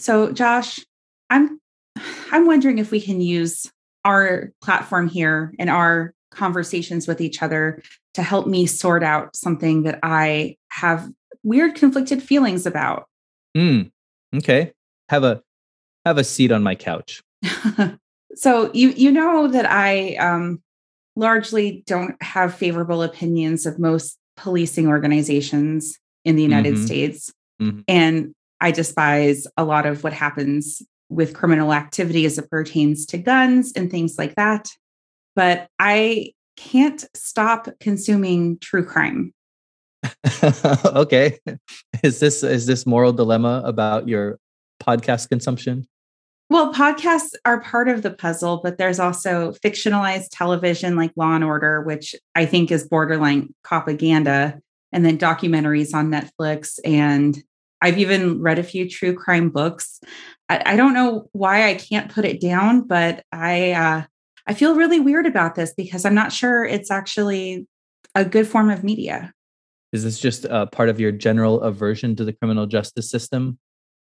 So, 0.00 0.32
Josh, 0.32 0.80
I'm 1.28 1.60
I'm 2.32 2.46
wondering 2.46 2.78
if 2.78 2.90
we 2.90 3.00
can 3.00 3.20
use 3.20 3.70
our 4.04 4.52
platform 4.62 5.08
here 5.08 5.52
and 5.58 5.68
our 5.68 6.14
conversations 6.30 7.06
with 7.06 7.20
each 7.20 7.42
other 7.42 7.82
to 8.14 8.22
help 8.22 8.46
me 8.46 8.66
sort 8.66 9.02
out 9.02 9.36
something 9.36 9.82
that 9.82 9.98
I 10.02 10.56
have 10.70 11.10
weird 11.42 11.74
conflicted 11.74 12.22
feelings 12.22 12.66
about. 12.66 13.06
Mm, 13.56 13.90
okay. 14.36 14.72
Have 15.08 15.24
a 15.24 15.42
have 16.06 16.18
a 16.18 16.24
seat 16.24 16.50
on 16.50 16.62
my 16.62 16.74
couch. 16.74 17.22
so 18.34 18.70
you 18.72 18.90
you 18.90 19.10
know 19.10 19.48
that 19.48 19.70
I 19.70 20.14
um 20.16 20.62
largely 21.16 21.82
don't 21.86 22.20
have 22.22 22.54
favorable 22.54 23.02
opinions 23.02 23.66
of 23.66 23.78
most 23.78 24.16
policing 24.36 24.86
organizations 24.86 25.98
in 26.24 26.36
the 26.36 26.42
United 26.42 26.74
mm-hmm. 26.74 26.86
States. 26.86 27.32
Mm-hmm. 27.60 27.80
And 27.88 28.34
I 28.60 28.70
despise 28.70 29.46
a 29.56 29.64
lot 29.64 29.86
of 29.86 30.04
what 30.04 30.12
happens 30.12 30.82
with 31.08 31.34
criminal 31.34 31.72
activity 31.72 32.24
as 32.24 32.38
it 32.38 32.50
pertains 32.50 33.04
to 33.06 33.18
guns 33.18 33.72
and 33.74 33.90
things 33.90 34.16
like 34.16 34.36
that. 34.36 34.68
But 35.34 35.68
I 35.78 36.32
can't 36.56 37.04
stop 37.14 37.68
consuming 37.80 38.58
true 38.58 38.84
crime. 38.84 39.32
okay. 40.86 41.38
Is 42.02 42.20
this 42.20 42.42
is 42.42 42.66
this 42.66 42.86
moral 42.86 43.12
dilemma 43.12 43.62
about 43.64 44.08
your 44.08 44.38
podcast 44.82 45.28
consumption? 45.28 45.86
Well, 46.48 46.74
podcasts 46.74 47.30
are 47.44 47.60
part 47.60 47.88
of 47.88 48.02
the 48.02 48.10
puzzle, 48.10 48.60
but 48.62 48.76
there's 48.76 48.98
also 48.98 49.52
fictionalized 49.64 50.28
television 50.32 50.96
like 50.96 51.12
Law 51.14 51.34
and 51.34 51.44
Order, 51.44 51.82
which 51.82 52.14
I 52.34 52.44
think 52.44 52.72
is 52.72 52.88
borderline 52.88 53.54
propaganda, 53.62 54.58
and 54.90 55.04
then 55.04 55.16
documentaries 55.16 55.94
on 55.94 56.10
Netflix. 56.10 56.80
And 56.84 57.40
I've 57.82 57.98
even 57.98 58.40
read 58.40 58.58
a 58.58 58.64
few 58.64 58.88
true 58.88 59.14
crime 59.14 59.50
books. 59.50 60.00
I, 60.48 60.62
I 60.66 60.76
don't 60.76 60.94
know 60.94 61.28
why 61.32 61.68
I 61.68 61.74
can't 61.74 62.12
put 62.12 62.24
it 62.24 62.40
down, 62.40 62.82
but 62.82 63.24
I 63.32 63.72
uh, 63.72 64.02
I 64.46 64.54
feel 64.54 64.74
really 64.74 65.00
weird 65.00 65.26
about 65.26 65.54
this 65.54 65.72
because 65.74 66.04
I'm 66.04 66.14
not 66.14 66.32
sure 66.32 66.64
it's 66.64 66.90
actually 66.90 67.66
a 68.14 68.24
good 68.24 68.46
form 68.46 68.70
of 68.70 68.84
media. 68.84 69.32
Is 69.92 70.04
this 70.04 70.20
just 70.20 70.46
uh, 70.46 70.66
part 70.66 70.88
of 70.88 71.00
your 71.00 71.12
general 71.12 71.60
aversion 71.62 72.16
to 72.16 72.24
the 72.24 72.32
criminal 72.32 72.66
justice 72.66 73.10
system? 73.10 73.58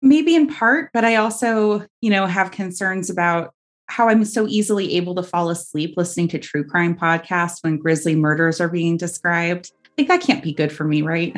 Maybe 0.02 0.34
in 0.34 0.46
part, 0.46 0.90
but 0.92 1.04
I 1.04 1.16
also, 1.16 1.86
you 2.00 2.10
know, 2.10 2.26
have 2.26 2.50
concerns 2.50 3.10
about 3.10 3.54
how 3.86 4.08
I'm 4.08 4.24
so 4.24 4.46
easily 4.46 4.96
able 4.96 5.14
to 5.16 5.22
fall 5.22 5.50
asleep 5.50 5.94
listening 5.96 6.28
to 6.28 6.38
true 6.38 6.64
crime 6.64 6.96
podcasts 6.96 7.62
when 7.62 7.78
grisly 7.78 8.14
murders 8.14 8.60
are 8.60 8.68
being 8.68 8.96
described. 8.96 9.72
Like 9.98 10.08
that 10.08 10.20
can't 10.20 10.42
be 10.42 10.52
good 10.52 10.72
for 10.72 10.84
me, 10.84 11.02
right? 11.02 11.36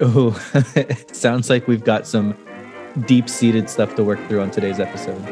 Oh, 0.00 0.32
sounds 1.12 1.48
like 1.48 1.66
we've 1.66 1.84
got 1.84 2.06
some 2.06 2.36
deep 3.06 3.28
seated 3.28 3.70
stuff 3.70 3.94
to 3.96 4.04
work 4.04 4.18
through 4.28 4.42
on 4.42 4.50
today's 4.50 4.78
episode. 4.78 5.22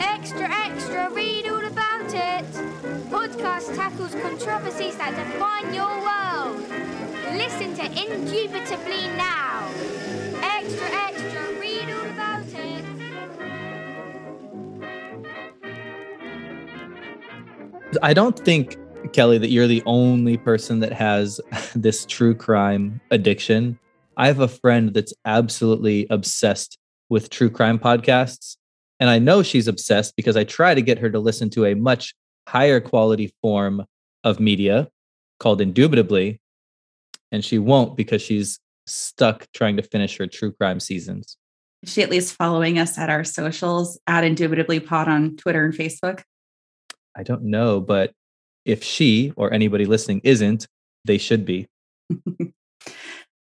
Extra, 0.00 0.48
extra, 0.48 1.10
read 1.10 1.48
all 1.48 1.64
about 1.64 2.06
it. 2.14 2.44
Podcast 3.10 3.74
tackles 3.74 4.14
controversies 4.14 4.96
that 4.98 5.16
define 5.16 5.74
your 5.74 5.90
world. 6.00 6.58
Listen 7.36 7.74
to 7.74 7.84
Indubitably 7.86 9.08
now. 9.16 9.68
Extra, 10.42 10.86
extra, 10.86 11.60
read 11.60 11.90
all 11.90 12.06
about 12.10 12.46
it. 12.46 12.84
I 18.02 18.14
don't 18.14 18.38
think, 18.38 18.76
Kelly, 19.12 19.38
that 19.38 19.50
you're 19.50 19.66
the 19.66 19.82
only 19.86 20.36
person 20.36 20.80
that 20.80 20.92
has 20.92 21.40
this 21.74 22.06
true 22.06 22.34
crime 22.34 23.00
addiction. 23.10 23.78
I 24.16 24.26
have 24.28 24.40
a 24.40 24.48
friend 24.48 24.94
that's 24.94 25.12
absolutely 25.24 26.06
obsessed 26.10 26.78
with 27.08 27.30
true 27.30 27.50
crime 27.50 27.78
podcasts. 27.78 28.56
And 28.98 29.10
I 29.10 29.18
know 29.18 29.42
she's 29.42 29.68
obsessed 29.68 30.16
because 30.16 30.36
I 30.36 30.44
try 30.44 30.74
to 30.74 30.82
get 30.82 30.98
her 30.98 31.10
to 31.10 31.18
listen 31.18 31.50
to 31.50 31.66
a 31.66 31.74
much 31.74 32.14
higher 32.48 32.80
quality 32.80 33.34
form 33.42 33.84
of 34.24 34.40
media 34.40 34.88
called 35.38 35.60
Indubitably. 35.60 36.40
And 37.30 37.44
she 37.44 37.58
won't 37.58 37.96
because 37.96 38.22
she's 38.22 38.58
stuck 38.86 39.46
trying 39.52 39.76
to 39.76 39.82
finish 39.82 40.16
her 40.16 40.26
true 40.26 40.52
crime 40.52 40.80
seasons. 40.80 41.36
Is 41.82 41.92
she 41.92 42.02
at 42.02 42.10
least 42.10 42.34
following 42.34 42.78
us 42.78 42.96
at 42.98 43.10
our 43.10 43.24
socials 43.24 43.98
at 44.06 44.24
Indubitably 44.24 44.80
Pod 44.80 45.08
on 45.08 45.36
Twitter 45.36 45.64
and 45.64 45.74
Facebook? 45.74 46.22
I 47.16 47.22
don't 47.22 47.44
know, 47.44 47.80
but 47.80 48.12
if 48.66 48.82
she 48.82 49.32
or 49.36 49.52
anybody 49.52 49.86
listening 49.86 50.20
isn't, 50.24 50.66
they 51.04 51.18
should 51.18 51.44
be. 51.44 51.66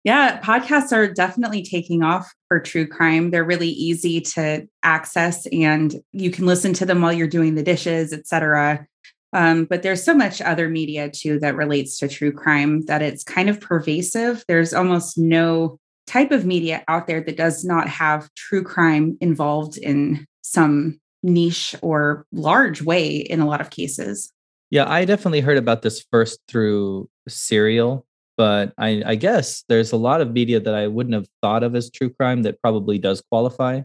Yeah, 0.05 0.39
podcasts 0.39 0.95
are 0.95 1.11
definitely 1.11 1.63
taking 1.63 2.03
off 2.03 2.31
for 2.47 2.59
true 2.59 2.87
crime. 2.87 3.31
They're 3.31 3.43
really 3.43 3.69
easy 3.69 4.21
to 4.21 4.67
access 4.83 5.47
and 5.47 5.95
you 6.11 6.29
can 6.29 6.45
listen 6.45 6.73
to 6.73 6.85
them 6.85 7.01
while 7.01 7.11
you're 7.11 7.27
doing 7.27 7.55
the 7.55 7.63
dishes, 7.63 8.13
etc. 8.13 8.85
Um, 9.33 9.65
but 9.65 9.81
there's 9.81 10.03
so 10.03 10.13
much 10.13 10.43
other 10.43 10.69
media 10.69 11.09
too 11.09 11.39
that 11.39 11.55
relates 11.55 11.97
to 11.97 12.07
true 12.07 12.31
crime 12.31 12.85
that 12.85 13.01
it's 13.01 13.23
kind 13.23 13.49
of 13.49 13.59
pervasive. 13.59 14.45
There's 14.47 14.75
almost 14.75 15.17
no 15.17 15.79
type 16.05 16.29
of 16.29 16.45
media 16.45 16.83
out 16.87 17.07
there 17.07 17.21
that 17.21 17.35
does 17.35 17.65
not 17.65 17.89
have 17.89 18.29
true 18.35 18.63
crime 18.63 19.17
involved 19.21 19.79
in 19.79 20.23
some 20.43 20.99
niche 21.23 21.73
or 21.81 22.27
large 22.31 22.83
way 22.83 23.15
in 23.15 23.39
a 23.39 23.47
lot 23.47 23.59
of 23.59 23.71
cases. 23.71 24.31
Yeah, 24.75 24.91
I 24.91 25.05
definitely 25.05 25.39
heard 25.39 25.57
about 25.57 25.83
this 25.83 26.05
first 26.11 26.39
through 26.47 27.09
Serial 27.27 28.05
but 28.37 28.73
I, 28.77 29.03
I 29.05 29.15
guess 29.15 29.63
there's 29.69 29.91
a 29.91 29.97
lot 29.97 30.21
of 30.21 30.31
media 30.31 30.59
that 30.59 30.73
I 30.73 30.87
wouldn't 30.87 31.15
have 31.15 31.27
thought 31.41 31.63
of 31.63 31.75
as 31.75 31.89
true 31.89 32.09
crime 32.09 32.43
that 32.43 32.61
probably 32.61 32.97
does 32.97 33.21
qualify. 33.31 33.81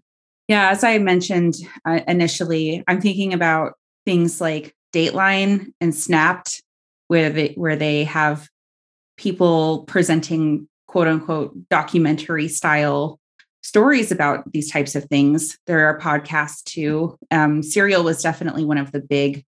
Yeah, 0.48 0.70
as 0.70 0.82
I 0.82 0.98
mentioned 0.98 1.54
uh, 1.84 2.00
initially, 2.08 2.82
I'm 2.88 3.00
thinking 3.00 3.32
about 3.32 3.74
things 4.04 4.40
like 4.40 4.74
Dateline 4.92 5.72
and 5.80 5.94
Snapped, 5.94 6.62
where 7.06 7.30
they 7.30 7.52
where 7.52 7.76
they 7.76 8.04
have 8.04 8.48
people 9.16 9.84
presenting 9.84 10.68
quote 10.88 11.06
unquote 11.06 11.56
documentary 11.68 12.48
style 12.48 13.20
stories 13.62 14.10
about 14.10 14.50
these 14.52 14.70
types 14.72 14.96
of 14.96 15.04
things. 15.04 15.56
There 15.66 15.86
are 15.86 16.00
podcasts 16.00 16.64
too. 16.64 17.16
Um, 17.30 17.62
Serial 17.62 18.02
was 18.02 18.22
definitely 18.22 18.64
one 18.64 18.78
of 18.78 18.90
the 18.90 19.00
big 19.00 19.44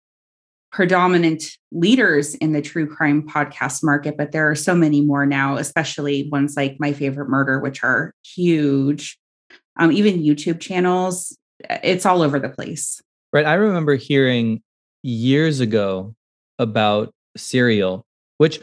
predominant 0.71 1.43
leaders 1.71 2.35
in 2.35 2.51
the 2.51 2.61
true 2.61 2.87
crime 2.87 3.27
podcast 3.27 3.83
market, 3.83 4.17
but 4.17 4.31
there 4.31 4.49
are 4.49 4.55
so 4.55 4.75
many 4.75 5.01
more 5.01 5.25
now, 5.25 5.57
especially 5.57 6.29
ones 6.29 6.55
like 6.55 6.77
My 6.79 6.93
Favorite 6.93 7.29
Murder, 7.29 7.59
which 7.59 7.83
are 7.83 8.13
huge. 8.23 9.17
Um, 9.77 9.91
even 9.91 10.21
YouTube 10.21 10.59
channels, 10.59 11.35
it's 11.69 12.05
all 12.05 12.21
over 12.21 12.39
the 12.39 12.49
place. 12.49 13.01
Right. 13.33 13.45
I 13.45 13.53
remember 13.53 13.95
hearing 13.95 14.61
years 15.03 15.59
ago 15.59 16.15
about 16.57 17.13
Serial, 17.37 18.05
which 18.37 18.61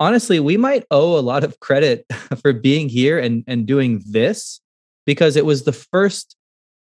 honestly, 0.00 0.40
we 0.40 0.56
might 0.56 0.84
owe 0.90 1.18
a 1.18 1.20
lot 1.20 1.44
of 1.44 1.58
credit 1.60 2.04
for 2.42 2.52
being 2.52 2.88
here 2.88 3.18
and, 3.18 3.44
and 3.46 3.66
doing 3.66 4.02
this 4.06 4.60
because 5.06 5.36
it 5.36 5.46
was 5.46 5.64
the 5.64 5.72
first, 5.72 6.36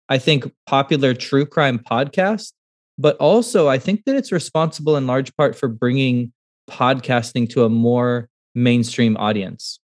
I 0.09 0.17
think, 0.17 0.51
popular 0.67 1.13
true 1.13 1.45
crime 1.45 1.79
podcast 1.79 2.53
but 3.01 3.17
also 3.17 3.67
I 3.67 3.79
think 3.79 4.05
that 4.05 4.15
it's 4.15 4.31
responsible 4.31 4.95
in 4.95 5.07
large 5.07 5.35
part 5.35 5.55
for 5.55 5.67
bringing 5.67 6.31
podcasting 6.69 7.49
to 7.49 7.65
a 7.65 7.69
more 7.69 8.29
mainstream 8.53 9.17
audience. 9.17 9.79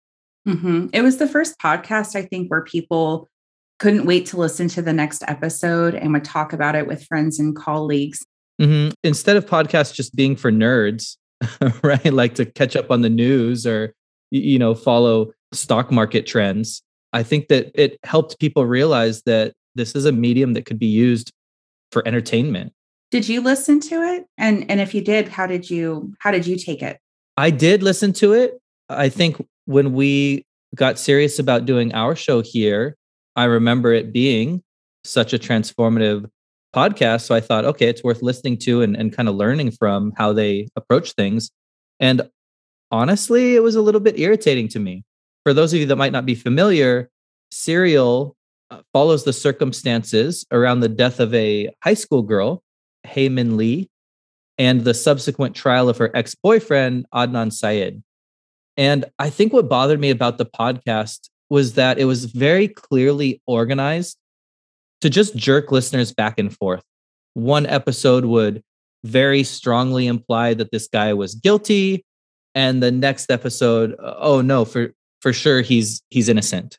Mm-hmm. 0.49 0.89
It 0.93 1.03
was 1.03 1.19
the 1.19 1.29
first 1.29 1.59
podcast, 1.59 2.17
I 2.17 2.23
think, 2.23 2.51
where 2.51 2.63
people 2.63 3.29
couldn't 3.79 4.05
wait 4.05 4.27
to 4.27 4.37
listen 4.37 4.69
to 4.69 4.83
the 4.83 4.93
next 4.93 5.23
episode 5.29 5.95
and 5.95 6.13
would 6.13 6.25
talk 6.25 6.53
about 6.53 6.75
it 6.75 6.87
with 6.87 7.05
friends 7.05 7.39
and 7.39 7.57
colleagues. 7.57 8.25
Mm-hmm. 8.61 8.91
Instead 9.03 9.37
of 9.37 9.47
podcasts 9.47 9.95
just 9.95 10.15
being 10.15 10.37
for 10.37 10.53
nerds, 10.53 11.17
right? 11.83 12.13
Like 12.13 12.35
to 12.35 12.45
catch 12.45 12.77
up 12.77 12.91
on 12.91 13.03
the 13.03 13.11
news 13.11 13.67
or, 13.67 13.95
you 14.31 14.59
know, 14.59 14.75
follow 14.75 15.33
stock 15.53 15.91
market 15.91 16.27
trends. 16.27 16.83
I 17.13 17.23
think 17.23 17.49
that 17.49 17.71
it 17.75 17.99
helped 18.03 18.39
people 18.41 18.67
realize 18.67 19.23
that 19.23 19.55
this 19.77 19.95
is 19.95 20.05
a 20.05 20.13
medium 20.13 20.55
that 20.55 20.67
could 20.67 20.79
be 20.79 20.87
used 20.87 21.33
for 21.91 22.07
entertainment 22.07 22.73
did 23.15 23.29
you 23.29 23.41
listen 23.41 23.79
to 23.79 24.03
it? 24.03 24.27
And 24.37 24.69
and 24.69 24.81
if 24.81 24.93
you 24.93 25.01
did, 25.01 25.29
how 25.29 25.47
did 25.47 25.71
you 25.71 26.13
how 26.19 26.33
did 26.33 26.49
you 26.49 26.57
take 26.59 26.83
it? 26.83 26.99
I 27.37 27.51
did 27.51 27.81
listen 27.81 28.13
to 28.15 28.33
it. 28.33 28.61
I 28.89 29.09
think 29.09 29.41
when 29.67 29.93
we 29.93 30.45
got 30.75 30.99
serious 30.99 31.39
about 31.39 31.65
doing 31.65 31.95
our 31.95 32.17
show 32.17 32.43
here, 32.43 32.97
I 33.37 33.45
remember 33.45 33.93
it 33.93 34.13
being 34.13 34.65
such 35.05 35.33
a 35.33 35.39
transformative 35.39 36.29
podcast. 36.75 37.21
So 37.27 37.37
I 37.37 37.41
thought, 37.41 37.65
okay, 37.65 37.87
it's 37.87 38.03
worth 38.03 38.21
listening 38.21 38.59
to 38.67 38.83
and, 38.83 38.97
and 38.97 39.17
kind 39.17 39.29
of 39.29 39.37
learning 39.37 39.71
from 39.71 40.13
how 40.17 40.33
they 40.33 40.67
approach 40.75 41.13
things. 41.13 41.53
And 42.01 42.29
honestly, 42.91 43.55
it 43.55 43.63
was 43.63 43.77
a 43.77 43.81
little 43.81 44.01
bit 44.01 44.19
irritating 44.19 44.67
to 44.71 44.81
me. 44.81 45.05
For 45.45 45.55
those 45.55 45.73
of 45.73 45.79
you 45.79 45.87
that 45.87 45.95
might 45.95 46.11
not 46.11 46.27
be 46.27 46.35
familiar, 46.35 47.11
Serial 47.53 48.35
uh, 48.73 48.81
follows 48.93 49.23
the 49.23 49.33
circumstances 49.33 50.45
around 50.51 50.81
the 50.81 50.89
death 50.89 51.21
of 51.21 51.33
a 51.33 51.71
high 51.85 51.95
school 51.95 52.23
girl 52.23 52.64
Hae 53.05 53.29
Min 53.29 53.57
Lee 53.57 53.89
and 54.59 54.83
the 54.83 54.95
subsequent 54.95 55.55
trial 55.55 55.89
of 55.89 55.99
her 55.99 56.11
ex 56.15 56.35
boyfriend, 56.35 57.07
Adnan 57.15 57.53
Syed. 57.53 58.03
And 58.77 59.05
I 59.19 59.31
think 59.31 59.53
what 59.53 59.69
bothered 59.69 60.01
me 60.01 60.11
about 60.11 60.39
the 60.39 60.47
podcast 60.47 61.29
was 61.51 61.75
that 61.75 61.99
it 61.99 62.05
was 62.07 62.25
very 62.25 62.69
clearly 62.69 63.41
organized 63.47 64.17
to 65.01 65.11
just 65.11 65.37
jerk 65.37 65.71
listeners 65.71 66.13
back 66.13 66.39
and 66.39 66.55
forth. 66.57 66.83
One 67.35 67.67
episode 67.67 68.25
would 68.25 68.63
very 69.05 69.45
strongly 69.45 70.07
imply 70.07 70.55
that 70.55 70.71
this 70.73 70.89
guy 70.89 71.13
was 71.13 71.35
guilty 71.35 72.05
and 72.55 72.83
the 72.83 72.91
next 72.91 73.31
episode 73.31 73.95
uh, 74.03 74.15
oh 74.19 74.41
no 74.41 74.65
for 74.65 74.93
for 75.21 75.33
sure 75.33 75.61
he's 75.61 76.03
he's 76.09 76.29
innocent 76.29 76.79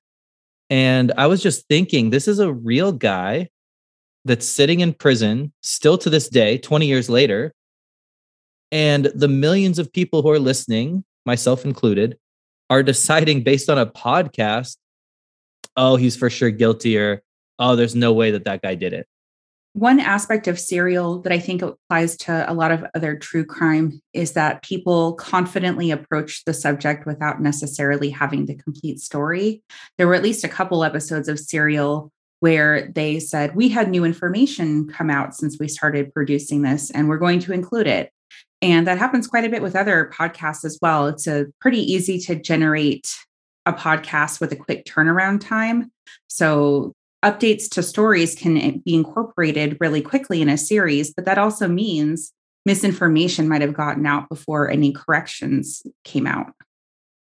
and 0.71 1.11
i 1.17 1.27
was 1.27 1.41
just 1.41 1.67
thinking 1.67 2.09
this 2.09 2.27
is 2.27 2.39
a 2.39 2.51
real 2.51 2.91
guy 2.91 3.47
that's 4.25 4.45
sitting 4.45 4.79
in 4.79 4.93
prison 4.93 5.53
still 5.61 5.97
to 5.99 6.09
this 6.09 6.27
day 6.27 6.57
20 6.57 6.85
years 6.85 7.09
later 7.09 7.53
and 8.71 9.05
the 9.15 9.27
millions 9.27 9.79
of 9.79 9.93
people 9.93 10.21
who 10.21 10.29
are 10.29 10.39
listening 10.39 11.03
myself 11.25 11.63
included 11.63 12.17
are 12.69 12.83
deciding 12.83 13.43
based 13.43 13.69
on 13.69 13.77
a 13.77 13.85
podcast 13.85 14.77
oh 15.77 15.95
he's 15.95 16.17
for 16.17 16.29
sure 16.29 16.51
guilty 16.51 16.97
or 16.97 17.21
oh 17.59 17.75
there's 17.75 17.95
no 17.95 18.11
way 18.11 18.31
that 18.31 18.45
that 18.45 18.61
guy 18.61 18.75
did 18.75 18.91
it 18.91 19.07
one 19.75 19.99
aspect 19.99 20.47
of 20.47 20.57
serial 20.57 21.21
that 21.23 21.33
I 21.33 21.39
think 21.39 21.61
applies 21.61 22.15
to 22.19 22.49
a 22.49 22.53
lot 22.53 22.71
of 22.71 22.85
other 22.95 23.17
true 23.17 23.43
crime 23.43 23.99
is 24.13 24.31
that 24.31 24.63
people 24.63 25.15
confidently 25.15 25.91
approach 25.91 26.45
the 26.45 26.53
subject 26.53 27.05
without 27.05 27.41
necessarily 27.41 28.09
having 28.09 28.45
the 28.45 28.55
complete 28.55 29.01
story. 29.01 29.61
There 29.97 30.07
were 30.07 30.15
at 30.15 30.23
least 30.23 30.45
a 30.45 30.49
couple 30.49 30.85
episodes 30.85 31.27
of 31.27 31.41
serial 31.41 32.09
where 32.39 32.91
they 32.93 33.19
said, 33.19 33.55
We 33.55 33.69
had 33.69 33.89
new 33.89 34.03
information 34.03 34.87
come 34.87 35.09
out 35.09 35.35
since 35.35 35.57
we 35.59 35.67
started 35.67 36.13
producing 36.13 36.61
this, 36.61 36.91
and 36.91 37.09
we're 37.09 37.17
going 37.17 37.39
to 37.39 37.53
include 37.53 37.87
it. 37.87 38.11
And 38.61 38.87
that 38.87 38.97
happens 38.97 39.27
quite 39.27 39.45
a 39.45 39.49
bit 39.49 39.61
with 39.61 39.75
other 39.75 40.11
podcasts 40.13 40.65
as 40.65 40.79
well. 40.81 41.07
It's 41.07 41.27
a 41.27 41.45
pretty 41.59 41.79
easy 41.79 42.19
to 42.19 42.35
generate 42.35 43.15
a 43.65 43.73
podcast 43.73 44.39
with 44.39 44.51
a 44.51 44.55
quick 44.55 44.85
turnaround 44.85 45.41
time. 45.41 45.91
So 46.27 46.93
updates 47.23 47.69
to 47.71 47.83
stories 47.83 48.35
can 48.35 48.79
be 48.85 48.95
incorporated 48.95 49.77
really 49.79 50.01
quickly 50.01 50.41
in 50.41 50.49
a 50.49 50.57
series, 50.57 51.13
but 51.13 51.25
that 51.25 51.37
also 51.37 51.67
means 51.67 52.31
misinformation 52.65 53.47
might 53.47 53.61
have 53.61 53.73
gotten 53.73 54.05
out 54.05 54.29
before 54.29 54.69
any 54.69 54.91
corrections 54.91 55.83
came 56.03 56.27
out. 56.27 56.53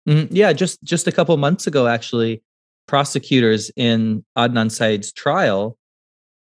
Mm-hmm. 0.08 0.36
Yeah, 0.36 0.54
just 0.54 0.82
just 0.84 1.08
a 1.08 1.12
couple 1.12 1.36
months 1.38 1.68
ago, 1.68 1.88
actually, 1.88 2.42
prosecutors 2.92 3.72
in 3.78 4.22
Adnan 4.38 4.70
Syed's 4.70 5.14
trial 5.14 5.78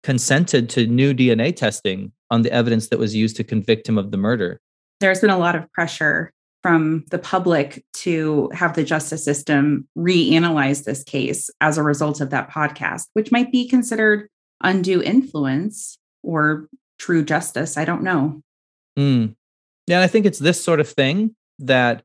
consented 0.03 0.69
to 0.69 0.85
new 0.85 1.11
DNA 1.11 1.53
testing 1.53 2.11
on 2.29 2.43
the 2.43 2.51
evidence 2.51 2.89
that 2.89 2.99
was 2.99 3.15
used 3.15 3.35
to 3.37 3.43
convict 3.43 3.89
him 3.89 3.97
of 3.97 4.11
the 4.11 4.17
murder. 4.17 4.61
There's 4.99 5.19
been 5.19 5.31
a 5.31 5.37
lot 5.39 5.55
of 5.55 5.71
pressure 5.73 6.31
from 6.61 7.05
the 7.09 7.17
public 7.17 7.83
to 7.93 8.51
have 8.53 8.75
the 8.75 8.83
justice 8.83 9.25
system 9.25 9.87
reanalyze 9.97 10.83
this 10.83 11.03
case 11.03 11.49
as 11.59 11.79
a 11.79 11.83
result 11.83 12.21
of 12.21 12.29
that 12.29 12.51
podcast, 12.51 13.07
which 13.13 13.31
might 13.31 13.51
be 13.51 13.67
considered 13.67 14.29
undue 14.61 15.01
influence 15.01 15.97
or 16.21 16.69
true 16.99 17.25
justice. 17.25 17.77
I 17.77 17.85
don't 17.85 18.03
know. 18.03 18.43
Mm. 18.95 19.33
Yeah, 19.87 20.01
I 20.01 20.07
think 20.07 20.27
it's 20.27 20.39
this 20.39 20.63
sort 20.63 20.81
of 20.81 20.87
thing 20.87 21.35
that, 21.57 22.03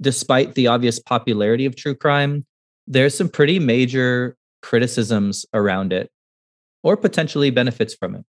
despite 0.00 0.56
the 0.56 0.66
obvious 0.66 0.98
popularity 0.98 1.64
of 1.64 1.76
true 1.76 1.94
crime, 1.94 2.44
there's 2.86 3.16
some 3.16 3.28
pretty 3.28 3.58
major 3.58 4.36
criticisms 4.62 5.44
around 5.54 5.92
it 5.92 6.10
or 6.82 6.96
potentially 6.96 7.50
benefits 7.50 7.94
from 7.94 8.14
it 8.14 8.24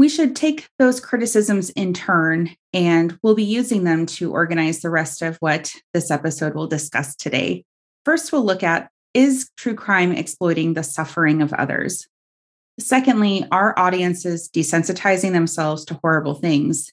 we 0.00 0.08
should 0.08 0.34
take 0.34 0.66
those 0.78 0.98
criticisms 0.98 1.68
in 1.68 1.92
turn 1.92 2.48
and 2.72 3.18
we'll 3.22 3.34
be 3.34 3.44
using 3.44 3.84
them 3.84 4.06
to 4.06 4.32
organize 4.32 4.80
the 4.80 4.88
rest 4.88 5.20
of 5.20 5.36
what 5.40 5.70
this 5.92 6.10
episode 6.10 6.54
will 6.54 6.66
discuss 6.66 7.14
today. 7.14 7.66
First, 8.06 8.32
we'll 8.32 8.42
look 8.42 8.62
at 8.62 8.88
is 9.12 9.50
true 9.58 9.74
crime 9.74 10.12
exploiting 10.12 10.72
the 10.72 10.82
suffering 10.82 11.42
of 11.42 11.52
others? 11.52 12.08
Secondly, 12.78 13.44
are 13.52 13.78
audiences 13.78 14.48
desensitizing 14.48 15.32
themselves 15.32 15.84
to 15.84 16.00
horrible 16.02 16.34
things? 16.34 16.90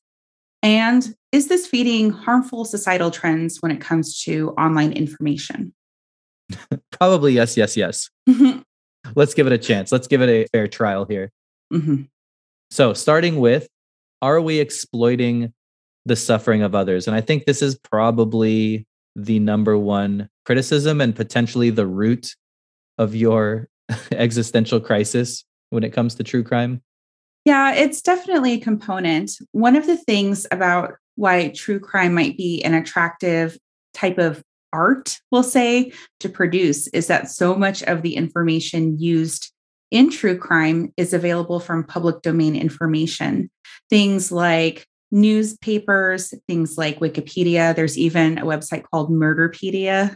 And 0.62 1.16
is 1.32 1.48
this 1.48 1.66
feeding 1.66 2.10
harmful 2.10 2.66
societal 2.66 3.12
trends 3.12 3.62
when 3.62 3.72
it 3.72 3.80
comes 3.80 4.22
to 4.24 4.50
online 4.58 4.92
information? 4.92 5.74
Probably 6.92 7.34
yes, 7.34 7.58
yes, 7.58 7.78
yes. 7.78 8.10
Let's 9.16 9.34
give 9.34 9.48
it 9.48 9.54
a 9.54 9.58
chance. 9.58 9.92
Let's 9.92 10.08
give 10.08 10.22
it 10.22 10.30
a 10.30 10.46
fair 10.52 10.68
trial 10.68 11.06
here. 11.06 11.32
Mm-hmm. 11.74 12.04
So, 12.72 12.94
starting 12.94 13.40
with, 13.40 13.68
are 14.22 14.42
we 14.42 14.60
exploiting 14.60 15.54
the 16.06 16.16
suffering 16.16 16.62
of 16.62 16.76
others? 16.76 17.08
And 17.08 17.16
I 17.16 17.22
think 17.22 17.46
this 17.46 17.62
is 17.62 17.78
probably 17.78 18.86
the 19.16 19.40
number 19.40 19.78
one 19.78 20.30
criticism 20.46 21.02
and 21.02 21.16
potentially 21.16 21.70
the 21.70 21.88
root 21.88 22.36
of 22.98 23.16
your 23.16 23.68
existential 24.12 24.80
crisis 24.80 25.46
when 25.70 25.84
it 25.84 25.94
comes 25.94 26.16
to 26.16 26.24
true 26.24 26.44
crime. 26.44 26.82
Yeah, 27.46 27.74
it's 27.74 28.02
definitely 28.02 28.54
a 28.54 28.60
component. 28.60 29.32
One 29.52 29.76
of 29.76 29.88
the 29.88 29.98
things 29.98 30.46
about 30.52 30.96
why 31.16 31.50
true 31.50 31.80
crime 31.80 32.14
might 32.14 32.38
be 32.38 32.62
an 32.64 32.74
attractive 32.74 33.58
type 33.94 34.18
of 34.18 34.44
art, 34.74 35.20
we'll 35.32 35.44
say, 35.44 35.92
to 36.20 36.30
produce 36.30 36.88
is 36.88 37.08
that 37.08 37.30
so 37.30 37.56
much 37.56 37.84
of 37.84 38.02
the 38.02 38.16
information 38.16 39.00
used 39.00 39.52
in 39.92 40.10
true 40.10 40.38
crime 40.38 40.94
is 40.98 41.14
available 41.14 41.60
from 41.60 41.84
public 41.84 42.22
domain 42.22 42.56
information. 42.56 43.50
Things 43.90 44.32
like 44.32 44.86
newspapers, 45.12 46.34
things 46.48 46.78
like 46.78 47.00
Wikipedia. 47.00 47.76
There's 47.76 47.98
even 47.98 48.38
a 48.38 48.46
website 48.46 48.84
called 48.84 49.10
Murderpedia. 49.10 50.16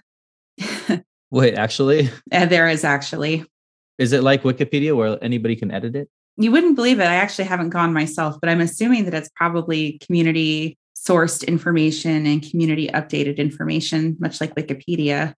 Wait, 1.31 1.56
actually? 1.56 2.09
Uh, 2.31 2.45
there 2.45 2.68
is 2.68 2.83
actually. 2.83 3.45
Is 3.97 4.12
it 4.12 4.24
like 4.24 4.44
Wikipedia 4.44 4.95
where 4.95 5.24
anybody 5.24 5.56
can 5.56 5.71
edit 5.71 5.95
it? 5.95 6.09
You 6.38 6.51
wouldn't 6.51 6.75
believe 6.75 7.00
it. 7.00 7.06
I 7.06 7.15
actually 7.15 7.45
haven't 7.45 7.69
gone 7.69 7.94
myself, 7.94 8.38
but 8.42 8.50
I'm 8.50 8.62
assuming 8.62 9.06
that 9.06 9.13
it's 9.13 9.30
probably 9.36 10.00
community 10.00 10.77
sourced 11.07 11.48
information 11.48 12.25
and 12.25 12.48
community 12.48 12.88
updated 12.89 13.38
information, 13.38 14.18
much 14.19 14.39
like 14.39 14.56
Wikipedia. 14.56 15.33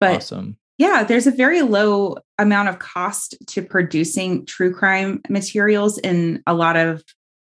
But 0.00 0.16
awesome 0.16 0.58
yeah, 0.78 1.02
there's 1.02 1.26
a 1.26 1.32
very 1.32 1.62
low 1.62 2.16
amount 2.38 2.68
of 2.68 2.78
cost 2.78 3.34
to 3.48 3.62
producing 3.62 4.46
true 4.46 4.72
crime 4.72 5.20
materials 5.28 5.98
in 5.98 6.40
a 6.46 6.54
lot 6.54 6.76
of 6.76 7.02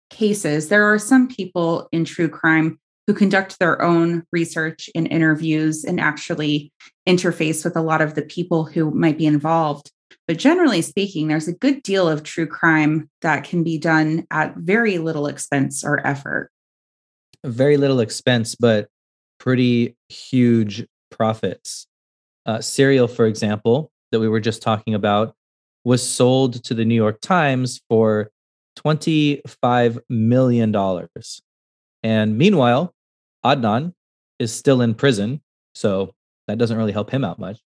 cases. 0.10 0.68
There 0.68 0.92
are 0.92 1.00
some 1.00 1.30
people 1.30 1.88
in 1.94 2.04
true 2.04 2.28
crime 2.28 2.78
who 3.08 3.14
conduct 3.14 3.58
their 3.58 3.82
own 3.82 4.24
research 4.34 4.90
and 4.94 5.08
interviews 5.08 5.86
and 5.86 6.00
actually 6.00 6.74
interface 7.08 7.64
with 7.64 7.78
a 7.78 7.82
lot 7.82 8.02
of 8.02 8.16
the 8.16 8.22
people 8.22 8.66
who 8.66 8.92
might 8.92 9.18
be 9.18 9.26
involved. 9.26 9.92
But 10.28 10.38
generally 10.38 10.82
speaking, 10.82 11.30
there's 11.30 11.48
a 11.48 11.54
good 11.54 11.84
deal 11.84 12.08
of 12.10 12.24
true 12.24 12.46
crime 12.46 13.10
that 13.22 13.46
can 13.46 13.64
be 13.64 13.78
done 13.78 14.28
at 14.30 14.58
very 14.58 14.98
little 14.98 15.28
expense 15.28 15.86
or 15.86 16.06
effort. 16.06 16.52
Very 17.44 17.78
little 17.78 18.00
expense, 18.00 18.56
but 18.56 18.88
pretty 19.40 19.96
huge 20.10 20.86
profits 21.10 21.88
uh, 22.46 22.62
Serial, 22.62 23.08
for 23.08 23.26
example, 23.26 23.92
that 24.12 24.20
we 24.20 24.28
were 24.28 24.40
just 24.40 24.62
talking 24.62 24.94
about, 24.94 25.36
was 25.84 26.08
sold 26.08 26.64
to 26.66 26.74
the 26.74 26.86
New 26.86 26.96
York 26.96 27.22
Times 27.22 27.82
for 27.90 28.32
$25 28.78 30.00
million. 30.10 30.76
And 32.04 32.38
meanwhile, 32.38 32.94
Adnan 33.46 33.94
is 34.40 34.54
still 34.54 34.82
in 34.82 34.96
prison. 34.96 35.42
So 35.76 36.14
that 36.48 36.58
doesn't 36.58 36.78
really 36.78 36.92
help 36.92 37.12
him 37.12 37.24
out 37.24 37.40
much. 37.40 37.60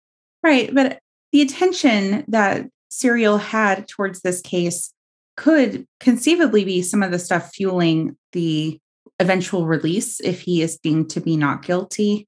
Right. 0.43 0.75
But 0.75 0.99
the 1.33 1.43
attention 1.43 2.25
that 2.29 2.67
Serial 2.89 3.39
had 3.39 3.89
towards 3.89 4.21
this 4.21 4.41
case 4.41 4.93
could 5.37 5.87
conceivably 5.99 6.65
be 6.65 6.83
some 6.83 7.03
of 7.03 7.11
the 7.11 7.19
stuff 7.19 7.51
fueling 7.53 8.17
the 8.33 8.79
eventual 9.21 9.67
release 9.67 10.21
if 10.21 10.41
he 10.41 10.63
is 10.63 10.77
deemed 10.79 11.09
to 11.11 11.21
be 11.21 11.37
not 11.37 11.65
guilty 11.65 12.27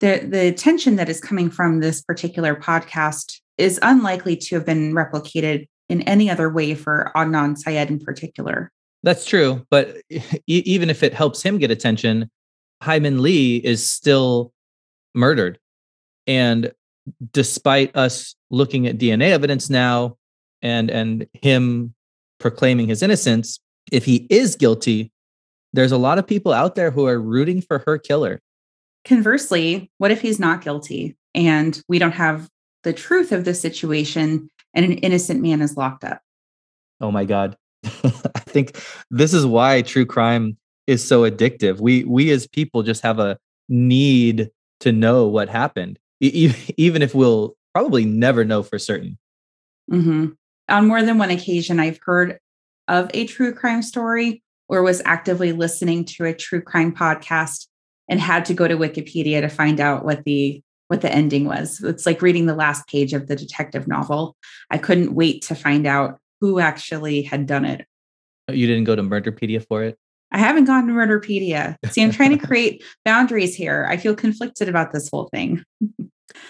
the 0.00 0.26
the 0.28 0.52
tension 0.52 0.96
that 0.96 1.08
is 1.08 1.20
coming 1.20 1.50
from 1.50 1.80
this 1.80 2.02
particular 2.02 2.54
podcast 2.54 3.40
is 3.58 3.78
unlikely 3.82 4.36
to 4.36 4.56
have 4.56 4.66
been 4.66 4.92
replicated 4.92 5.66
in 5.88 6.02
any 6.02 6.28
other 6.28 6.50
way 6.50 6.74
for 6.74 7.10
Adnan 7.16 7.56
Syed 7.56 7.90
in 7.90 7.98
particular. 7.98 8.70
That's 9.02 9.24
true, 9.24 9.64
but 9.70 9.96
even 10.46 10.90
if 10.90 11.02
it 11.02 11.14
helps 11.14 11.42
him 11.42 11.58
get 11.58 11.70
attention, 11.70 12.30
Hae 12.82 12.98
Min 12.98 13.22
Lee 13.22 13.56
is 13.56 13.88
still 13.88 14.52
murdered. 15.14 15.58
And 16.26 16.72
despite 17.32 17.96
us 17.96 18.34
looking 18.50 18.86
at 18.86 18.98
DNA 18.98 19.30
evidence 19.30 19.70
now 19.70 20.16
and 20.60 20.90
and 20.90 21.26
him 21.40 21.94
proclaiming 22.38 22.88
his 22.88 23.02
innocence, 23.02 23.60
if 23.90 24.04
he 24.04 24.26
is 24.28 24.56
guilty, 24.56 25.12
there's 25.76 25.92
a 25.92 25.98
lot 25.98 26.18
of 26.18 26.26
people 26.26 26.52
out 26.52 26.74
there 26.74 26.90
who 26.90 27.06
are 27.06 27.20
rooting 27.20 27.60
for 27.60 27.82
her 27.86 27.98
killer. 27.98 28.40
Conversely, 29.04 29.90
what 29.98 30.10
if 30.10 30.22
he's 30.22 30.40
not 30.40 30.62
guilty 30.62 31.16
and 31.34 31.80
we 31.86 31.98
don't 31.98 32.12
have 32.12 32.48
the 32.82 32.94
truth 32.94 33.30
of 33.30 33.44
the 33.44 33.54
situation 33.54 34.50
and 34.74 34.84
an 34.84 34.94
innocent 34.94 35.42
man 35.42 35.60
is 35.60 35.76
locked 35.76 36.02
up? 36.02 36.22
Oh 37.00 37.10
my 37.10 37.24
God. 37.24 37.56
I 37.84 38.40
think 38.40 38.82
this 39.10 39.34
is 39.34 39.44
why 39.44 39.82
true 39.82 40.06
crime 40.06 40.56
is 40.86 41.06
so 41.06 41.28
addictive. 41.30 41.78
We 41.78 42.04
we 42.04 42.30
as 42.30 42.46
people 42.46 42.82
just 42.82 43.02
have 43.02 43.18
a 43.18 43.38
need 43.68 44.50
to 44.80 44.92
know 44.92 45.26
what 45.26 45.48
happened, 45.48 45.98
e- 46.20 46.52
even 46.76 47.02
if 47.02 47.14
we'll 47.14 47.54
probably 47.74 48.06
never 48.06 48.44
know 48.44 48.62
for 48.62 48.78
certain. 48.78 49.18
Mm-hmm. 49.92 50.30
on 50.68 50.88
more 50.88 51.02
than 51.02 51.18
one 51.18 51.30
occasion, 51.30 51.78
I've 51.78 52.00
heard 52.02 52.40
of 52.88 53.08
a 53.14 53.26
true 53.26 53.54
crime 53.54 53.82
story 53.82 54.42
or 54.68 54.82
was 54.82 55.02
actively 55.04 55.52
listening 55.52 56.04
to 56.04 56.24
a 56.24 56.34
true 56.34 56.60
crime 56.60 56.94
podcast 56.94 57.66
and 58.08 58.20
had 58.20 58.44
to 58.46 58.54
go 58.54 58.68
to 58.68 58.76
Wikipedia 58.76 59.40
to 59.40 59.48
find 59.48 59.80
out 59.80 60.04
what 60.04 60.24
the 60.24 60.62
what 60.88 61.00
the 61.00 61.12
ending 61.12 61.46
was. 61.46 61.80
It's 61.82 62.06
like 62.06 62.22
reading 62.22 62.46
the 62.46 62.54
last 62.54 62.86
page 62.86 63.12
of 63.12 63.26
the 63.26 63.34
detective 63.34 63.88
novel. 63.88 64.36
I 64.70 64.78
couldn't 64.78 65.14
wait 65.14 65.42
to 65.42 65.56
find 65.56 65.84
out 65.84 66.18
who 66.40 66.60
actually 66.60 67.22
had 67.22 67.46
done 67.46 67.64
it. 67.64 67.86
You 68.48 68.68
didn't 68.68 68.84
go 68.84 68.94
to 68.94 69.02
Murderpedia 69.02 69.66
for 69.66 69.82
it? 69.82 69.98
I 70.30 70.38
haven't 70.38 70.64
gone 70.64 70.86
to 70.86 70.92
Murderpedia. 70.92 71.76
See, 71.90 72.02
I'm 72.02 72.12
trying 72.12 72.38
to 72.38 72.46
create 72.46 72.84
boundaries 73.04 73.54
here. 73.54 73.86
I 73.88 73.96
feel 73.96 74.14
conflicted 74.14 74.68
about 74.68 74.92
this 74.92 75.08
whole 75.08 75.28
thing. 75.32 75.64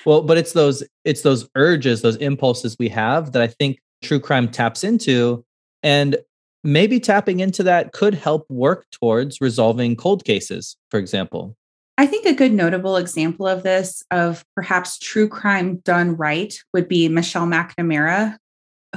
well, 0.05 0.23
but 0.23 0.37
it's 0.37 0.53
those 0.53 0.83
it's 1.05 1.23
those 1.23 1.49
urges, 1.55 2.03
those 2.03 2.17
impulses 2.17 2.77
we 2.79 2.89
have 2.91 3.33
that 3.33 3.43
I 3.43 3.47
think 3.47 3.79
true 4.03 4.21
crime 4.21 4.49
taps 4.49 4.85
into 4.85 5.45
and 5.83 6.17
maybe 6.65 7.01
tapping 7.01 7.41
into 7.41 7.63
that 7.63 7.93
could 7.93 8.15
help 8.15 8.47
work 8.49 8.87
towards 8.91 9.41
resolving 9.41 9.97
cold 9.97 10.25
cases, 10.25 10.77
for 10.91 10.99
example. 10.99 11.57
I 11.99 12.07
think 12.07 12.27
a 12.27 12.35
good 12.35 12.53
notable 12.53 12.97
example 12.97 13.47
of 13.47 13.63
this, 13.63 14.03
of 14.11 14.45
perhaps 14.55 14.99
true 14.99 15.29
crime 15.29 15.77
done 15.79 16.17
right, 16.17 16.55
would 16.75 16.89
be 16.89 17.09
Michelle 17.09 17.47
McNamara, 17.47 18.37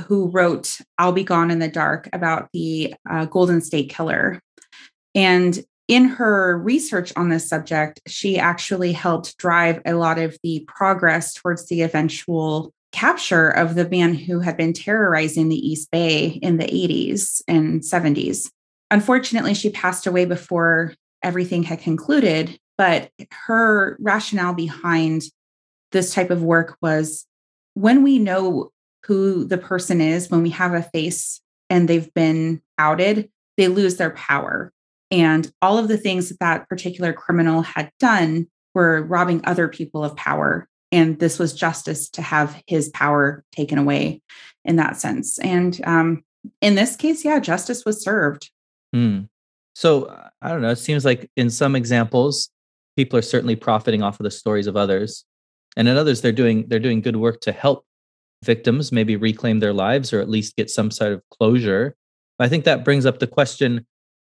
who 0.08 0.30
wrote 0.30 0.80
I'll 0.98 1.14
Be 1.14 1.24
Gone 1.24 1.52
in 1.52 1.60
the 1.60 1.70
Dark 1.70 2.10
about 2.12 2.50
the 2.52 2.94
uh, 3.10 3.26
Golden 3.26 3.62
State 3.62 3.90
Killer. 3.90 4.42
And 5.16 5.64
in 5.88 6.06
her 6.06 6.58
research 6.58 7.12
on 7.16 7.30
this 7.30 7.48
subject, 7.48 8.02
she 8.06 8.38
actually 8.38 8.94
helped 8.94 9.38
drive 9.38 9.82
a 9.86 9.94
lot 9.94 10.20
of 10.20 10.38
the 10.44 10.64
progress 10.68 11.34
towards 11.34 11.68
the 11.68 11.82
eventual 11.82 12.74
capture 12.92 13.50
of 13.50 13.76
the 13.76 13.88
man 13.90 14.14
who 14.14 14.40
had 14.40 14.58
been 14.58 14.74
terrorizing 14.74 15.50
the 15.50 15.56
East 15.56 15.92
Bay 15.92 16.40
in 16.42 16.58
the 16.58 16.66
80s 16.66 17.42
and 17.48 17.82
70s. 17.82 18.50
Unfortunately, 18.92 19.54
she 19.54 19.70
passed 19.70 20.08
away 20.08 20.26
before 20.26 20.96
everything 21.24 21.64
had 21.64 21.80
concluded, 21.80 22.58
but 22.78 23.12
her 23.46 23.98
rationale 24.00 24.54
behind 24.54 25.24
this 25.92 26.14
type 26.14 26.30
of 26.30 26.44
work 26.44 26.78
was 26.82 27.26
when 27.74 28.04
we 28.04 28.20
know 28.20 28.72
who 29.06 29.44
the 29.46 29.58
person 29.58 30.02
is, 30.02 30.30
when 30.30 30.44
we 30.44 30.50
have 30.50 30.74
a 30.74 30.84
face 30.84 31.42
and 31.70 31.88
they've 31.88 32.14
been 32.14 32.62
outed, 32.78 33.30
they 33.58 33.68
lose 33.68 33.98
their 33.98 34.12
power. 34.12 34.72
And 35.12 35.52
all 35.62 35.78
of 35.78 35.88
the 35.88 35.98
things 35.98 36.30
that 36.30 36.40
that 36.40 36.70
particular 36.70 37.14
criminal 37.14 37.62
had 37.62 37.92
done 38.00 38.48
were 38.74 39.04
robbing 39.04 39.42
other 39.44 39.68
people 39.68 40.04
of 40.04 40.16
power. 40.16 40.68
And 40.92 41.20
this 41.20 41.38
was 41.38 41.54
justice 41.54 42.10
to 42.12 42.22
have 42.22 42.62
his 42.66 42.90
power 42.90 43.44
taken 43.52 43.78
away 43.78 44.22
in 44.66 44.78
that 44.78 44.98
sense. 44.98 45.40
And 45.40 45.80
um, 45.86 46.24
in 46.62 46.76
this 46.76 46.96
case, 46.96 47.24
yeah, 47.24 47.40
justice 47.40 47.86
was 47.86 48.04
served. 48.04 48.50
Hmm. 48.94 49.22
So 49.76 50.14
I 50.42 50.50
don't 50.50 50.62
know. 50.62 50.72
It 50.72 50.78
seems 50.78 51.06
like 51.06 51.30
in 51.36 51.50
some 51.50 51.76
examples, 51.76 52.50
people 52.98 53.20
are 53.20 53.24
certainly 53.24 53.56
profiting 53.56 54.02
off 54.02 54.20
of 54.20 54.24
the 54.24 54.32
stories 54.32 54.68
of 54.68 54.76
others, 54.76 55.26
and 55.78 55.88
in 55.88 55.96
others, 55.96 56.22
they're 56.22 56.32
doing 56.32 56.66
they're 56.68 56.80
doing 56.80 57.02
good 57.02 57.16
work 57.16 57.40
to 57.42 57.52
help 57.52 57.86
victims 58.44 58.92
maybe 58.92 59.16
reclaim 59.16 59.60
their 59.60 59.74
lives 59.74 60.14
or 60.14 60.22
at 60.22 60.30
least 60.30 60.56
get 60.56 60.70
some 60.70 60.92
sort 60.92 61.14
of 61.14 61.22
closure. 61.30 61.96
I 62.40 62.48
think 62.48 62.64
that 62.66 62.86
brings 62.86 63.06
up 63.06 63.20
the 63.20 63.28
question 63.28 63.86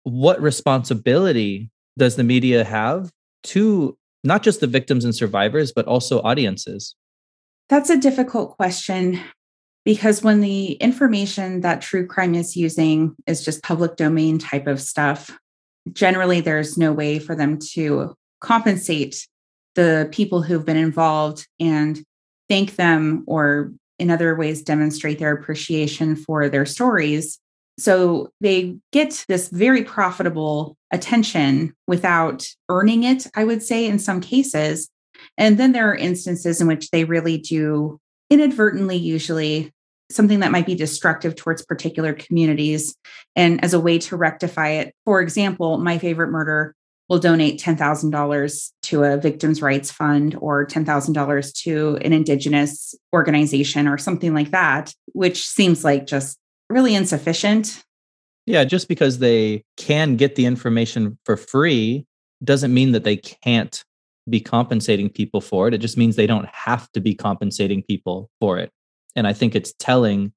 what 0.04 0.42
responsibility 0.42 1.70
does 1.98 2.18
the 2.18 2.24
media 2.24 2.66
have 2.66 3.12
to 3.44 3.98
not 4.24 4.44
just 4.44 4.60
the 4.60 4.68
victims 4.68 5.06
and 5.06 5.16
survivors, 5.16 5.72
but 5.72 5.86
also 5.86 6.22
audiences? 6.22 6.96
That's 7.70 7.90
a 7.90 7.98
difficult 7.98 8.56
question 8.56 9.20
because 9.86 10.24
when 10.24 10.42
the 10.42 10.74
information 10.74 11.62
that 11.62 11.82
true 11.82 12.08
crime 12.08 12.36
is 12.36 12.56
using 12.56 13.16
is 13.28 13.44
just 13.44 13.64
public 13.64 13.96
domain 13.96 14.40
type 14.40 14.68
of 14.68 14.82
stuff, 14.82 15.38
generally 15.92 16.40
there's 16.40 16.78
no 16.78 16.94
way 16.94 17.20
for 17.20 17.36
them 17.36 17.60
to 17.74 18.14
compensate 18.40 19.28
the 19.76 20.08
people 20.12 20.42
who've 20.42 20.66
been 20.66 20.78
involved 20.78 21.48
and 21.60 22.04
thank 22.48 22.76
them 22.76 23.24
or 23.28 23.74
in 24.00 24.10
other 24.10 24.36
ways 24.36 24.62
demonstrate 24.62 25.20
their 25.20 25.34
appreciation 25.34 26.16
for 26.16 26.50
their 26.50 26.66
stories 26.66 27.40
so 27.80 28.30
they 28.40 28.78
get 28.92 29.26
this 29.28 29.50
very 29.50 29.84
profitable 29.84 30.78
attention 30.92 31.74
without 31.88 32.48
earning 32.70 33.04
it, 33.04 33.28
I 33.36 33.44
would 33.44 33.64
say, 33.64 33.86
in 33.86 34.00
some 34.00 34.22
cases. 34.22 34.90
And 35.38 35.58
then 35.58 35.72
there 35.72 35.90
are 35.90 35.96
instances 35.96 36.62
in 36.62 36.68
which 36.68 36.92
they 36.92 37.04
really 37.04 37.38
do 37.38 38.00
inadvertently, 38.30 38.98
usually, 38.98 39.72
something 40.12 40.42
that 40.42 40.52
might 40.52 40.66
be 40.66 40.76
destructive 40.76 41.36
towards 41.36 41.66
particular 41.66 42.14
communities. 42.14 42.96
And 43.36 43.64
as 43.64 43.74
a 43.74 43.80
way 43.80 43.98
to 44.00 44.16
rectify 44.16 44.70
it, 44.70 44.94
for 45.06 45.22
example, 45.22 45.78
my 45.78 45.98
favorite 45.98 46.30
murder 46.30 46.76
will 47.10 47.20
donate 47.20 47.60
$10,000 47.60 48.72
to 48.84 49.04
a 49.04 49.18
victims' 49.18 49.62
rights 49.62 49.92
fund 49.92 50.38
or 50.40 50.66
$10,000 50.66 51.54
to 51.64 51.98
an 52.02 52.14
Indigenous 52.14 52.96
organization 53.14 53.88
or 53.88 53.98
something 53.98 54.34
like 54.34 54.52
that, 54.52 54.94
which 55.14 55.46
seems 55.48 55.84
like 55.84 56.06
just 56.06 56.38
really 56.74 56.96
insufficient. 56.96 57.84
Yeah, 58.46 58.64
just 58.66 58.88
because 58.88 59.20
they 59.20 59.64
can 59.78 60.18
get 60.18 60.36
the 60.36 60.46
information 60.46 61.18
for 61.26 61.38
free 61.38 62.06
doesn't 62.44 62.74
mean 62.74 62.92
that 62.92 63.06
they 63.06 63.16
can't 63.16 63.84
be 64.30 64.40
compensating 64.42 65.10
people 65.10 65.42
for 65.42 65.68
it. 65.68 65.74
It 65.74 65.80
just 65.80 65.98
means 65.98 66.16
they 66.16 66.28
don't 66.28 66.48
have 66.48 66.92
to 66.94 67.00
be 67.00 67.16
compensating 67.16 67.84
people 67.84 68.30
for 68.40 68.58
it. 68.58 68.70
And 69.16 69.28
I 69.28 69.34
think 69.34 69.56
it's 69.56 69.74
telling 69.80 70.34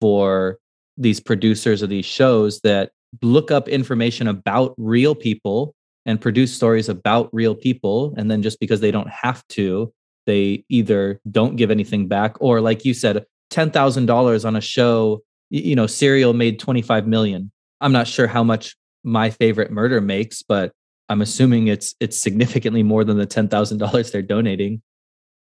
for 0.00 0.58
these 0.96 1.20
producers 1.20 1.82
of 1.82 1.88
these 1.88 2.04
shows 2.04 2.60
that 2.60 2.90
look 3.22 3.50
up 3.50 3.68
information 3.68 4.28
about 4.28 4.74
real 4.76 5.14
people 5.14 5.74
and 6.04 6.20
produce 6.20 6.54
stories 6.54 6.88
about 6.88 7.28
real 7.32 7.54
people. 7.54 8.14
And 8.16 8.30
then 8.30 8.42
just 8.42 8.60
because 8.60 8.80
they 8.80 8.90
don't 8.90 9.10
have 9.10 9.46
to, 9.48 9.92
they 10.26 10.64
either 10.68 11.20
don't 11.30 11.56
give 11.56 11.70
anything 11.70 12.08
back 12.08 12.36
or, 12.40 12.60
like 12.60 12.84
you 12.84 12.94
said, 12.94 13.24
$10,000 13.52 14.44
on 14.44 14.56
a 14.56 14.60
show 14.60 15.22
you 15.50 15.74
know, 15.76 15.86
Serial 15.86 16.32
made 16.32 16.58
25 16.58 17.06
million. 17.06 17.50
I'm 17.80 17.92
not 17.92 18.06
sure 18.06 18.26
how 18.26 18.42
much 18.42 18.76
my 19.04 19.30
favorite 19.30 19.70
murder 19.70 20.00
makes, 20.00 20.42
but 20.42 20.72
I'm 21.08 21.22
assuming 21.22 21.68
it's 21.68 21.94
it's 22.00 22.18
significantly 22.18 22.82
more 22.82 23.04
than 23.04 23.18
the 23.18 23.26
$10,000 23.26 24.12
they're 24.12 24.22
donating. 24.22 24.82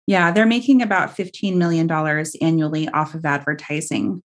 Yeah, 0.07 0.33
they're 0.33 0.47
making 0.47 0.83
about 0.83 1.17
$15 1.17 1.57
million 1.57 1.91
annually 2.41 2.89
off 2.89 3.15
of 3.15 3.25
advertising. 3.25 4.23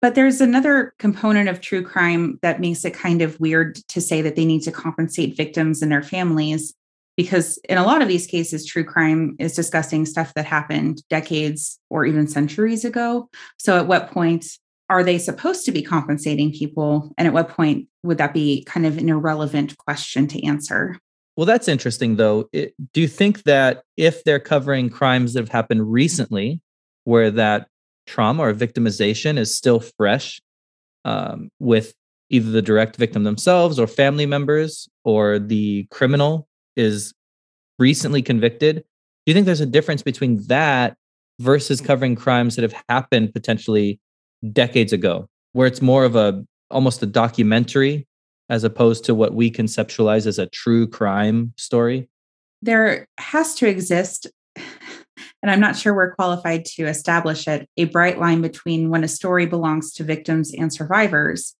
But 0.00 0.14
there's 0.14 0.40
another 0.40 0.94
component 1.00 1.48
of 1.48 1.60
true 1.60 1.82
crime 1.82 2.38
that 2.42 2.60
makes 2.60 2.84
it 2.84 2.94
kind 2.94 3.20
of 3.20 3.40
weird 3.40 3.76
to 3.88 4.00
say 4.00 4.22
that 4.22 4.36
they 4.36 4.44
need 4.44 4.62
to 4.62 4.70
compensate 4.70 5.36
victims 5.36 5.82
and 5.82 5.90
their 5.90 6.04
families, 6.04 6.72
because 7.18 7.58
in 7.68 7.78
a 7.78 7.84
lot 7.84 8.00
of 8.00 8.06
these 8.06 8.28
cases, 8.28 8.64
true 8.64 8.84
crime 8.84 9.34
is 9.40 9.56
discussing 9.56 10.06
stuff 10.06 10.32
that 10.34 10.46
happened 10.46 11.02
decades 11.10 11.80
or 11.90 12.06
even 12.06 12.28
centuries 12.28 12.84
ago. 12.84 13.28
So, 13.58 13.76
at 13.76 13.88
what 13.88 14.12
point 14.12 14.46
are 14.88 15.02
they 15.02 15.18
supposed 15.18 15.64
to 15.64 15.72
be 15.72 15.82
compensating 15.82 16.52
people? 16.52 17.12
And 17.18 17.26
at 17.26 17.34
what 17.34 17.48
point 17.48 17.88
would 18.04 18.18
that 18.18 18.32
be 18.32 18.62
kind 18.64 18.86
of 18.86 18.98
an 18.98 19.08
irrelevant 19.08 19.76
question 19.78 20.28
to 20.28 20.46
answer? 20.46 20.96
Well, 21.36 21.44
that's 21.44 21.66
interesting, 21.66 22.16
though. 22.16 22.48
It, 22.52 22.74
do 22.92 23.00
you 23.00 23.08
think 23.08 23.42
that 23.42 23.82
if 23.96 24.22
they're 24.22 24.38
covering 24.38 24.88
crimes 24.88 25.34
that 25.34 25.40
have 25.40 25.48
happened 25.48 25.92
recently, 25.92 26.60
where 27.02 27.32
that 27.32 27.66
trauma 28.06 28.44
or 28.44 28.54
victimization 28.54 29.38
is 29.38 29.56
still 29.56 29.80
fresh 29.80 30.40
um, 31.04 31.50
with 31.58 31.94
either 32.30 32.50
the 32.50 32.62
direct 32.62 32.94
victim 32.94 33.24
themselves 33.24 33.80
or 33.80 33.88
family 33.88 34.26
members 34.26 34.88
or 35.04 35.40
the 35.40 35.86
criminal 35.90 36.47
is 36.78 37.12
recently 37.78 38.22
convicted. 38.22 38.76
Do 38.76 38.82
you 39.26 39.34
think 39.34 39.46
there's 39.46 39.60
a 39.60 39.66
difference 39.66 40.02
between 40.02 40.42
that 40.46 40.96
versus 41.40 41.80
covering 41.80 42.16
crimes 42.16 42.56
that 42.56 42.62
have 42.62 42.74
happened 42.88 43.32
potentially 43.32 44.00
decades 44.52 44.92
ago, 44.92 45.28
where 45.52 45.66
it's 45.66 45.82
more 45.82 46.04
of 46.04 46.16
a 46.16 46.44
almost 46.70 47.02
a 47.02 47.06
documentary 47.06 48.06
as 48.48 48.64
opposed 48.64 49.04
to 49.04 49.14
what 49.14 49.34
we 49.34 49.50
conceptualize 49.50 50.26
as 50.26 50.38
a 50.38 50.46
true 50.46 50.86
crime 50.86 51.52
story? 51.56 52.08
There 52.62 53.06
has 53.18 53.54
to 53.56 53.68
exist, 53.68 54.26
and 54.56 55.50
I'm 55.50 55.60
not 55.60 55.76
sure 55.76 55.94
we're 55.94 56.14
qualified 56.14 56.64
to 56.76 56.86
establish 56.86 57.46
it, 57.46 57.68
a 57.76 57.84
bright 57.84 58.18
line 58.18 58.40
between 58.40 58.90
when 58.90 59.04
a 59.04 59.08
story 59.08 59.46
belongs 59.46 59.92
to 59.94 60.04
victims 60.04 60.52
and 60.52 60.72
survivors 60.72 61.54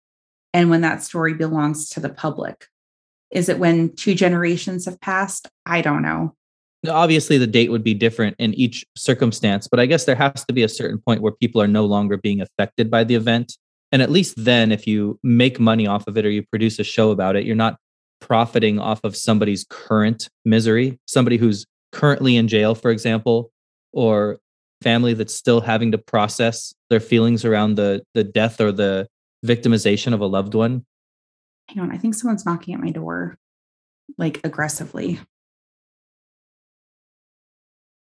and 0.54 0.70
when 0.70 0.80
that 0.80 1.02
story 1.02 1.34
belongs 1.34 1.88
to 1.90 2.00
the 2.00 2.08
public. 2.08 2.66
Is 3.30 3.48
it 3.48 3.58
when 3.58 3.94
two 3.94 4.14
generations 4.14 4.84
have 4.86 5.00
passed? 5.00 5.48
I 5.66 5.80
don't 5.80 6.02
know. 6.02 6.34
Obviously, 6.88 7.38
the 7.38 7.46
date 7.46 7.70
would 7.70 7.82
be 7.82 7.94
different 7.94 8.36
in 8.38 8.54
each 8.54 8.84
circumstance, 8.96 9.66
but 9.66 9.80
I 9.80 9.86
guess 9.86 10.04
there 10.04 10.14
has 10.16 10.44
to 10.44 10.52
be 10.52 10.62
a 10.62 10.68
certain 10.68 10.98
point 10.98 11.22
where 11.22 11.32
people 11.32 11.60
are 11.60 11.68
no 11.68 11.84
longer 11.84 12.16
being 12.16 12.40
affected 12.40 12.90
by 12.90 13.04
the 13.04 13.16
event. 13.16 13.56
And 13.90 14.00
at 14.00 14.10
least 14.10 14.34
then, 14.36 14.70
if 14.70 14.86
you 14.86 15.18
make 15.22 15.58
money 15.58 15.86
off 15.86 16.06
of 16.06 16.16
it 16.16 16.24
or 16.24 16.30
you 16.30 16.44
produce 16.50 16.78
a 16.78 16.84
show 16.84 17.10
about 17.10 17.36
it, 17.36 17.44
you're 17.44 17.56
not 17.56 17.78
profiting 18.20 18.78
off 18.78 19.00
of 19.02 19.16
somebody's 19.16 19.66
current 19.68 20.28
misery, 20.44 20.98
somebody 21.06 21.36
who's 21.36 21.66
currently 21.92 22.36
in 22.36 22.48
jail, 22.48 22.74
for 22.74 22.90
example, 22.90 23.50
or 23.92 24.38
family 24.82 25.14
that's 25.14 25.34
still 25.34 25.60
having 25.60 25.90
to 25.92 25.98
process 25.98 26.72
their 26.90 27.00
feelings 27.00 27.44
around 27.44 27.74
the 27.74 28.02
the 28.14 28.24
death 28.24 28.60
or 28.60 28.70
the 28.70 29.08
victimization 29.44 30.12
of 30.12 30.20
a 30.20 30.26
loved 30.26 30.54
one. 30.54 30.84
Hang 31.68 31.80
on, 31.80 31.92
I 31.92 31.98
think 31.98 32.14
someone's 32.14 32.46
knocking 32.46 32.74
at 32.74 32.80
my 32.80 32.90
door 32.90 33.36
like 34.16 34.40
aggressively. 34.44 35.20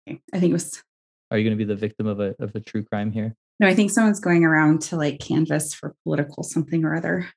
Okay, 0.08 0.20
I 0.34 0.40
think 0.40 0.52
it 0.52 0.54
was 0.54 0.84
Are 1.32 1.38
you 1.38 1.44
going 1.44 1.58
to 1.58 1.64
be 1.64 1.68
the 1.68 1.80
victim 1.80 2.08
of 2.08 2.20
a 2.20 2.36
of 2.40 2.56
a 2.56 2.60
true 2.60 2.84
crime 2.84 3.12
here? 3.12 3.36
no, 3.60 3.68
I 3.68 3.74
think 3.74 3.92
someone's 3.92 4.20
going 4.20 4.44
around 4.44 4.82
to 4.84 4.98
like 4.98 5.20
canvas 5.20 5.74
for 5.74 5.96
political 6.04 6.44
something 6.44 6.84
or 6.84 6.96
other. 6.96 7.30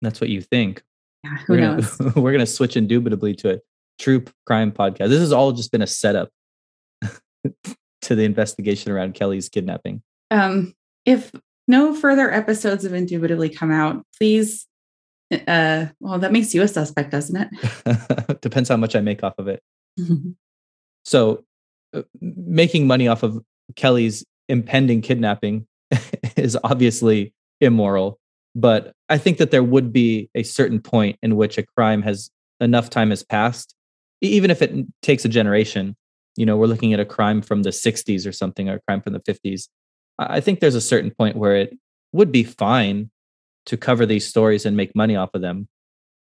That's 0.00 0.20
what 0.20 0.30
you 0.30 0.40
think. 0.40 0.82
Yeah, 1.24 1.36
who 1.46 1.54
we're 1.54 1.60
knows? 1.60 1.96
Gonna, 1.96 2.12
we're 2.16 2.32
going 2.32 2.44
to 2.44 2.46
switch 2.46 2.76
indubitably 2.76 3.34
to 3.36 3.54
a 3.54 3.58
true 3.98 4.24
crime 4.46 4.72
podcast. 4.72 5.08
This 5.08 5.20
has 5.20 5.32
all 5.32 5.52
just 5.52 5.72
been 5.72 5.82
a 5.82 5.86
setup 5.86 6.30
to 8.02 8.14
the 8.14 8.24
investigation 8.24 8.92
around 8.92 9.14
Kelly's 9.14 9.48
kidnapping. 9.48 10.02
Um, 10.30 10.74
if 11.04 11.32
no 11.66 11.94
further 11.94 12.32
episodes 12.32 12.84
of 12.84 12.94
Indubitably 12.94 13.50
come 13.50 13.70
out, 13.70 14.04
please. 14.16 14.66
Uh, 15.30 15.86
well, 16.00 16.18
that 16.18 16.32
makes 16.32 16.54
you 16.54 16.62
a 16.62 16.68
suspect, 16.68 17.10
doesn't 17.10 17.36
it? 17.36 18.40
Depends 18.40 18.68
how 18.68 18.76
much 18.76 18.96
I 18.96 19.00
make 19.00 19.22
off 19.22 19.34
of 19.38 19.48
it. 19.48 19.62
So, 21.04 21.44
uh, 21.94 22.02
making 22.20 22.86
money 22.86 23.08
off 23.08 23.22
of 23.22 23.42
Kelly's 23.76 24.26
impending 24.46 25.00
kidnapping 25.00 25.66
is 26.36 26.58
obviously 26.64 27.32
immoral, 27.62 28.18
but 28.54 28.92
I 29.08 29.16
think 29.16 29.38
that 29.38 29.50
there 29.50 29.62
would 29.62 29.90
be 29.90 30.28
a 30.34 30.42
certain 30.42 30.80
point 30.80 31.18
in 31.22 31.36
which 31.36 31.56
a 31.56 31.62
crime 31.62 32.02
has 32.02 32.30
enough 32.60 32.90
time 32.90 33.08
has 33.08 33.22
passed, 33.22 33.74
even 34.20 34.50
if 34.50 34.60
it 34.60 34.74
takes 35.00 35.24
a 35.24 35.30
generation. 35.30 35.96
You 36.36 36.44
know, 36.44 36.58
we're 36.58 36.66
looking 36.66 36.92
at 36.92 37.00
a 37.00 37.06
crime 37.06 37.40
from 37.40 37.62
the 37.62 37.70
60s 37.70 38.26
or 38.26 38.32
something, 38.32 38.68
or 38.68 38.74
a 38.74 38.80
crime 38.80 39.00
from 39.00 39.14
the 39.14 39.20
50s. 39.20 39.68
I 40.18 40.36
I 40.36 40.40
think 40.40 40.60
there's 40.60 40.74
a 40.74 40.80
certain 40.80 41.10
point 41.10 41.36
where 41.36 41.56
it 41.56 41.78
would 42.12 42.32
be 42.32 42.44
fine 42.44 43.10
to 43.66 43.76
cover 43.76 44.06
these 44.06 44.26
stories 44.26 44.66
and 44.66 44.76
make 44.76 44.94
money 44.94 45.16
off 45.16 45.30
of 45.34 45.42
them. 45.42 45.68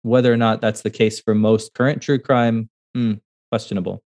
Whether 0.02 0.32
or 0.32 0.36
not 0.36 0.60
that's 0.60 0.82
the 0.82 0.90
case 0.90 1.20
for 1.20 1.34
most 1.34 1.74
current 1.74 2.02
true 2.02 2.18
crime, 2.18 2.70
hmm, 2.94 3.14
questionable. 3.50 4.02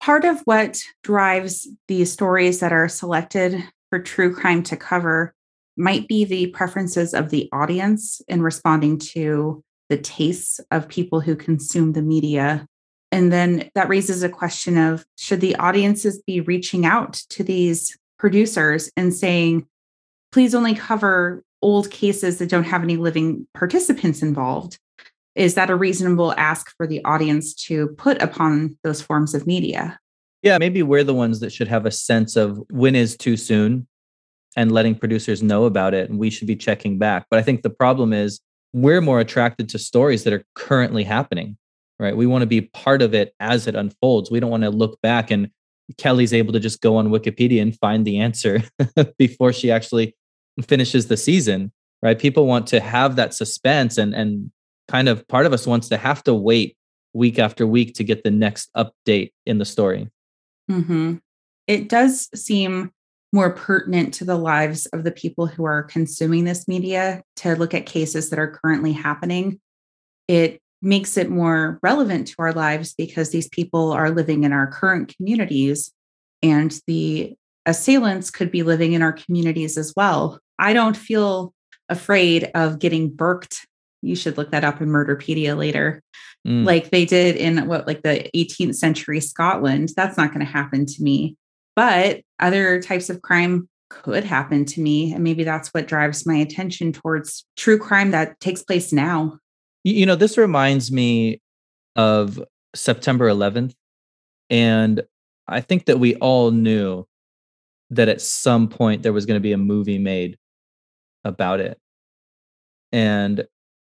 Part 0.00 0.24
of 0.24 0.40
what 0.40 0.80
drives 1.02 1.68
the 1.88 2.04
stories 2.06 2.60
that 2.60 2.72
are 2.72 2.88
selected 2.88 3.62
for 3.90 3.98
true 3.98 4.34
crime 4.34 4.62
to 4.64 4.76
cover 4.76 5.34
might 5.76 6.08
be 6.08 6.24
the 6.24 6.48
preferences 6.48 7.14
of 7.14 7.30
the 7.30 7.48
audience 7.52 8.20
in 8.28 8.42
responding 8.42 8.98
to 8.98 9.62
the 9.88 9.98
tastes 9.98 10.60
of 10.70 10.88
people 10.88 11.20
who 11.20 11.36
consume 11.36 11.92
the 11.92 12.02
media. 12.02 12.66
And 13.12 13.32
then 13.32 13.70
that 13.74 13.88
raises 13.88 14.22
a 14.22 14.28
question 14.28 14.78
of 14.78 15.04
should 15.16 15.40
the 15.40 15.56
audiences 15.56 16.22
be 16.26 16.40
reaching 16.40 16.86
out 16.86 17.14
to 17.30 17.42
these 17.42 17.96
producers 18.18 18.90
and 18.96 19.12
saying, 19.12 19.66
please 20.32 20.54
only 20.54 20.74
cover 20.74 21.42
old 21.62 21.90
cases 21.90 22.38
that 22.38 22.48
don't 22.48 22.64
have 22.64 22.82
any 22.82 22.96
living 22.96 23.46
participants 23.54 24.22
involved? 24.22 24.78
Is 25.34 25.54
that 25.54 25.70
a 25.70 25.76
reasonable 25.76 26.32
ask 26.36 26.74
for 26.76 26.86
the 26.86 27.04
audience 27.04 27.54
to 27.66 27.88
put 27.98 28.20
upon 28.20 28.76
those 28.82 29.00
forms 29.00 29.34
of 29.34 29.46
media? 29.46 29.98
Yeah, 30.42 30.58
maybe 30.58 30.82
we're 30.82 31.04
the 31.04 31.14
ones 31.14 31.40
that 31.40 31.52
should 31.52 31.68
have 31.68 31.86
a 31.86 31.90
sense 31.90 32.36
of 32.36 32.60
when 32.70 32.94
is 32.94 33.16
too 33.16 33.36
soon 33.36 33.86
and 34.56 34.72
letting 34.72 34.94
producers 34.94 35.42
know 35.42 35.64
about 35.64 35.94
it. 35.94 36.10
And 36.10 36.18
we 36.18 36.30
should 36.30 36.48
be 36.48 36.56
checking 36.56 36.98
back. 36.98 37.26
But 37.30 37.38
I 37.38 37.42
think 37.42 37.62
the 37.62 37.70
problem 37.70 38.12
is 38.12 38.40
we're 38.72 39.00
more 39.00 39.20
attracted 39.20 39.68
to 39.70 39.78
stories 39.78 40.24
that 40.24 40.32
are 40.32 40.44
currently 40.54 41.04
happening, 41.04 41.56
right? 41.98 42.16
We 42.16 42.26
want 42.26 42.42
to 42.42 42.46
be 42.46 42.62
part 42.62 43.02
of 43.02 43.14
it 43.14 43.34
as 43.38 43.66
it 43.66 43.74
unfolds. 43.74 44.30
We 44.30 44.40
don't 44.40 44.50
want 44.50 44.64
to 44.64 44.70
look 44.70 45.00
back 45.02 45.30
and 45.30 45.50
Kelly's 45.98 46.32
able 46.32 46.52
to 46.52 46.60
just 46.60 46.80
go 46.80 46.96
on 46.96 47.08
Wikipedia 47.08 47.60
and 47.60 47.76
find 47.78 48.06
the 48.06 48.20
answer 48.20 48.62
before 49.18 49.52
she 49.52 49.70
actually 49.70 50.16
finishes 50.62 51.06
the 51.06 51.16
season, 51.16 51.72
right? 52.02 52.18
People 52.18 52.46
want 52.46 52.66
to 52.68 52.80
have 52.80 53.16
that 53.16 53.34
suspense 53.34 53.98
and 53.98 54.14
and 54.14 54.50
kind 54.88 55.08
of 55.08 55.26
part 55.28 55.46
of 55.46 55.52
us 55.52 55.66
wants 55.66 55.88
to 55.88 55.96
have 55.96 56.22
to 56.24 56.34
wait 56.34 56.76
week 57.12 57.38
after 57.38 57.66
week 57.66 57.94
to 57.94 58.04
get 58.04 58.24
the 58.24 58.30
next 58.30 58.70
update 58.76 59.32
in 59.46 59.58
the 59.58 59.64
story. 59.64 60.08
hmm 60.68 61.16
It 61.66 61.88
does 61.88 62.28
seem 62.34 62.90
more 63.32 63.50
pertinent 63.50 64.12
to 64.14 64.24
the 64.24 64.36
lives 64.36 64.86
of 64.86 65.04
the 65.04 65.12
people 65.12 65.46
who 65.46 65.64
are 65.64 65.84
consuming 65.84 66.44
this 66.44 66.66
media 66.66 67.22
to 67.36 67.54
look 67.54 67.74
at 67.74 67.86
cases 67.86 68.30
that 68.30 68.38
are 68.38 68.58
currently 68.62 68.92
happening. 68.92 69.60
It 70.26 70.60
makes 70.82 71.16
it 71.16 71.30
more 71.30 71.78
relevant 71.82 72.26
to 72.28 72.36
our 72.38 72.52
lives 72.52 72.94
because 72.94 73.30
these 73.30 73.48
people 73.48 73.92
are 73.92 74.10
living 74.10 74.44
in 74.44 74.52
our 74.52 74.66
current 74.66 75.14
communities 75.16 75.92
and 76.42 76.80
the 76.86 77.36
assailants 77.66 78.30
could 78.30 78.50
be 78.50 78.62
living 78.62 78.94
in 78.94 79.02
our 79.02 79.12
communities 79.12 79.76
as 79.76 79.92
well. 79.94 80.40
I 80.60 80.72
don't 80.72 80.96
feel 80.96 81.52
afraid 81.88 82.50
of 82.54 82.78
getting 82.78 83.10
burked. 83.10 83.66
You 84.02 84.14
should 84.14 84.36
look 84.38 84.52
that 84.52 84.64
up 84.64 84.80
in 84.80 84.88
Murderpedia 84.88 85.56
later 85.56 86.02
Mm. 86.46 86.64
like 86.64 86.88
they 86.88 87.04
did 87.04 87.36
in 87.36 87.66
what 87.66 87.86
like 87.86 88.02
the 88.02 88.30
18th 88.34 88.74
century 88.74 89.20
Scotland. 89.20 89.90
That's 89.94 90.16
not 90.16 90.28
going 90.32 90.44
to 90.44 90.50
happen 90.50 90.86
to 90.86 91.02
me. 91.02 91.36
But 91.76 92.22
other 92.38 92.80
types 92.80 93.10
of 93.10 93.20
crime 93.20 93.68
could 93.90 94.24
happen 94.24 94.64
to 94.66 94.80
me. 94.80 95.12
And 95.12 95.22
maybe 95.22 95.44
that's 95.44 95.68
what 95.74 95.86
drives 95.86 96.24
my 96.24 96.36
attention 96.36 96.92
towards 96.92 97.44
true 97.58 97.78
crime 97.78 98.12
that 98.12 98.40
takes 98.40 98.62
place 98.62 98.90
now. 98.90 99.38
You 99.84 99.92
you 99.94 100.06
know, 100.06 100.16
this 100.16 100.38
reminds 100.38 100.90
me 100.90 101.42
of 101.94 102.42
September 102.74 103.28
11th. 103.28 103.74
And 104.48 105.02
I 105.46 105.60
think 105.60 105.86
that 105.86 106.00
we 106.00 106.14
all 106.16 106.52
knew 106.52 107.06
that 107.90 108.08
at 108.08 108.22
some 108.22 108.68
point 108.68 109.02
there 109.02 109.12
was 109.12 109.26
going 109.26 109.36
to 109.36 109.42
be 109.42 109.52
a 109.52 109.58
movie 109.58 109.98
made 109.98 110.38
about 111.24 111.60
it. 111.60 111.78
And 112.92 113.44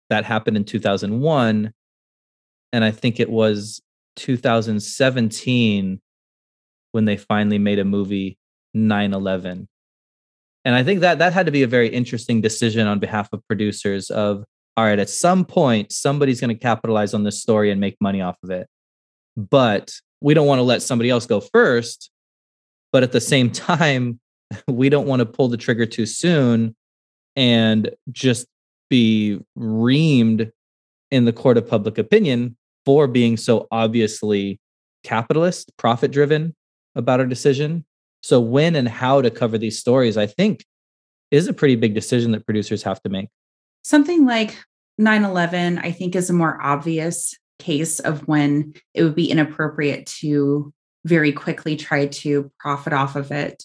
that 0.10 0.26
happened 0.26 0.58
in 0.58 0.64
2001. 0.64 1.74
And 2.72 2.84
I 2.84 2.92
think 2.92 3.20
it 3.20 3.30
was 3.30 3.82
2017 4.16 6.02
when 6.92 7.06
they 7.06 7.18
finally 7.18 7.60
made 7.60 7.80
a 7.80 7.86
movie 7.86 8.38
9 8.74 9.14
11. 9.14 9.68
And 10.66 10.76
I 10.76 10.84
think 10.84 11.02
that 11.02 11.20
that 11.20 11.34
had 11.34 11.46
to 11.46 11.52
be 11.52 11.64
a 11.64 11.68
very 11.68 11.90
interesting 11.90 12.42
decision 12.42 12.88
on 12.88 13.00
behalf 13.00 13.30
of 13.34 13.46
producers 13.48 14.10
of 14.10 14.44
all 14.76 14.86
right, 14.86 14.98
at 14.98 15.10
some 15.10 15.46
point, 15.46 15.92
somebody's 15.92 16.42
going 16.42 16.56
to 16.56 16.60
capitalize 16.60 17.14
on 17.14 17.24
this 17.24 17.40
story 17.40 17.70
and 17.70 17.80
make 17.80 17.96
money 18.02 18.22
off 18.22 18.38
of 18.44 18.50
it. 18.50 18.68
But 19.38 19.94
we 20.20 20.34
don't 20.34 20.48
want 20.48 20.60
to 20.60 20.64
let 20.64 20.82
somebody 20.82 21.12
else 21.12 21.28
go 21.28 21.42
first. 21.42 22.10
But 22.92 23.04
at 23.04 23.12
the 23.12 23.22
same 23.22 23.52
time, 23.52 24.20
we 24.68 24.90
don't 24.90 25.08
want 25.08 25.20
to 25.20 25.26
pull 25.26 25.48
the 25.48 25.58
trigger 25.58 25.86
too 25.86 26.06
soon 26.06 26.76
and 27.36 27.90
just 28.12 28.48
be 28.90 29.40
reamed 29.58 30.52
in 31.12 31.26
the 31.26 31.34
court 31.34 31.58
of 31.58 31.68
public 31.68 31.98
opinion 31.98 32.56
for 32.86 33.08
being 33.08 33.38
so 33.38 33.68
obviously 33.72 34.60
capitalist, 35.04 35.72
profit 35.78 36.12
driven 36.12 36.56
about 36.96 37.20
our 37.20 37.26
decision. 37.26 37.86
So, 38.22 38.40
when 38.40 38.76
and 38.76 38.88
how 38.88 39.22
to 39.22 39.30
cover 39.30 39.58
these 39.58 39.80
stories, 39.80 40.18
I 40.18 40.28
think, 40.28 40.64
is 41.32 41.48
a 41.48 41.54
pretty 41.54 41.76
big 41.76 41.94
decision 41.94 42.32
that 42.32 42.46
producers 42.46 42.84
have 42.84 43.02
to 43.04 43.10
make. 43.10 43.30
Something 43.84 44.26
like 44.26 44.58
9 44.98 45.24
11, 45.24 45.80
I 45.80 45.92
think, 45.92 46.16
is 46.16 46.30
a 46.30 46.34
more 46.34 46.60
obvious 46.62 47.36
case 47.60 48.00
of 48.00 48.28
when 48.28 48.74
it 48.94 49.04
would 49.04 49.16
be 49.16 49.30
inappropriate 49.30 50.06
to 50.22 50.74
very 51.06 51.32
quickly 51.32 51.76
try 51.76 52.08
to 52.08 52.52
profit 52.60 52.94
off 52.94 53.16
of 53.16 53.32
it. 53.32 53.64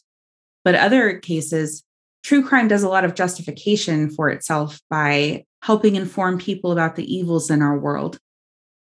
But 0.64 0.74
other 0.74 1.18
cases, 1.18 1.85
true 2.28 2.46
crime 2.46 2.68
does 2.68 2.82
a 2.82 2.88
lot 2.90 3.06
of 3.06 3.14
justification 3.14 4.10
for 4.10 4.28
itself 4.28 4.82
by 4.90 5.42
helping 5.62 5.96
inform 5.96 6.38
people 6.38 6.70
about 6.70 6.94
the 6.94 7.14
evils 7.14 7.50
in 7.50 7.62
our 7.62 7.78
world. 7.78 8.18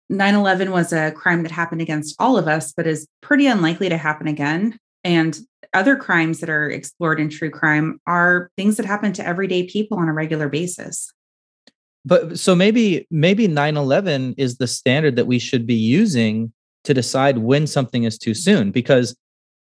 9 0.10 0.34
11 0.34 0.72
was 0.72 0.92
a 0.92 1.12
crime 1.12 1.44
that 1.44 1.52
happened 1.52 1.80
against 1.80 2.16
all 2.18 2.36
of 2.36 2.48
us, 2.48 2.74
but 2.76 2.88
is 2.88 3.08
pretty 3.22 3.46
unlikely 3.46 3.90
to 3.90 3.98
happen 3.98 4.28
again. 4.28 4.76
And 5.04 5.38
other 5.72 5.96
crimes 5.96 6.40
that 6.40 6.50
are 6.50 6.68
explored 6.68 7.20
in 7.20 7.30
true 7.30 7.52
crime 7.52 8.02
are 8.08 8.50
things 8.58 8.76
that 8.78 8.88
happen 8.88 9.14
to 9.14 9.28
everyday 9.28 9.68
people 9.68 10.00
on 10.00 10.10
a 10.10 10.14
regular 10.14 10.50
basis. 10.50 11.14
But 12.06 12.40
so 12.40 12.56
maybe 12.56 13.06
maybe 13.12 13.48
9/11 13.48 14.34
is 14.40 14.58
the 14.58 14.66
standard 14.68 15.16
that 15.16 15.28
we 15.28 15.38
should 15.38 15.68
be 15.68 15.76
using 15.76 16.54
to 16.86 16.94
decide 16.96 17.38
when 17.38 17.68
something 17.68 18.04
is 18.04 18.18
too 18.18 18.34
soon 18.34 18.72
because 18.72 19.16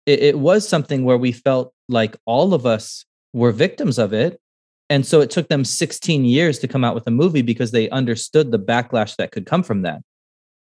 it, 0.06 0.20
it 0.20 0.38
was 0.38 0.66
something 0.66 1.04
where 1.04 1.18
we 1.18 1.32
felt 1.32 1.74
like 1.90 2.16
all 2.24 2.54
of 2.54 2.64
us 2.64 3.04
were 3.36 3.52
victims 3.52 3.98
of 3.98 4.14
it. 4.14 4.40
And 4.88 5.04
so 5.04 5.20
it 5.20 5.30
took 5.30 5.48
them 5.48 5.64
16 5.64 6.24
years 6.24 6.58
to 6.60 6.68
come 6.68 6.84
out 6.84 6.94
with 6.94 7.06
a 7.06 7.10
movie 7.10 7.42
because 7.42 7.70
they 7.70 7.90
understood 7.90 8.50
the 8.50 8.58
backlash 8.58 9.16
that 9.16 9.30
could 9.30 9.44
come 9.44 9.62
from 9.62 9.82
that. 9.82 10.00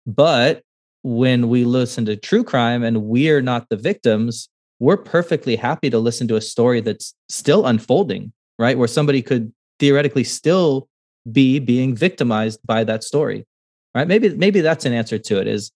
But 0.05 0.61
when 1.01 1.47
we 1.47 1.63
listen 1.63 2.05
to 2.05 2.17
true 2.17 2.43
crime 2.43 2.83
and 2.83 3.03
we're 3.03 3.41
not 3.41 3.69
the 3.69 3.77
victims, 3.77 4.49
we're 4.79 4.97
perfectly 4.97 5.55
happy 5.55 5.89
to 5.89 5.99
listen 5.99 6.27
to 6.27 6.35
a 6.35 6.41
story 6.41 6.81
that's 6.81 7.15
still 7.29 7.65
unfolding, 7.65 8.33
right? 8.59 8.77
Where 8.77 8.89
somebody 8.89 9.21
could 9.21 9.53
theoretically 9.79 10.25
still 10.25 10.89
be 11.31 11.59
being 11.59 11.95
victimized 11.95 12.59
by 12.65 12.83
that 12.83 13.05
story, 13.05 13.47
right? 13.93 14.07
Maybe 14.07 14.35
maybe 14.35 14.59
that's 14.59 14.85
an 14.85 14.93
answer 14.93 15.17
to 15.17 15.39
it 15.39 15.47
is 15.47 15.71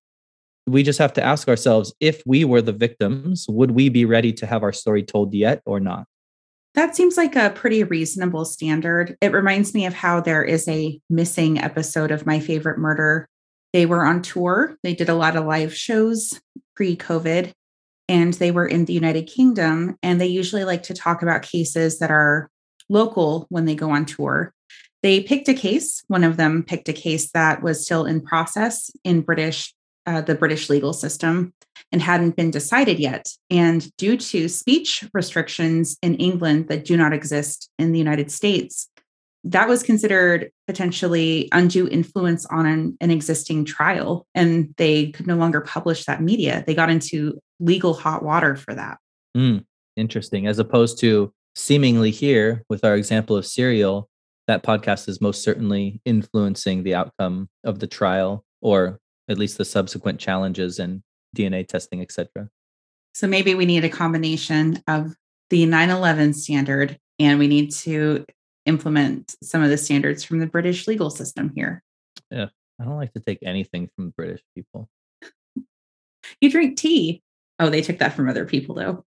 we 0.68 0.84
just 0.84 1.00
have 1.00 1.14
to 1.14 1.24
ask 1.24 1.48
ourselves 1.48 1.94
if 2.02 2.22
we 2.26 2.44
were 2.44 2.62
the 2.62 2.74
victims, 2.74 3.46
would 3.48 3.72
we 3.72 3.88
be 3.88 4.04
ready 4.04 4.34
to 4.34 4.46
have 4.46 4.64
our 4.64 4.74
story 4.74 5.04
told 5.04 5.34
yet 5.34 5.62
or 5.66 5.80
not? 5.80 6.06
That 6.80 6.96
seems 6.96 7.18
like 7.18 7.36
a 7.36 7.50
pretty 7.50 7.84
reasonable 7.84 8.46
standard. 8.46 9.18
It 9.20 9.34
reminds 9.34 9.74
me 9.74 9.86
of 9.86 9.94
how 9.94 10.22
there 10.22 10.46
is 10.46 10.66
a 10.70 10.98
missing 11.10 11.60
episode 11.60 12.10
of 12.10 12.26
My 12.26 12.40
Favorite 12.40 12.80
Murder. 12.80 13.28
They 13.74 13.86
were 13.86 14.06
on 14.06 14.22
tour, 14.22 14.78
they 14.82 14.96
did 14.96 15.10
a 15.10 15.14
lot 15.14 15.36
of 15.36 15.44
live 15.44 15.76
shows 15.76 16.40
pre 16.78 16.96
COVID, 16.96 17.52
and 18.08 18.34
they 18.36 18.52
were 18.52 18.66
in 18.66 18.86
the 18.86 18.94
United 18.94 19.24
Kingdom. 19.24 19.98
And 20.02 20.22
they 20.22 20.28
usually 20.28 20.64
like 20.64 20.84
to 20.84 20.94
talk 20.94 21.22
about 21.22 21.42
cases 21.42 22.00
that 22.00 22.12
are 22.12 22.50
local 22.88 23.46
when 23.50 23.66
they 23.66 23.76
go 23.76 23.92
on 23.92 24.06
tour. 24.06 24.54
They 25.04 25.22
picked 25.22 25.50
a 25.50 25.54
case. 25.54 26.02
One 26.08 26.24
of 26.24 26.38
them 26.38 26.64
picked 26.64 26.88
a 26.88 26.94
case 26.94 27.30
that 27.32 27.62
was 27.62 27.84
still 27.84 28.06
in 28.06 28.22
process 28.22 28.90
in 29.04 29.20
British, 29.20 29.74
uh, 30.06 30.22
the 30.22 30.36
British 30.36 30.70
legal 30.70 30.94
system, 30.94 31.54
and 31.92 32.02
hadn't 32.02 32.36
been 32.36 32.52
decided 32.52 33.00
yet. 33.00 33.28
And 33.50 33.96
due 33.98 34.18
to 34.18 34.48
speech 34.48 35.08
restrictions 35.14 35.98
in 36.02 36.16
England 36.16 36.68
that 36.70 36.86
do 36.86 36.98
not 36.98 37.14
exist 37.14 37.70
in 37.80 37.92
the 37.92 38.00
United 38.00 38.32
States, 38.32 38.90
that 39.44 39.68
was 39.68 39.84
considered 39.84 40.52
potentially 40.68 41.48
undue 41.52 41.88
influence 41.88 42.46
on 42.48 42.66
an, 42.66 42.98
an, 43.00 43.10
existing 43.10 43.64
trial 43.64 44.28
and 44.36 44.74
they 44.78 45.12
could 45.12 45.28
no 45.28 45.36
longer 45.36 45.62
publish 45.62 46.06
that 46.06 46.22
media. 46.22 46.64
They 46.68 46.76
got 46.76 46.90
into 46.90 47.40
legal 47.60 47.94
hot 47.94 48.22
water 48.22 48.58
for 48.58 48.76
that. 48.76 48.98
Mm, 49.38 49.64
interesting. 49.96 50.46
As 50.46 50.60
opposed 50.60 51.00
to 51.00 51.34
seemingly 51.56 52.12
here 52.12 52.64
with 52.70 52.84
our 52.84 52.96
example 52.96 53.38
of 53.38 53.46
serial 53.46 54.10
that 54.48 54.64
podcast 54.64 55.08
is 55.08 55.22
most 55.22 55.44
certainly 55.44 56.02
influencing 56.06 56.82
the 56.82 56.96
outcome 56.96 57.48
of 57.64 57.80
the 57.80 57.88
trial 57.88 58.44
or 58.62 59.00
at 59.30 59.38
least 59.38 59.58
the 59.58 59.66
subsequent 59.66 60.20
challenges 60.20 60.80
and 60.80 61.02
dna 61.36 61.66
testing 61.68 62.02
etc 62.02 62.50
so 63.14 63.28
maybe 63.28 63.56
we 63.56 63.66
need 63.66 63.84
a 63.84 63.90
combination 63.90 64.82
of 64.88 65.16
the 65.50 65.66
9-11 65.66 66.36
standard 66.36 66.98
and 67.18 67.40
we 67.40 67.48
need 67.48 67.72
to 67.72 68.26
implement 68.66 69.36
some 69.44 69.62
of 69.64 69.70
the 69.70 69.78
standards 69.78 70.24
from 70.24 70.40
the 70.40 70.48
British 70.48 70.88
legal 70.88 71.10
system 71.10 71.52
here. 71.56 71.84
Yeah, 72.32 72.48
I 72.80 72.86
don't 72.86 72.98
like 72.98 73.14
to 73.14 73.20
take 73.20 73.40
anything 73.44 73.90
from 73.96 74.12
British 74.12 74.42
people. 74.56 74.90
you 76.40 76.50
drink 76.50 76.78
tea. 76.78 77.22
Oh, 77.58 77.70
they 77.70 77.82
took 77.82 77.98
that 77.98 78.14
from 78.14 78.30
other 78.30 78.46
people 78.46 78.76
though. 78.76 79.04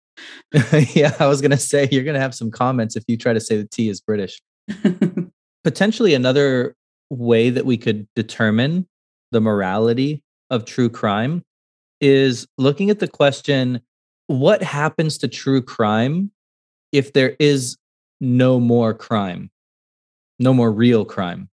yeah, 0.95 1.15
I 1.19 1.27
was 1.27 1.41
going 1.41 1.53
to 1.53 1.57
say 1.57 1.89
you're 1.91 2.05
going 2.05 2.15
to 2.15 2.21
have 2.21 2.35
some 2.35 2.51
comments 2.51 2.97
if 2.97 3.05
you 3.09 3.17
try 3.17 3.33
to 3.33 3.41
say 3.41 3.57
the 3.57 3.69
tea 3.69 3.89
is 3.89 4.01
British. 4.01 4.43
Potentially 5.65 6.13
another 6.13 6.75
way 7.09 7.51
that 7.51 7.65
we 7.65 7.79
could 7.79 8.07
determine 8.15 8.87
the 9.33 9.41
morality 9.41 10.23
of 10.51 10.65
true 10.65 10.89
crime 10.89 11.43
is 12.01 12.47
looking 12.59 12.91
at 12.91 13.01
the 13.01 13.09
question 13.09 13.81
what 14.27 14.63
happens 14.63 15.19
to 15.19 15.29
true 15.29 15.63
crime 15.63 16.31
if 16.93 17.13
there 17.13 17.37
is 17.39 17.77
no 18.21 18.61
more 18.61 18.95
crime, 18.95 19.51
no 20.39 20.55
more 20.55 20.71
real 20.71 21.05
crime. 21.05 21.49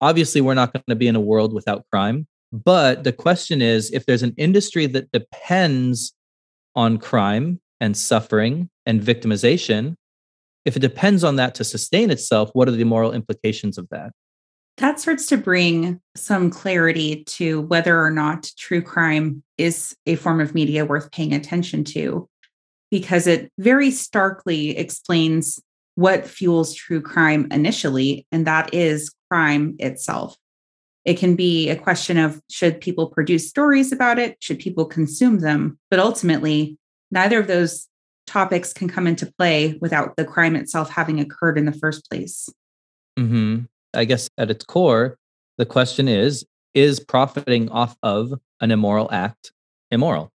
Obviously, 0.00 0.40
we're 0.40 0.54
not 0.54 0.72
going 0.72 0.82
to 0.88 0.96
be 0.96 1.08
in 1.08 1.16
a 1.16 1.20
world 1.20 1.52
without 1.52 1.84
crime. 1.92 2.26
But 2.52 3.04
the 3.04 3.12
question 3.12 3.60
is 3.60 3.90
if 3.92 4.06
there's 4.06 4.22
an 4.22 4.34
industry 4.36 4.86
that 4.86 5.10
depends 5.12 6.14
on 6.74 6.98
crime 6.98 7.60
and 7.80 7.96
suffering 7.96 8.70
and 8.86 9.00
victimization, 9.00 9.96
if 10.64 10.76
it 10.76 10.80
depends 10.80 11.24
on 11.24 11.36
that 11.36 11.54
to 11.56 11.64
sustain 11.64 12.10
itself, 12.10 12.50
what 12.52 12.68
are 12.68 12.72
the 12.72 12.84
moral 12.84 13.12
implications 13.12 13.78
of 13.78 13.88
that? 13.90 14.12
That 14.78 15.00
starts 15.00 15.26
to 15.26 15.38
bring 15.38 16.00
some 16.14 16.50
clarity 16.50 17.24
to 17.24 17.62
whether 17.62 17.98
or 17.98 18.10
not 18.10 18.50
true 18.58 18.82
crime 18.82 19.42
is 19.56 19.96
a 20.04 20.16
form 20.16 20.40
of 20.40 20.54
media 20.54 20.84
worth 20.84 21.10
paying 21.12 21.32
attention 21.32 21.82
to, 21.84 22.28
because 22.90 23.26
it 23.26 23.50
very 23.58 23.90
starkly 23.90 24.76
explains 24.76 25.58
what 25.94 26.26
fuels 26.26 26.74
true 26.74 27.00
crime 27.00 27.48
initially, 27.50 28.26
and 28.30 28.46
that 28.46 28.74
is 28.74 29.10
crime 29.30 29.76
itself. 29.78 30.36
It 31.06 31.18
can 31.18 31.36
be 31.36 31.70
a 31.70 31.76
question 31.76 32.18
of 32.18 32.42
should 32.50 32.80
people 32.80 33.06
produce 33.06 33.48
stories 33.48 33.92
about 33.92 34.18
it? 34.18 34.36
Should 34.40 34.58
people 34.58 34.84
consume 34.84 35.38
them? 35.38 35.78
But 35.88 36.00
ultimately, 36.00 36.76
neither 37.10 37.40
of 37.40 37.46
those 37.46 37.88
topics 38.26 38.74
can 38.74 38.88
come 38.88 39.06
into 39.06 39.32
play 39.38 39.78
without 39.80 40.16
the 40.16 40.24
crime 40.24 40.54
itself 40.54 40.90
having 40.90 41.18
occurred 41.18 41.56
in 41.56 41.64
the 41.64 41.72
first 41.72 42.10
place. 42.10 42.50
Mm-hmm. 43.18 43.64
I 43.96 44.04
guess 44.04 44.28
at 44.38 44.50
its 44.50 44.64
core, 44.64 45.18
the 45.58 45.66
question 45.66 46.06
is 46.06 46.44
Is 46.74 47.00
profiting 47.00 47.68
off 47.70 47.96
of 48.02 48.34
an 48.60 48.70
immoral 48.70 49.08
act 49.10 49.52
immoral? 49.90 50.30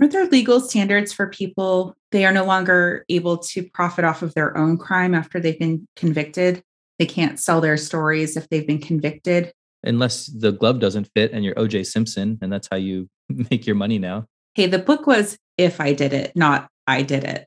Aren't 0.00 0.12
there 0.12 0.26
legal 0.26 0.60
standards 0.60 1.12
for 1.12 1.28
people 1.28 1.96
they 2.12 2.26
are 2.26 2.32
no 2.32 2.44
longer 2.44 3.04
able 3.08 3.38
to 3.38 3.62
profit 3.62 4.04
off 4.04 4.22
of 4.22 4.34
their 4.34 4.56
own 4.56 4.76
crime 4.76 5.14
after 5.14 5.40
they've 5.40 5.58
been 5.58 5.86
convicted? 5.96 6.62
They 6.98 7.06
can't 7.06 7.38
sell 7.38 7.60
their 7.60 7.76
stories 7.76 8.36
if 8.36 8.48
they've 8.48 8.66
been 8.66 8.80
convicted. 8.80 9.52
Unless 9.84 10.26
the 10.26 10.52
glove 10.52 10.80
doesn't 10.80 11.08
fit 11.14 11.32
and 11.32 11.44
you're 11.44 11.54
OJ 11.54 11.86
Simpson, 11.86 12.38
and 12.42 12.52
that's 12.52 12.68
how 12.70 12.76
you 12.76 13.08
make 13.50 13.66
your 13.66 13.76
money 13.76 13.98
now. 13.98 14.26
Hey, 14.54 14.66
the 14.66 14.78
book 14.78 15.06
was 15.06 15.38
If 15.56 15.80
I 15.80 15.92
Did 15.92 16.12
It, 16.12 16.32
not 16.34 16.68
I 16.86 17.02
Did 17.02 17.24
It. 17.24 17.46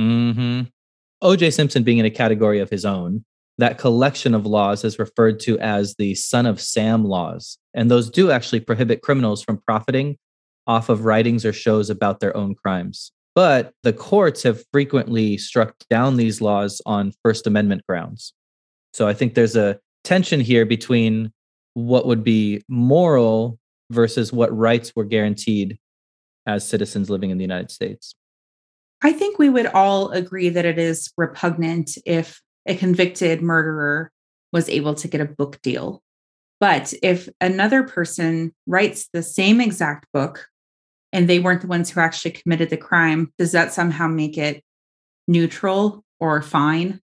Mm-hmm. 0.00 0.62
OJ 1.22 1.52
Simpson 1.52 1.82
being 1.82 1.98
in 1.98 2.06
a 2.06 2.10
category 2.10 2.60
of 2.60 2.70
his 2.70 2.84
own, 2.84 3.24
that 3.58 3.78
collection 3.78 4.34
of 4.34 4.46
laws 4.46 4.84
is 4.84 4.98
referred 4.98 5.40
to 5.40 5.58
as 5.58 5.94
the 5.94 6.14
Son 6.14 6.46
of 6.46 6.60
Sam 6.60 7.04
laws. 7.04 7.58
And 7.74 7.90
those 7.90 8.10
do 8.10 8.30
actually 8.30 8.60
prohibit 8.60 9.02
criminals 9.02 9.42
from 9.42 9.62
profiting 9.66 10.16
off 10.66 10.88
of 10.88 11.04
writings 11.04 11.44
or 11.44 11.52
shows 11.52 11.88
about 11.90 12.20
their 12.20 12.36
own 12.36 12.54
crimes. 12.54 13.12
But 13.34 13.72
the 13.82 13.92
courts 13.92 14.42
have 14.42 14.64
frequently 14.72 15.38
struck 15.38 15.74
down 15.90 16.16
these 16.16 16.40
laws 16.40 16.80
on 16.86 17.12
First 17.22 17.46
Amendment 17.46 17.82
grounds. 17.86 18.32
So 18.92 19.06
I 19.06 19.14
think 19.14 19.34
there's 19.34 19.56
a 19.56 19.78
tension 20.04 20.40
here 20.40 20.64
between 20.64 21.32
what 21.74 22.06
would 22.06 22.24
be 22.24 22.62
moral 22.68 23.58
versus 23.90 24.32
what 24.32 24.56
rights 24.56 24.92
were 24.96 25.04
guaranteed 25.04 25.78
as 26.46 26.66
citizens 26.66 27.10
living 27.10 27.30
in 27.30 27.38
the 27.38 27.44
United 27.44 27.70
States. 27.70 28.14
I 29.02 29.12
think 29.12 29.38
we 29.38 29.50
would 29.50 29.66
all 29.66 30.10
agree 30.10 30.48
that 30.48 30.64
it 30.64 30.78
is 30.78 31.12
repugnant 31.16 31.98
if 32.06 32.40
a 32.66 32.76
convicted 32.76 33.42
murderer 33.42 34.10
was 34.52 34.68
able 34.68 34.94
to 34.94 35.08
get 35.08 35.20
a 35.20 35.26
book 35.26 35.60
deal. 35.62 36.02
But 36.60 36.94
if 37.02 37.28
another 37.40 37.82
person 37.82 38.54
writes 38.66 39.08
the 39.12 39.22
same 39.22 39.60
exact 39.60 40.06
book 40.12 40.48
and 41.12 41.28
they 41.28 41.38
weren't 41.38 41.60
the 41.60 41.66
ones 41.66 41.90
who 41.90 42.00
actually 42.00 42.30
committed 42.32 42.70
the 42.70 42.76
crime, 42.76 43.32
does 43.38 43.52
that 43.52 43.72
somehow 43.72 44.08
make 44.08 44.38
it 44.38 44.62
neutral 45.28 46.04
or 46.18 46.40
fine? 46.42 47.00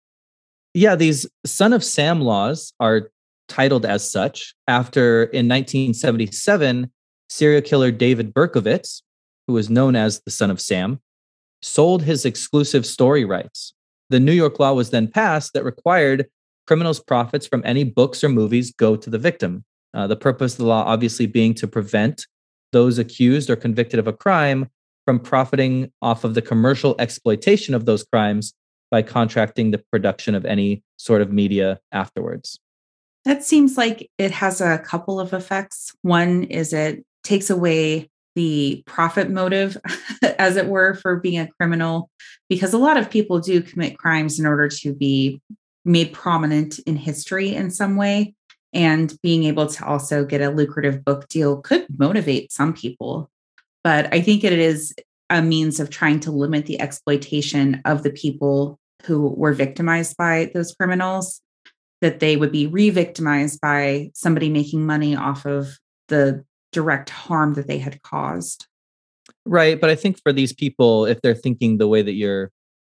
Yeah, 0.74 0.96
these 0.96 1.28
Son 1.46 1.72
of 1.72 1.84
Sam 1.84 2.22
laws 2.22 2.74
are 2.80 3.12
titled 3.48 3.86
as 3.86 4.10
such 4.10 4.56
after 4.68 5.24
in 5.26 5.48
1977, 5.48 6.92
serial 7.30 7.62
killer 7.62 7.92
David 7.92 8.34
Berkowitz, 8.34 9.04
who 9.48 9.54
was 9.54 9.70
known 9.70 9.96
as 9.96 10.22
the 10.22 10.32
Son 10.32 10.50
of 10.50 10.60
Sam, 10.60 11.00
sold 11.62 12.04
his 12.04 12.26
exclusive 12.26 12.86
story 12.86 13.24
rights. 13.24 13.74
The 14.14 14.20
New 14.20 14.32
York 14.32 14.60
law 14.60 14.74
was 14.74 14.92
then 14.92 15.08
passed 15.08 15.54
that 15.54 15.64
required 15.64 16.28
criminals' 16.68 17.00
profits 17.00 17.48
from 17.48 17.64
any 17.66 17.84
books 17.84 18.24
or 18.24 18.30
movies 18.30 18.72
go 18.72 18.96
to 18.96 19.10
the 19.10 19.18
victim. 19.18 19.66
Uh, 19.92 20.06
the 20.06 20.16
purpose 20.16 20.52
of 20.52 20.60
the 20.60 20.66
law 20.66 20.84
obviously 20.84 21.26
being 21.26 21.56
to 21.56 21.68
prevent 21.68 22.28
those 22.74 23.00
accused 23.00 23.50
or 23.50 23.56
convicted 23.56 23.98
of 23.98 24.06
a 24.06 24.14
crime 24.14 24.70
from 25.04 25.20
profiting 25.20 25.92
off 26.04 26.24
of 26.24 26.36
the 26.36 26.44
commercial 26.44 26.96
exploitation 27.00 27.74
of 27.74 27.88
those 27.88 28.04
crimes 28.04 28.54
by 28.92 29.02
contracting 29.02 29.72
the 29.72 29.82
production 29.92 30.36
of 30.36 30.46
any 30.46 30.84
sort 30.98 31.24
of 31.24 31.34
media 31.34 31.80
afterwards. 31.92 32.60
That 33.26 33.44
seems 33.44 33.80
like 33.80 34.12
it 34.20 34.30
has 34.30 34.62
a 34.62 34.78
couple 34.78 35.20
of 35.20 35.34
effects. 35.34 35.92
One 36.04 36.44
is 36.44 36.72
it 36.72 37.04
takes 37.24 37.50
away 37.50 38.12
the 38.36 38.84
profit 38.86 39.30
motive, 39.30 39.78
as 40.40 40.56
it 40.56 40.68
were, 40.68 40.96
for 40.96 41.18
being 41.18 41.40
a 41.40 41.50
criminal, 41.60 42.10
because 42.50 42.74
a 42.74 42.78
lot 42.78 42.98
of 42.98 43.10
people 43.10 43.40
do 43.40 43.62
commit 43.62 43.98
crimes 43.98 44.40
in 44.40 44.46
order 44.46 44.68
to 44.68 44.94
be 44.94 45.42
made 45.86 46.14
prominent 46.14 46.80
in 46.80 46.96
history 46.96 47.54
in 47.56 47.70
some 47.70 47.96
way 47.96 48.34
and 48.74 49.16
being 49.22 49.44
able 49.44 49.68
to 49.68 49.86
also 49.86 50.26
get 50.26 50.42
a 50.42 50.50
lucrative 50.50 51.06
book 51.06 51.28
deal 51.28 51.58
could 51.58 51.86
motivate 51.98 52.52
some 52.52 52.74
people. 52.74 53.30
But 53.84 54.14
i 54.14 54.22
think 54.22 54.44
it 54.44 54.54
is 54.54 54.94
a 55.30 55.42
means 55.42 55.80
of 55.80 55.90
trying 55.90 56.20
to 56.22 56.32
limit 56.32 56.66
the 56.66 56.80
exploitation 56.80 57.82
of 57.86 58.04
the 58.04 58.12
people 58.12 58.80
who 59.06 59.28
were 59.30 59.54
victimized 59.54 60.16
by 60.18 60.52
those 60.54 60.74
criminals 60.74 61.42
that 62.02 62.20
they 62.20 62.36
would 62.36 62.52
be 62.52 62.68
re-victimized 62.68 63.60
by 63.62 64.12
somebody 64.14 64.50
making 64.50 64.86
money 64.86 65.16
off 65.16 65.46
of 65.46 65.78
the 66.10 66.44
direct 66.74 67.10
harm 67.10 67.54
that 67.54 67.68
they 67.68 67.78
had 67.78 68.02
caused 68.02 68.68
right 69.46 69.80
but 69.80 69.90
i 69.90 69.96
think 69.96 70.20
for 70.22 70.34
these 70.34 70.54
people 70.54 71.06
if 71.06 71.22
they're 71.22 71.36
thinking 71.36 71.78
the 71.78 71.88
way 71.88 72.02
that 72.02 72.14
you're 72.14 72.52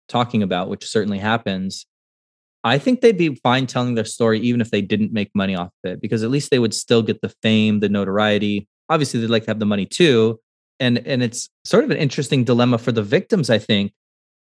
talking 0.10 0.42
about 0.42 0.70
which 0.70 0.88
certainly 0.88 1.20
happens 1.20 1.86
I 2.68 2.80
think 2.80 3.02
they'd 3.02 3.16
be 3.16 3.36
fine 3.44 3.68
telling 3.68 3.94
their 3.94 4.06
story 4.06 4.40
even 4.40 4.60
if 4.60 4.72
they 4.72 4.82
didn't 4.82 5.14
make 5.14 5.30
money 5.36 5.56
off 5.56 5.70
of 5.84 5.92
it, 5.92 6.02
because 6.02 6.24
at 6.24 6.32
least 6.32 6.50
they 6.50 6.58
would 6.58 6.74
still 6.74 7.04
get 7.04 7.22
the 7.22 7.32
fame, 7.44 7.80
the 7.80 7.90
notoriety. 7.90 8.68
Obviously, 8.90 9.20
they'd 9.20 9.30
like 9.30 9.44
to 9.44 9.52
have 9.52 9.60
the 9.60 9.68
money 9.68 9.86
too, 9.86 10.40
and 10.80 10.98
and 11.00 11.24
it's 11.24 11.50
sort 11.64 11.84
of 11.84 11.92
an 11.92 11.98
interesting 11.98 12.44
dilemma 12.44 12.78
for 12.78 12.92
the 12.92 13.04
victims 13.04 13.50
i 13.50 13.58
think 13.58 13.94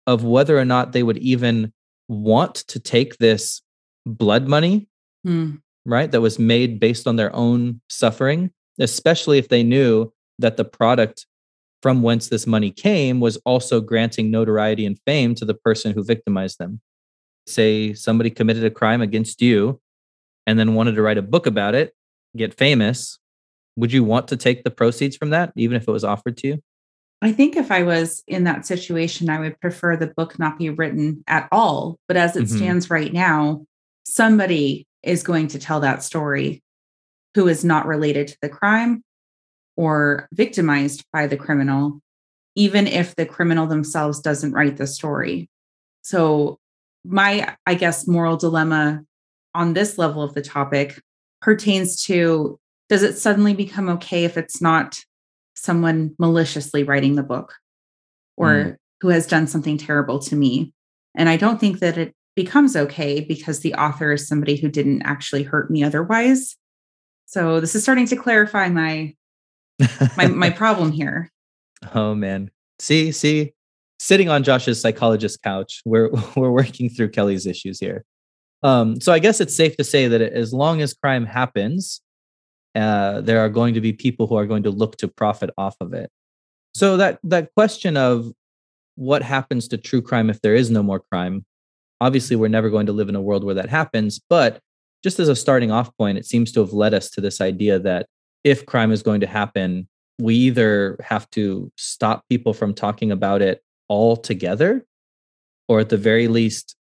of 0.07 0.23
whether 0.23 0.57
or 0.57 0.65
not 0.65 0.91
they 0.91 1.03
would 1.03 1.17
even 1.19 1.71
want 2.07 2.55
to 2.55 2.79
take 2.79 3.17
this 3.17 3.61
blood 4.05 4.47
money 4.47 4.87
Hmm. 5.23 5.55
right 5.85 6.11
that 6.11 6.19
was 6.19 6.37
made 6.37 6.79
based 6.79 7.07
on 7.07 7.15
their 7.15 7.33
own 7.35 7.79
suffering 7.89 8.51
especially 8.79 9.37
if 9.37 9.49
they 9.49 9.63
knew 9.63 10.11
that 10.39 10.57
the 10.57 10.65
product 10.65 11.25
from 11.81 12.01
whence 12.01 12.29
this 12.29 12.47
money 12.47 12.71
came 12.71 13.19
was 13.19 13.37
also 13.45 13.81
granting 13.81 14.31
notoriety 14.31 14.85
and 14.85 14.97
fame 15.05 15.35
to 15.35 15.45
the 15.45 15.53
person 15.53 15.91
who 15.91 16.03
victimized 16.03 16.57
them 16.59 16.81
say 17.45 17.93
somebody 17.93 18.29
committed 18.29 18.63
a 18.63 18.71
crime 18.71 19.01
against 19.01 19.41
you 19.41 19.79
and 20.47 20.57
then 20.57 20.75
wanted 20.75 20.95
to 20.95 21.01
write 21.01 21.17
a 21.17 21.21
book 21.21 21.45
about 21.45 21.75
it 21.75 21.93
get 22.37 22.53
famous 22.53 23.19
would 23.75 23.91
you 23.91 24.03
want 24.03 24.27
to 24.27 24.37
take 24.37 24.63
the 24.63 24.71
proceeds 24.71 25.17
from 25.17 25.29
that 25.29 25.51
even 25.57 25.75
if 25.75 25.87
it 25.87 25.91
was 25.91 26.03
offered 26.03 26.37
to 26.37 26.47
you 26.47 26.63
I 27.21 27.31
think 27.31 27.55
if 27.55 27.71
I 27.71 27.83
was 27.83 28.21
in 28.27 28.43
that 28.43 28.65
situation, 28.65 29.29
I 29.29 29.39
would 29.39 29.57
prefer 29.61 29.95
the 29.95 30.07
book 30.07 30.37
not 30.37 30.59
be 30.59 30.69
written 30.69 31.23
at 31.25 31.47
all. 31.53 31.97
But 32.09 32.17
as 32.17 32.35
it 32.35 32.43
Mhm. 32.43 32.57
stands 32.57 32.89
right 32.89 33.13
now, 33.13 33.65
somebody 34.03 34.85
is 35.03 35.23
going 35.23 35.47
to 35.47 35.59
tell 35.59 35.79
that 35.79 36.03
story 36.03 36.61
who 37.35 37.47
is 37.47 37.63
not 37.63 37.85
related 37.87 38.27
to 38.27 38.37
the 38.41 38.49
crime 38.49 39.03
or 39.75 40.27
victimized 40.33 41.03
by 41.11 41.27
the 41.27 41.37
criminal, 41.37 41.99
even 42.55 42.87
if 42.87 43.15
the 43.15 43.25
criminal 43.25 43.65
themselves 43.67 44.19
doesn't 44.19 44.53
write 44.53 44.77
the 44.77 44.87
story. 44.87 45.49
So, 46.01 46.59
my, 47.05 47.55
I 47.65 47.73
guess, 47.75 48.07
moral 48.07 48.37
dilemma 48.37 49.03
on 49.55 49.73
this 49.73 49.97
level 49.97 50.21
of 50.21 50.33
the 50.33 50.41
topic 50.41 51.01
pertains 51.41 52.03
to 52.05 52.59
does 52.89 53.03
it 53.03 53.17
suddenly 53.17 53.53
become 53.53 53.89
okay 53.89 54.23
if 54.25 54.37
it's 54.37 54.61
not 54.61 54.99
someone 55.55 56.15
maliciously 56.19 56.83
writing 56.83 57.15
the 57.15 57.23
book 57.23 57.53
or 58.37 58.47
Mm. 58.47 58.75
who 59.01 59.09
has 59.09 59.27
done 59.27 59.47
something 59.47 59.77
terrible 59.77 60.19
to 60.19 60.35
me. 60.35 60.73
And 61.15 61.29
I 61.29 61.37
don't 61.37 61.59
think 61.59 61.79
that 61.79 61.97
it 61.97 62.13
becomes 62.35 62.75
okay 62.75 63.21
because 63.21 63.59
the 63.59 63.73
author 63.75 64.13
is 64.13 64.27
somebody 64.27 64.55
who 64.55 64.69
didn't 64.69 65.01
actually 65.03 65.43
hurt 65.43 65.69
me 65.69 65.83
otherwise. 65.83 66.55
So 67.33 67.59
this 67.59 67.73
is 67.73 67.81
starting 67.81 68.05
to 68.07 68.15
clarify 68.15 68.69
my 68.69 69.15
my, 70.15 70.27
my 70.27 70.49
problem 70.61 70.91
here. 70.91 71.31
oh 71.95 72.13
man. 72.13 72.51
See 72.77 73.11
see 73.11 73.53
sitting 73.99 74.29
on 74.29 74.43
josh's 74.43 74.79
psychologist 74.81 75.41
couch 75.41 75.81
we're 75.85 76.09
we're 76.35 76.51
working 76.51 76.89
through 76.89 77.09
kelly's 77.09 77.47
issues 77.47 77.79
here. 77.79 78.05
Um 78.61 79.01
so 79.01 79.11
i 79.11 79.17
guess 79.17 79.41
it's 79.41 79.55
safe 79.55 79.75
to 79.77 79.83
say 79.83 80.07
that 80.07 80.21
as 80.21 80.53
long 80.53 80.81
as 80.81 80.93
crime 80.93 81.25
happens 81.25 82.01
uh 82.75 83.21
there 83.21 83.39
are 83.39 83.49
going 83.49 83.73
to 83.73 83.81
be 83.81 83.93
people 83.93 84.27
who 84.27 84.35
are 84.35 84.45
going 84.45 84.63
to 84.63 84.69
look 84.71 84.97
to 84.97 85.07
profit 85.07 85.49
off 85.57 85.75
of 85.81 85.91
it. 85.93 86.11
So 86.75 86.97
that 86.97 87.17
that 87.23 87.51
question 87.55 87.97
of 87.97 88.31
what 88.93 89.23
happens 89.23 89.67
to 89.69 89.77
true 89.77 90.03
crime 90.03 90.29
if 90.29 90.39
there 90.41 90.53
is 90.53 90.69
no 90.69 90.83
more 90.83 90.99
crime 90.99 91.45
obviously 91.99 92.35
we're 92.35 92.47
never 92.57 92.69
going 92.69 92.85
to 92.85 92.93
live 92.93 93.09
in 93.09 93.15
a 93.15 93.21
world 93.21 93.43
where 93.43 93.55
that 93.55 93.69
happens 93.69 94.21
but 94.29 94.61
just 95.03 95.19
as 95.19 95.29
a 95.29 95.35
starting 95.35 95.71
off 95.71 95.95
point 95.97 96.17
it 96.17 96.25
seems 96.25 96.51
to 96.51 96.59
have 96.59 96.73
led 96.73 96.93
us 96.93 97.09
to 97.09 97.21
this 97.21 97.41
idea 97.41 97.79
that 97.79 98.07
if 98.43 98.65
crime 98.65 98.91
is 98.91 99.03
going 99.03 99.21
to 99.21 99.27
happen 99.27 99.87
we 100.19 100.35
either 100.35 100.97
have 101.03 101.29
to 101.31 101.71
stop 101.75 102.23
people 102.29 102.53
from 102.53 102.73
talking 102.73 103.11
about 103.11 103.41
it 103.41 103.61
altogether 103.89 104.85
or 105.67 105.79
at 105.79 105.89
the 105.89 105.97
very 105.97 106.27
least 106.27 106.75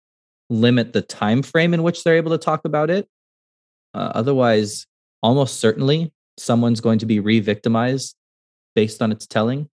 limit 0.50 0.92
the 0.92 1.02
time 1.02 1.42
frame 1.42 1.72
in 1.72 1.82
which 1.82 2.04
they're 2.04 2.16
able 2.16 2.30
to 2.30 2.38
talk 2.38 2.64
about 2.64 2.90
it 2.90 3.08
uh, 3.94 4.12
otherwise 4.14 4.86
almost 5.22 5.60
certainly 5.60 6.12
someone's 6.38 6.80
going 6.80 6.98
to 6.98 7.06
be 7.06 7.20
re-victimized 7.20 8.14
based 8.74 9.02
on 9.02 9.12
its 9.12 9.26
telling 9.26 9.68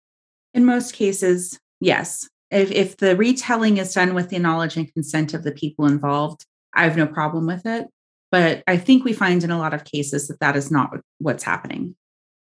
In 0.53 0.65
most 0.65 0.93
cases, 0.93 1.59
yes. 1.79 2.27
If 2.51 2.71
if 2.71 2.97
the 2.97 3.15
retelling 3.15 3.77
is 3.77 3.93
done 3.93 4.15
with 4.15 4.29
the 4.29 4.39
knowledge 4.39 4.75
and 4.75 4.91
consent 4.91 5.33
of 5.33 5.43
the 5.43 5.51
people 5.51 5.85
involved, 5.85 6.45
I 6.75 6.83
have 6.83 6.97
no 6.97 7.05
problem 7.05 7.45
with 7.45 7.65
it. 7.65 7.88
But 8.31 8.63
I 8.67 8.77
think 8.77 9.03
we 9.03 9.13
find 9.13 9.43
in 9.43 9.51
a 9.51 9.57
lot 9.57 9.73
of 9.73 9.83
cases 9.85 10.27
that 10.27 10.39
that 10.39 10.55
is 10.55 10.69
not 10.69 10.91
what's 11.17 11.43
happening. 11.43 11.95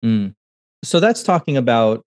Mm. 0.03 0.33
So 0.83 0.99
that's 0.99 1.23
talking 1.23 1.57
about 1.57 2.03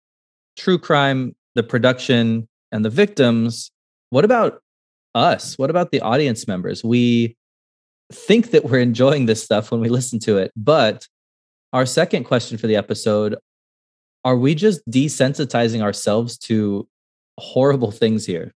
true 0.57 0.79
crime, 0.79 1.35
the 1.55 1.63
production, 1.63 2.49
and 2.73 2.85
the 2.85 2.91
victims. 2.91 3.71
What 4.11 4.25
about 4.25 4.61
us? 5.15 5.57
What 5.59 5.71
about 5.71 5.91
the 5.91 6.01
audience 6.01 6.49
members? 6.49 6.83
We 6.83 7.37
think 8.13 8.51
that 8.51 8.65
we're 8.65 8.81
enjoying 8.81 9.27
this 9.27 9.43
stuff 9.43 9.71
when 9.71 9.81
we 9.81 9.89
listen 9.89 10.19
to 10.21 10.39
it. 10.39 10.53
But 10.57 11.07
our 11.73 11.87
second 11.87 12.25
question 12.25 12.59
for 12.59 12.67
the 12.67 12.77
episode 12.77 13.37
are 14.25 14.37
we 14.37 14.55
just 14.55 14.87
desensitizing 14.91 15.81
ourselves 15.81 16.37
to 16.37 16.89
horrible 17.39 17.93
things 17.93 18.27
here? 18.27 18.53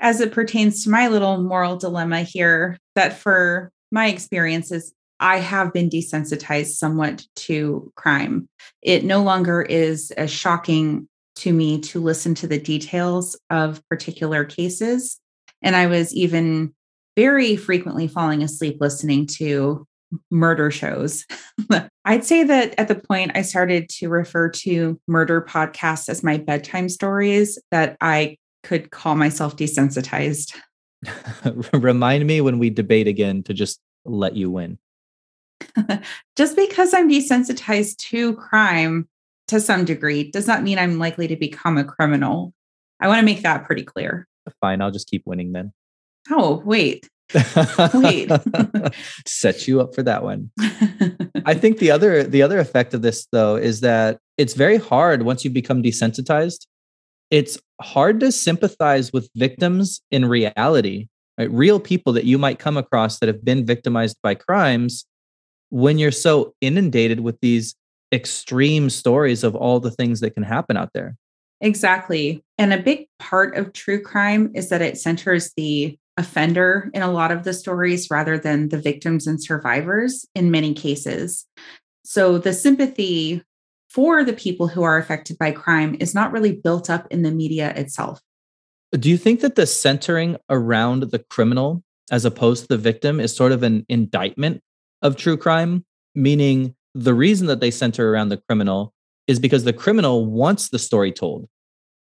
as 0.00 0.20
it 0.20 0.32
pertains 0.32 0.84
to 0.84 0.90
my 0.90 1.08
little 1.08 1.42
moral 1.42 1.76
dilemma 1.76 2.22
here, 2.22 2.78
that 2.94 3.14
for 3.14 3.70
my 3.90 4.08
experiences, 4.08 4.92
I 5.20 5.38
have 5.38 5.72
been 5.72 5.90
desensitized 5.90 6.76
somewhat 6.76 7.24
to 7.36 7.92
crime. 7.96 8.48
It 8.82 9.04
no 9.04 9.22
longer 9.22 9.62
is 9.62 10.10
as 10.12 10.30
shocking 10.30 11.08
to 11.36 11.52
me 11.52 11.80
to 11.80 12.00
listen 12.00 12.34
to 12.36 12.46
the 12.46 12.58
details 12.58 13.38
of 13.50 13.82
particular 13.88 14.44
cases. 14.44 15.20
And 15.62 15.74
I 15.74 15.86
was 15.86 16.14
even 16.14 16.74
very 17.16 17.56
frequently 17.56 18.06
falling 18.06 18.42
asleep 18.42 18.78
listening 18.80 19.26
to 19.26 19.86
murder 20.30 20.70
shows. 20.70 21.24
I'd 22.04 22.24
say 22.24 22.44
that 22.44 22.74
at 22.78 22.88
the 22.88 22.94
point 22.94 23.32
I 23.34 23.42
started 23.42 23.88
to 23.90 24.08
refer 24.08 24.48
to 24.50 25.00
murder 25.06 25.42
podcasts 25.42 26.08
as 26.08 26.22
my 26.22 26.38
bedtime 26.38 26.88
stories, 26.88 27.58
that 27.70 27.96
I 28.00 28.36
could 28.62 28.90
call 28.90 29.14
myself 29.14 29.56
desensitized. 29.56 30.56
Remind 31.72 32.26
me 32.26 32.40
when 32.40 32.58
we 32.58 32.70
debate 32.70 33.06
again 33.06 33.42
to 33.44 33.54
just 33.54 33.80
let 34.04 34.36
you 34.36 34.50
win. 34.50 34.78
Just 36.36 36.56
because 36.56 36.94
I'm 36.94 37.08
desensitized 37.08 37.96
to 38.08 38.34
crime 38.34 39.08
to 39.48 39.60
some 39.60 39.84
degree 39.84 40.30
does 40.30 40.46
not 40.46 40.62
mean 40.62 40.78
I'm 40.78 40.98
likely 40.98 41.28
to 41.28 41.36
become 41.36 41.78
a 41.78 41.84
criminal. 41.84 42.52
I 43.00 43.08
want 43.08 43.20
to 43.20 43.24
make 43.24 43.42
that 43.42 43.64
pretty 43.64 43.82
clear. 43.82 44.26
Fine, 44.60 44.80
I'll 44.80 44.90
just 44.90 45.08
keep 45.08 45.22
winning 45.26 45.52
then. 45.52 45.72
Oh, 46.30 46.62
wait. 46.64 47.08
Wait. 47.94 48.30
Set 49.26 49.68
you 49.68 49.80
up 49.80 49.94
for 49.94 50.02
that 50.02 50.22
one. 50.22 50.50
I 51.44 51.54
think 51.54 51.78
the 51.78 51.90
other 51.90 52.22
the 52.22 52.42
other 52.42 52.58
effect 52.58 52.94
of 52.94 53.02
this 53.02 53.26
though 53.32 53.56
is 53.56 53.80
that 53.80 54.18
it's 54.38 54.54
very 54.54 54.78
hard 54.78 55.22
once 55.22 55.44
you 55.44 55.50
become 55.50 55.82
desensitized. 55.82 56.66
It's 57.30 57.58
hard 57.80 58.20
to 58.20 58.32
sympathize 58.32 59.12
with 59.12 59.30
victims 59.34 60.00
in 60.10 60.24
reality, 60.24 61.08
right? 61.38 61.50
Real 61.50 61.80
people 61.80 62.12
that 62.14 62.24
you 62.24 62.38
might 62.38 62.58
come 62.58 62.76
across 62.76 63.18
that 63.18 63.28
have 63.28 63.44
been 63.44 63.64
victimized 63.64 64.16
by 64.22 64.34
crimes 64.34 65.04
when 65.70 65.98
you're 65.98 66.10
so 66.10 66.54
inundated 66.60 67.20
with 67.20 67.38
these 67.40 67.74
extreme 68.12 68.90
stories 68.90 69.44
of 69.44 69.54
all 69.54 69.80
the 69.80 69.90
things 69.90 70.20
that 70.20 70.30
can 70.30 70.42
happen 70.42 70.76
out 70.76 70.90
there. 70.94 71.16
Exactly. 71.60 72.42
And 72.56 72.72
a 72.72 72.78
big 72.78 73.06
part 73.18 73.56
of 73.56 73.72
true 73.72 74.00
crime 74.00 74.50
is 74.54 74.68
that 74.68 74.82
it 74.82 74.98
centers 74.98 75.52
the 75.56 75.98
offender 76.16 76.90
in 76.94 77.02
a 77.02 77.10
lot 77.10 77.30
of 77.30 77.44
the 77.44 77.52
stories 77.52 78.10
rather 78.10 78.38
than 78.38 78.68
the 78.68 78.78
victims 78.78 79.26
and 79.26 79.42
survivors 79.42 80.26
in 80.34 80.50
many 80.50 80.74
cases. 80.74 81.46
So 82.04 82.38
the 82.38 82.52
sympathy 82.52 83.42
for 83.88 84.22
the 84.24 84.32
people 84.32 84.68
who 84.68 84.82
are 84.82 84.98
affected 84.98 85.38
by 85.38 85.50
crime 85.50 85.96
is 86.00 86.14
not 86.14 86.32
really 86.32 86.52
built 86.52 86.90
up 86.90 87.06
in 87.10 87.22
the 87.22 87.30
media 87.30 87.72
itself. 87.74 88.20
Do 88.92 89.10
you 89.10 89.18
think 89.18 89.40
that 89.40 89.54
the 89.54 89.66
centering 89.66 90.36
around 90.48 91.04
the 91.10 91.18
criminal 91.18 91.82
as 92.10 92.24
opposed 92.24 92.62
to 92.62 92.68
the 92.68 92.78
victim 92.78 93.20
is 93.20 93.34
sort 93.34 93.52
of 93.52 93.62
an 93.62 93.84
indictment 93.88 94.62
of 95.02 95.16
true 95.16 95.36
crime? 95.36 95.84
Meaning, 96.14 96.74
the 96.94 97.14
reason 97.14 97.46
that 97.46 97.60
they 97.60 97.70
center 97.70 98.12
around 98.12 98.30
the 98.30 98.42
criminal 98.48 98.92
is 99.26 99.38
because 99.38 99.64
the 99.64 99.72
criminal 99.72 100.26
wants 100.26 100.70
the 100.70 100.78
story 100.78 101.12
told, 101.12 101.46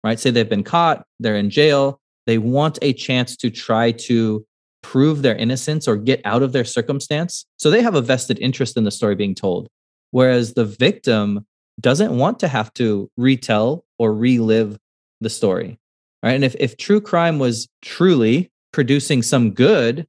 right? 0.04 0.20
Say 0.20 0.32
they've 0.32 0.50
been 0.50 0.63
caught, 0.63 1.06
they're 1.20 1.38
in 1.38 1.50
jail, 1.50 2.02
they 2.26 2.39
want 2.39 2.80
a 2.82 2.94
chance 2.94 3.38
to 3.38 3.50
try 3.50 3.91
to 3.91 4.46
prove 4.82 5.22
their 5.22 5.36
innocence 5.36 5.88
or 5.88 5.96
get 5.96 6.20
out 6.26 6.41
of 6.41 6.52
their 6.52 6.65
circumstance. 6.65 7.46
So 7.58 7.70
they 7.70 7.82
have 7.84 7.96
a 7.96 8.02
vested 8.02 8.39
interest 8.39 8.76
in 8.76 8.84
the 8.84 8.91
story 8.91 9.15
being 9.15 9.36
told. 9.36 9.67
Whereas 10.10 10.56
the 10.56 10.65
victim 10.65 11.46
doesn't 11.79 12.17
want 12.17 12.39
to 12.39 12.47
have 12.47 12.73
to 12.75 13.10
retell 13.17 13.86
or 13.97 14.13
relive 14.13 14.77
the 15.19 15.29
story. 15.29 15.79
Right. 16.23 16.34
And 16.34 16.43
if, 16.43 16.55
if 16.60 16.77
true 16.77 17.01
crime 17.01 17.39
was 17.39 17.67
truly 17.81 18.51
producing 18.71 19.23
some 19.23 19.51
good 19.51 20.07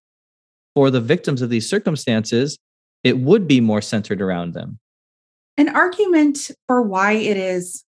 for 0.74 0.90
the 0.90 1.00
victims 1.00 1.42
of 1.42 1.50
these 1.50 1.68
circumstances, 1.68 2.58
it 3.02 3.18
would 3.18 3.48
be 3.48 3.60
more 3.60 3.80
centered 3.80 4.20
around 4.20 4.54
them. 4.54 4.78
An 5.56 5.68
argument 5.68 6.50
for 6.66 6.82
why 6.82 7.12
it 7.12 7.36
is 7.36 7.84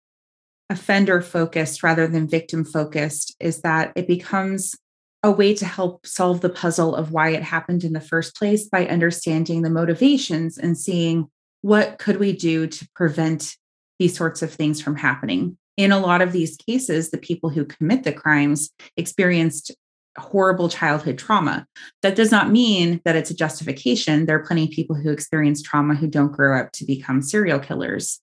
offender 0.70 1.20
focused 1.20 1.82
rather 1.82 2.06
than 2.06 2.28
victim 2.28 2.64
focused 2.64 3.34
is 3.40 3.62
that 3.62 3.92
it 3.96 4.06
becomes 4.06 4.74
a 5.22 5.30
way 5.30 5.54
to 5.54 5.66
help 5.66 6.06
solve 6.06 6.40
the 6.40 6.48
puzzle 6.48 6.94
of 6.94 7.10
why 7.10 7.30
it 7.30 7.42
happened 7.42 7.84
in 7.84 7.92
the 7.92 8.00
first 8.00 8.36
place 8.36 8.68
by 8.68 8.86
understanding 8.86 9.62
the 9.62 9.70
motivations 9.70 10.56
and 10.56 10.78
seeing 10.78 11.28
what 11.62 11.98
could 11.98 12.18
we 12.18 12.32
do 12.32 12.66
to 12.66 12.88
prevent 12.94 13.56
these 14.00 14.16
sorts 14.16 14.42
of 14.42 14.52
things 14.52 14.82
from 14.82 14.96
happening 14.96 15.56
in 15.76 15.92
a 15.92 15.98
lot 15.98 16.20
of 16.20 16.32
these 16.32 16.56
cases, 16.56 17.10
the 17.10 17.18
people 17.18 17.48
who 17.48 17.64
commit 17.64 18.02
the 18.02 18.12
crimes 18.12 18.70
experienced 18.96 19.72
horrible 20.18 20.68
childhood 20.68 21.16
trauma. 21.16 21.66
That 22.02 22.16
does 22.16 22.30
not 22.30 22.50
mean 22.50 23.00
that 23.04 23.16
it's 23.16 23.30
a 23.30 23.36
justification. 23.36 24.26
There 24.26 24.36
are 24.36 24.44
plenty 24.44 24.64
of 24.64 24.70
people 24.70 24.96
who 24.96 25.10
experience 25.10 25.62
trauma 25.62 25.94
who 25.94 26.08
don't 26.08 26.32
grow 26.32 26.60
up 26.60 26.72
to 26.72 26.84
become 26.84 27.22
serial 27.22 27.60
killers. 27.60 28.20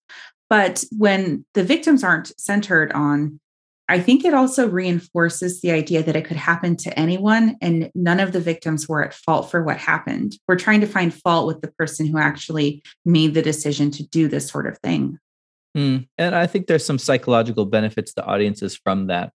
But 0.49 0.83
when 0.95 1.45
the 1.55 1.63
victims 1.63 2.03
aren't 2.03 2.39
centered 2.39 2.91
on, 2.91 3.39
I 3.89 4.01
think 4.01 4.25
it 4.25 4.33
also 4.33 4.67
reinforces 4.67 5.61
the 5.61 5.71
idea 5.71 6.03
that 6.03 6.15
it 6.15 6.25
could 6.25 6.37
happen 6.37 6.75
to 6.77 6.99
anyone 6.99 7.55
and 7.61 7.89
none 7.95 8.19
of 8.19 8.33
the 8.33 8.41
victims 8.41 8.87
were 8.87 9.03
at 9.03 9.13
fault 9.13 9.49
for 9.49 9.63
what 9.63 9.77
happened. 9.77 10.35
We're 10.47 10.57
trying 10.57 10.81
to 10.81 10.87
find 10.87 11.13
fault 11.13 11.47
with 11.47 11.61
the 11.61 11.71
person 11.71 12.05
who 12.05 12.17
actually 12.17 12.83
made 13.05 13.33
the 13.33 13.41
decision 13.41 13.89
to 13.91 14.03
do 14.03 14.27
this 14.27 14.47
sort 14.47 14.67
of 14.67 14.77
thing. 14.79 15.17
Mm. 15.77 16.07
And 16.17 16.35
I 16.35 16.47
think 16.47 16.65
there's 16.65 16.85
some 16.85 16.97
psychological 16.97 17.65
benefits 17.65 18.13
to 18.15 18.25
audiences 18.25 18.75
from 18.75 19.07
that. 19.07 19.31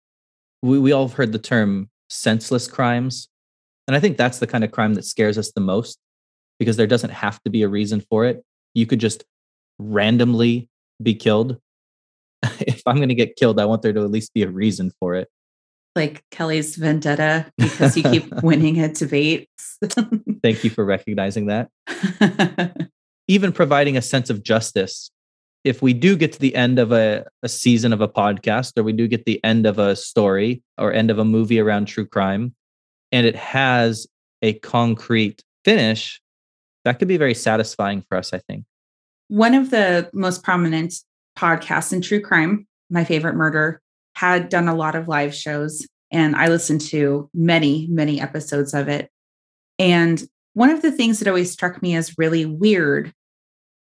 We, 0.62 0.80
we 0.80 0.92
all 0.94 1.08
have 1.08 1.18
heard 1.18 1.34
the 1.34 1.40
term 1.40 1.90
senseless 2.10 2.68
crimes. 2.68 3.28
And 3.88 3.96
I 3.96 4.00
think 4.00 4.18
that's 4.18 4.40
the 4.40 4.48
kind 4.48 4.64
of 4.64 4.72
crime 4.72 4.94
that 4.94 5.04
scares 5.04 5.38
us 5.38 5.52
the 5.52 5.62
most 5.62 6.00
because 6.58 6.78
there 6.78 6.88
doesn't 6.88 7.10
have 7.10 7.42
to 7.44 7.50
be 7.50 7.64
a 7.64 7.68
reason 7.68 8.02
for 8.10 8.26
it. 8.26 8.44
You 8.74 8.86
could 8.86 9.00
just 9.00 9.26
randomly 9.80 10.70
be 11.02 11.14
killed. 11.14 11.58
if 12.60 12.82
I'm 12.86 12.98
going 12.98 13.10
to 13.10 13.16
get 13.16 13.36
killed, 13.36 13.60
I 13.60 13.66
want 13.66 13.82
there 13.82 13.94
to 13.94 14.02
at 14.02 14.12
least 14.12 14.34
be 14.34 14.44
a 14.44 14.50
reason 14.50 14.92
for 15.00 15.16
it. 15.16 15.28
Like 15.96 16.24
Kelly's 16.32 16.76
vendetta 16.78 17.52
because 17.58 17.98
you 17.98 18.04
keep 18.04 18.32
winning 18.44 18.80
at 18.80 18.96
debates. 18.96 19.78
Thank 20.42 20.64
you 20.64 20.70
for 20.70 20.86
recognizing 20.86 21.48
that. 21.48 21.70
Even 23.28 23.52
providing 23.52 23.98
a 23.98 24.02
sense 24.02 24.30
of 24.30 24.44
justice. 24.44 25.12
If 25.64 25.82
we 25.82 25.94
do 25.94 26.16
get 26.16 26.32
to 26.34 26.40
the 26.40 26.56
end 26.56 26.80
of 26.80 26.92
a, 26.92 27.26
a 27.44 27.50
season 27.50 27.92
of 27.92 28.02
a 28.02 28.08
podcast, 28.08 28.78
or 28.78 28.84
we 28.84 28.94
do 28.94 29.08
get 29.08 29.26
the 29.26 29.44
end 29.44 29.66
of 29.66 29.78
a 29.78 29.96
story 29.96 30.64
or 30.78 30.94
end 30.94 31.12
of 31.12 31.20
a 31.20 31.26
movie 31.26 31.60
around 31.60 31.86
true 31.86 32.06
crime, 32.06 32.56
and 33.12 33.26
it 33.26 33.36
has 33.36 34.08
a 34.42 34.54
concrete 34.60 35.44
finish, 35.66 36.22
that 36.86 37.00
could 37.00 37.08
be 37.08 37.18
very 37.18 37.34
satisfying 37.34 38.04
for 38.08 38.18
us, 38.18 38.34
I 38.34 38.40
think. 38.40 38.66
One 39.28 39.54
of 39.54 39.70
the 39.70 40.10
most 40.14 40.44
prominent 40.44 40.94
podcasts 41.38 41.94
in 41.94 42.02
true 42.02 42.22
crime, 42.22 42.68
My 42.90 43.04
Favorite 43.04 43.36
Murder, 43.36 43.82
had 44.16 44.50
done 44.50 44.68
a 44.68 44.76
lot 44.76 44.96
of 44.96 45.08
live 45.08 45.36
shows, 45.36 45.86
and 46.12 46.36
I 46.36 46.48
listened 46.48 46.82
to 46.82 47.30
many, 47.34 47.88
many 47.92 48.20
episodes 48.20 48.74
of 48.74 48.88
it. 48.88 49.10
And 49.78 50.24
one 50.54 50.70
of 50.70 50.82
the 50.82 50.92
things 50.92 51.20
that 51.20 51.28
always 51.28 51.52
struck 51.52 51.82
me 51.82 51.96
as 51.96 52.18
really 52.18 52.46
weird 52.46 53.14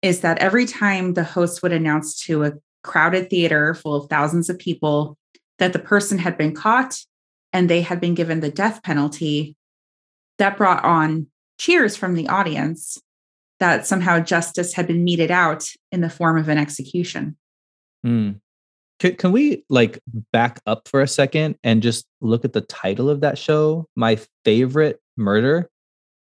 is 0.03 0.21
that 0.21 0.39
every 0.39 0.67
time 0.67 1.15
the 1.15 1.25
host 1.25 1.63
would 1.63 1.73
announce 1.73 2.21
to 2.25 2.45
a 2.45 2.53
crowded 2.83 3.29
theater 3.29 3.75
full 3.75 3.95
of 3.95 4.09
thousands 4.09 4.49
of 4.49 4.59
people 4.59 5.17
that 5.59 5.73
the 5.73 5.79
person 5.79 6.19
had 6.19 6.39
been 6.39 6.55
caught 6.55 6.99
and 7.53 7.69
they 7.69 7.83
had 7.83 8.01
been 8.01 8.15
given 8.15 8.41
the 8.41 8.51
death 8.51 8.83
penalty, 8.83 9.57
that 10.39 10.57
brought 10.57 10.83
on 10.85 11.27
cheers 11.59 11.97
from 11.97 12.15
the 12.15 12.29
audience 12.29 12.99
that 13.59 13.87
somehow 13.87 14.19
justice 14.19 14.73
had 14.73 14.87
been 14.87 15.05
meted 15.05 15.31
out 15.31 15.69
in 15.93 16.01
the 16.01 16.09
form 16.09 16.39
of 16.39 16.49
an 16.49 16.57
execution. 16.57 17.37
Mm. 18.05 18.41
Can, 18.99 19.17
can 19.17 19.33
we 19.33 19.65
like 19.69 20.01
back 20.33 20.61
up 20.67 20.89
for 20.89 21.03
a 21.03 21.09
second 21.09 21.57
and 21.63 21.83
just 21.83 22.07
look 22.23 22.45
at 22.45 22.55
the 22.55 22.63
title 22.63 23.11
of 23.11 23.21
that 23.21 23.37
show? 23.37 23.87
My 23.97 24.19
favorite 24.45 25.01
murder. 25.17 25.71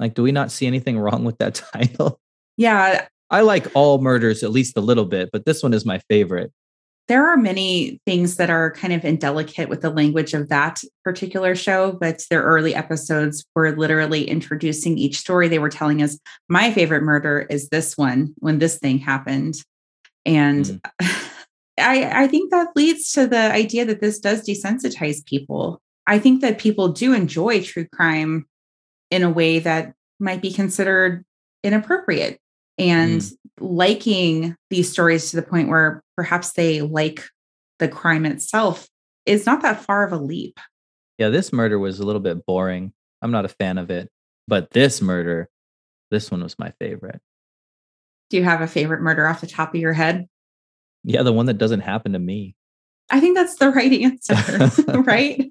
Like, 0.01 0.15
do 0.15 0.25
we 0.25 0.33
not 0.33 0.51
see 0.51 0.67
anything 0.67 0.99
wrong 0.99 1.25
with 1.25 1.39
that 1.39 1.55
title? 1.73 2.21
Yeah. 2.57 3.07
I 3.33 3.41
like 3.41 3.67
all 3.75 4.01
murders 4.01 4.45
at 4.45 4.53
least 4.53 4.77
a 4.77 4.81
little 4.81 5.07
bit, 5.07 5.31
but 5.33 5.45
this 5.45 5.63
one 5.63 5.75
is 5.75 5.85
my 5.85 5.99
favorite 6.09 6.53
there 7.09 7.29
are 7.29 7.37
many 7.37 8.01
things 8.07 8.37
that 8.37 8.49
are 8.49 8.71
kind 8.71 8.93
of 8.93 9.05
indelicate 9.05 9.69
with 9.69 9.83
the 9.83 9.91
language 9.91 10.35
of 10.35 10.49
that 10.49 10.81
particular 11.05 11.55
show, 11.55 11.93
but 11.93 12.23
their 12.31 12.43
early 12.43 12.75
episodes 12.75 13.45
were 13.55 13.77
literally 13.77 14.29
introducing 14.29 14.97
each 14.97 15.19
story. 15.19 15.49
They 15.49 15.59
were 15.59 15.69
telling 15.69 16.03
us, 16.03 16.19
my 16.49 16.73
favorite 16.73 17.03
murder 17.03 17.47
is 17.51 17.69
this 17.69 17.97
one 17.99 18.35
when 18.39 18.61
this 18.61 18.79
thing 18.79 18.99
happened. 18.99 19.57
And 20.25 20.65
mm. 20.65 20.81
I, 21.79 22.25
I 22.25 22.29
think 22.29 22.51
that 22.51 22.77
leads 22.77 23.13
to 23.13 23.27
the 23.27 23.53
idea 23.53 23.85
that 23.87 24.01
this 24.01 24.19
does 24.19 24.47
desensitize 24.47 25.25
people. 25.27 25.81
I 26.07 26.19
think 26.19 26.41
that 26.43 26.59
people 26.59 26.89
do 26.89 27.13
enjoy 27.15 27.63
true 27.63 27.87
crime 27.93 28.47
in 29.11 29.23
a 29.23 29.31
way 29.31 29.59
that 29.59 29.95
might 30.21 30.43
be 30.43 30.53
considered 30.53 31.25
inappropriate 31.65 32.39
and 32.79 33.21
mm. 33.21 33.37
liking 33.61 34.57
these 34.71 34.91
stories 34.91 35.31
to 35.31 35.37
the 35.37 35.43
point 35.43 35.69
where 35.69 36.03
perhaps 36.17 36.53
they 36.53 36.81
like 36.81 37.25
the 37.79 37.89
crime 37.89 38.27
itself 38.27 38.89
is 39.27 39.47
not 39.47 39.63
that 39.63 39.83
far 39.83 40.05
of 40.05 40.13
a 40.13 40.17
leap. 40.17 40.59
Yeah, 41.19 41.29
this 41.29 41.53
murder 41.53 41.79
was 41.79 42.01
a 42.01 42.07
little 42.07 42.21
bit 42.21 42.45
boring. 42.47 42.93
I'm 43.21 43.31
not 43.31 43.45
a 43.45 43.49
fan 43.49 43.79
of 43.79 43.91
it, 43.91 44.11
but 44.49 44.71
this 44.71 45.01
murder, 45.01 45.49
this 46.11 46.31
one 46.31 46.43
was 46.43 46.59
my 46.59 46.73
favorite. 46.81 47.21
Do 48.31 48.37
you 48.37 48.45
have 48.45 48.61
a 48.61 48.67
favorite 48.67 49.03
murder 49.03 49.27
off 49.27 49.41
the 49.41 49.47
top 49.47 49.75
of 49.75 49.81
your 49.81 49.93
head? 49.93 50.27
Yeah, 51.05 51.23
the 51.23 51.33
one 51.33 51.47
that 51.47 51.59
doesn't 51.59 51.81
happen 51.81 52.13
to 52.13 52.19
me. 52.19 52.55
I 53.11 53.21
think 53.21 53.37
that's 53.37 53.57
the 53.57 53.71
right 53.71 53.93
answer, 53.93 54.93
right? 55.03 55.51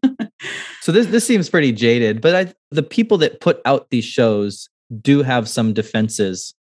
so 0.82 0.92
this 0.92 1.08
this 1.08 1.26
seems 1.28 1.50
pretty 1.50 1.72
jaded, 1.72 2.22
but 2.22 2.36
I, 2.36 2.54
the 2.72 2.84
people 2.84 3.18
that 3.20 3.40
put 3.40 3.62
out 3.66 3.90
these 3.92 4.06
shows 4.06 4.68
do 5.02 5.22
have 5.22 5.48
some 5.48 5.74
defenses 5.74 6.56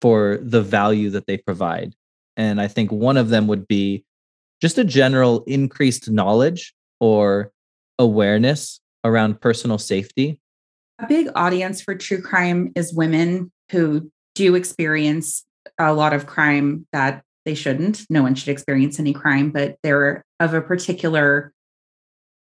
for 0.00 0.38
the 0.42 0.62
value 0.62 1.10
that 1.10 1.26
they 1.26 1.36
provide. 1.38 1.94
And 2.36 2.60
I 2.60 2.68
think 2.68 2.92
one 2.92 3.16
of 3.16 3.28
them 3.30 3.46
would 3.46 3.66
be 3.66 4.04
just 4.60 4.78
a 4.78 4.84
general 4.84 5.44
increased 5.44 6.10
knowledge 6.10 6.74
or 7.00 7.52
awareness 7.98 8.80
around 9.04 9.40
personal 9.40 9.78
safety. 9.78 10.38
A 10.98 11.06
big 11.06 11.28
audience 11.34 11.80
for 11.80 11.94
true 11.94 12.20
crime 12.20 12.72
is 12.74 12.92
women 12.92 13.52
who 13.70 14.10
do 14.34 14.54
experience 14.54 15.44
a 15.78 15.92
lot 15.92 16.12
of 16.12 16.26
crime 16.26 16.86
that 16.92 17.22
they 17.44 17.54
shouldn't. 17.54 18.04
No 18.10 18.22
one 18.22 18.34
should 18.34 18.48
experience 18.48 18.98
any 18.98 19.12
crime, 19.12 19.50
but 19.50 19.76
they're 19.82 20.24
of 20.40 20.54
a 20.54 20.60
particular 20.60 21.52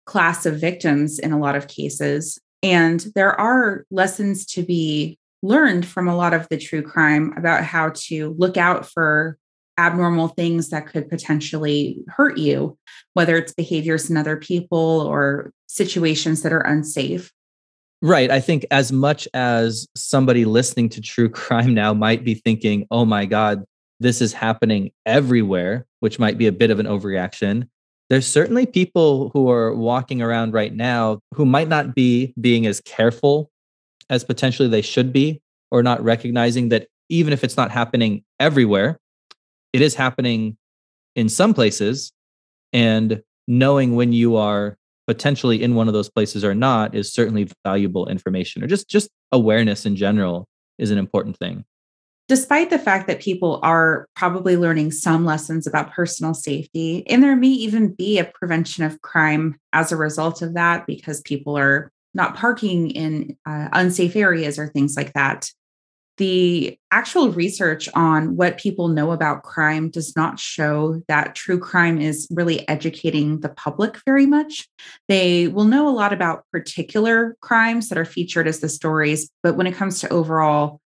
class 0.07 0.47
of 0.47 0.61
victims 0.61 1.19
in 1.19 1.33
a 1.33 1.39
lot 1.39 1.57
of 1.57 1.69
cases. 1.69 2.39
And 2.63 3.07
there 3.15 3.39
are 3.39 3.85
lessons 3.91 4.47
to 4.47 4.63
be 4.63 5.19
learned 5.45 5.87
from 5.87 6.09
a 6.09 6.17
lot 6.17 6.33
of 6.33 6.49
the 6.49 6.57
true 6.57 6.83
crime 6.83 7.35
about 7.37 7.63
how 7.63 7.91
to 7.91 8.35
look 8.39 8.57
out 8.57 8.87
for 8.91 9.39
abnormal 9.77 10.29
things 10.29 10.71
that 10.71 10.87
could 10.87 11.09
potentially 11.09 12.03
hurt 12.09 12.39
you, 12.39 12.79
whether 13.13 13.37
it's 13.37 13.53
behaviors 13.53 14.09
in 14.09 14.17
other 14.17 14.37
people 14.37 15.03
or 15.03 15.53
situations 15.67 16.43
that 16.43 16.53
are 16.53 16.61
unsafe. 16.61 17.31
Right. 18.01 18.31
I 18.31 18.41
think 18.41 18.67
as 18.71 18.93
much 18.93 19.29
as 19.35 19.87
somebody 19.97 20.45
listening 20.45 20.89
to 20.91 21.01
true 21.01 21.29
crime 21.29 21.75
now 21.75 21.93
might 21.93 22.25
be 22.25 22.35
thinking, 22.35 22.87
oh 22.91 23.05
my 23.05 23.27
God, 23.27 23.65
this 24.01 24.21
is 24.21 24.33
happening 24.33 24.93
everywhere, 25.07 25.87
which 26.01 26.19
might 26.19 26.39
be 26.39 26.47
a 26.47 26.53
bit 26.53 26.71
of 26.71 26.79
an 26.79 26.87
overreaction. 26.87 27.69
There's 28.11 28.27
certainly 28.27 28.67
people 28.67 29.31
who 29.33 29.51
are 29.51 29.75
walking 29.75 30.21
around 30.21 30.53
right 30.53 30.75
now 30.75 31.21
who 31.35 31.47
might 31.47 31.69
not 31.69 31.95
be 31.95 32.35
being 32.41 32.67
as 32.67 32.81
careful 32.83 33.51
as 34.11 34.25
potentially 34.25 34.69
they 34.69 34.83
should 34.83 35.13
be, 35.13 35.41
or 35.71 35.83
not 35.83 36.03
recognizing 36.03 36.69
that 36.71 36.89
even 37.09 37.33
if 37.33 37.45
it's 37.45 37.57
not 37.57 37.71
happening 37.71 38.25
everywhere, 38.41 38.99
it 39.73 39.81
is 39.81 39.95
happening 39.95 40.57
in 41.15 41.29
some 41.29 41.55
places. 41.55 42.13
And 42.73 43.23
knowing 43.47 43.95
when 43.95 44.13
you 44.13 44.37
are 44.37 44.77
potentially 45.07 45.63
in 45.63 45.75
one 45.75 45.89
of 45.89 45.95
those 45.95 46.09
places 46.09 46.45
or 46.45 46.55
not 46.55 46.95
is 46.95 47.13
certainly 47.13 47.49
valuable 47.65 48.09
information 48.09 48.63
or 48.63 48.67
just 48.67 48.89
just 48.89 49.11
awareness 49.33 49.85
in 49.85 49.97
general 49.97 50.49
is 50.79 50.91
an 50.91 50.99
important 50.99 51.37
thing 51.37 51.65
despite 52.27 52.71
the 52.71 52.79
fact 52.79 53.07
that 53.07 53.21
people 53.21 53.61
are 53.63 54.07
probably 54.17 54.57
learning 54.57 54.91
some 54.91 55.27
lessons 55.27 55.67
about 55.67 55.93
personal 55.93 56.33
safety 56.33 57.07
and 57.07 57.23
there 57.23 57.37
may 57.37 57.49
even 57.49 57.93
be 57.93 58.19
a 58.19 58.25
prevention 58.25 58.83
of 58.83 59.03
crime 59.03 59.57
as 59.73 59.93
a 59.93 59.97
result 59.97 60.41
of 60.41 60.55
that 60.55 60.87
because 60.87 61.21
people 61.23 61.57
are 61.57 61.91
not 62.15 62.37
parking 62.37 62.91
in 62.91 63.37
uh, 63.47 63.69
unsafe 63.73 64.17
areas 64.17 64.59
or 64.59 64.69
things 64.69 64.97
like 64.97 65.13
that. 65.15 65.51
The 66.17 66.79
actual 66.93 67.33
research 67.33 67.89
on 67.95 68.37
what 68.37 68.57
people 68.57 68.87
know 68.87 69.11
about 69.11 69.43
crime 69.43 69.91
does 69.91 70.15
not 70.15 70.39
show 70.39 71.03
that 71.09 71.35
true 71.35 71.59
crime 71.59 72.01
is 72.01 72.29
really 72.31 72.69
educating 72.69 73.41
the 73.41 73.49
public 73.49 73.99
very 74.07 74.25
much. 74.25 74.69
They 75.09 75.49
will 75.49 75.65
know 75.65 75.89
a 75.89 75.91
lot 75.91 76.13
about 76.13 76.45
particular 76.53 77.37
crimes 77.41 77.89
that 77.89 77.99
are 77.99 78.05
featured 78.05 78.47
as 78.47 78.61
the 78.61 78.69
stories, 78.69 79.29
but 79.43 79.57
when 79.57 79.67
it 79.67 79.75
comes 79.75 80.01
to 80.01 80.09
overall 80.11 80.81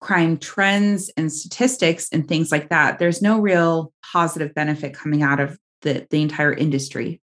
crime 0.00 0.36
trends 0.36 1.12
and 1.16 1.32
statistics 1.32 2.08
and 2.10 2.26
things 2.26 2.50
like 2.50 2.68
that, 2.70 2.98
there's 2.98 3.22
no 3.22 3.38
real 3.38 3.92
positive 4.12 4.52
benefit 4.52 4.94
coming 4.94 5.22
out 5.22 5.38
of 5.38 5.56
the, 5.82 6.04
the 6.10 6.20
entire 6.20 6.52
industry. 6.52 7.20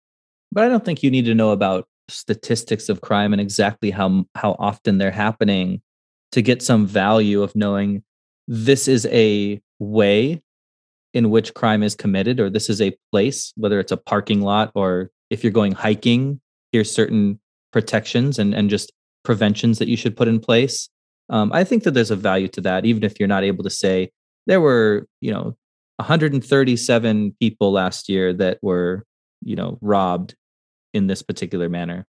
But 0.50 0.64
I 0.64 0.68
don't 0.68 0.84
think 0.84 1.02
you 1.02 1.10
need 1.10 1.26
to 1.26 1.34
know 1.34 1.50
about 1.50 1.86
statistics 2.12 2.88
of 2.88 3.00
crime 3.00 3.32
and 3.32 3.40
exactly 3.40 3.90
how 3.90 4.24
how 4.34 4.56
often 4.58 4.98
they're 4.98 5.10
happening 5.10 5.82
to 6.32 6.42
get 6.42 6.62
some 6.62 6.86
value 6.86 7.42
of 7.42 7.56
knowing 7.56 8.02
this 8.46 8.88
is 8.88 9.06
a 9.06 9.60
way 9.78 10.42
in 11.12 11.30
which 11.30 11.54
crime 11.54 11.82
is 11.82 11.94
committed, 11.94 12.38
or 12.38 12.50
this 12.50 12.70
is 12.70 12.80
a 12.80 12.96
place, 13.10 13.52
whether 13.56 13.80
it's 13.80 13.92
a 13.92 13.96
parking 13.96 14.40
lot 14.40 14.70
or 14.74 15.10
if 15.28 15.42
you're 15.42 15.52
going 15.52 15.72
hiking, 15.72 16.40
here's 16.72 16.92
certain 16.92 17.40
protections 17.72 18.38
and, 18.38 18.54
and 18.54 18.70
just 18.70 18.92
preventions 19.24 19.78
that 19.78 19.88
you 19.88 19.96
should 19.96 20.16
put 20.16 20.28
in 20.28 20.40
place. 20.40 20.88
Um, 21.28 21.52
I 21.52 21.64
think 21.64 21.84
that 21.84 21.92
there's 21.92 22.10
a 22.10 22.16
value 22.16 22.48
to 22.48 22.60
that, 22.62 22.84
even 22.84 23.04
if 23.04 23.18
you're 23.18 23.28
not 23.28 23.44
able 23.44 23.64
to 23.64 23.70
say 23.70 24.10
there 24.46 24.60
were, 24.60 25.06
you 25.20 25.32
know, 25.32 25.56
137 25.96 27.36
people 27.38 27.72
last 27.72 28.08
year 28.08 28.32
that 28.32 28.58
were, 28.62 29.04
you 29.42 29.54
know, 29.54 29.78
robbed 29.80 30.34
in 30.92 31.06
this 31.06 31.22
particular 31.22 31.68
manner. 31.68 32.06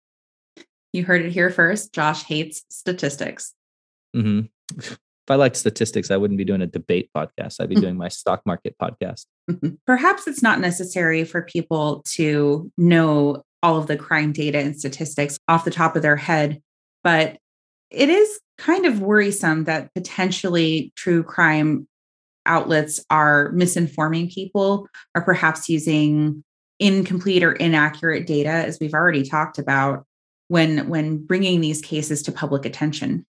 You 0.93 1.05
heard 1.05 1.23
it 1.23 1.33
here 1.33 1.51
first. 1.51 1.93
Josh 1.93 2.23
hates 2.25 2.63
statistics. 2.71 3.53
Mm-hmm. 4.15 4.47
If 4.79 5.31
I 5.31 5.37
liked 5.37 5.57
statistics, 5.57 6.11
I 6.11 6.19
wouldn't 6.19 6.39
be 6.39 6.45
doing 6.45 6.61
a 6.61 6.67
debate 6.67 7.09
podcast. 7.17 7.57
I'd 7.59 7.71
be 7.71 7.77
doing 7.77 7.97
my 7.97 8.09
stock 8.09 8.43
market 8.45 8.77
podcast. 8.81 9.25
Perhaps 9.87 10.27
it's 10.27 10.43
not 10.43 10.61
necessary 10.61 11.25
for 11.25 11.43
people 11.43 12.03
to 12.09 12.71
know 12.77 13.43
all 13.63 13.79
of 13.79 13.87
the 13.87 13.97
crime 13.97 14.33
data 14.33 14.59
and 14.59 14.79
statistics 14.79 15.39
off 15.49 15.65
the 15.65 15.71
top 15.71 15.97
of 15.97 16.03
their 16.03 16.17
head, 16.17 16.61
but 17.03 17.39
it 17.91 18.11
is 18.11 18.39
kind 18.59 18.85
of 18.85 19.01
worrisome 19.01 19.65
that 19.65 19.93
potentially 19.95 20.93
true 20.97 21.23
crime 21.23 21.89
outlets 22.45 23.03
are 23.09 23.51
misinforming 23.53 24.31
people 24.31 24.87
or 25.15 25.23
perhaps 25.23 25.69
using 25.69 26.45
incomplete 26.79 27.43
or 27.43 27.53
inaccurate 27.53 28.27
data 28.27 28.51
as 28.51 28.79
we've 28.81 28.95
already 28.95 29.23
talked 29.23 29.59
about 29.59 30.05
when 30.49 30.89
when 30.89 31.25
bringing 31.25 31.61
these 31.61 31.81
cases 31.81 32.23
to 32.23 32.33
public 32.33 32.65
attention. 32.65 33.25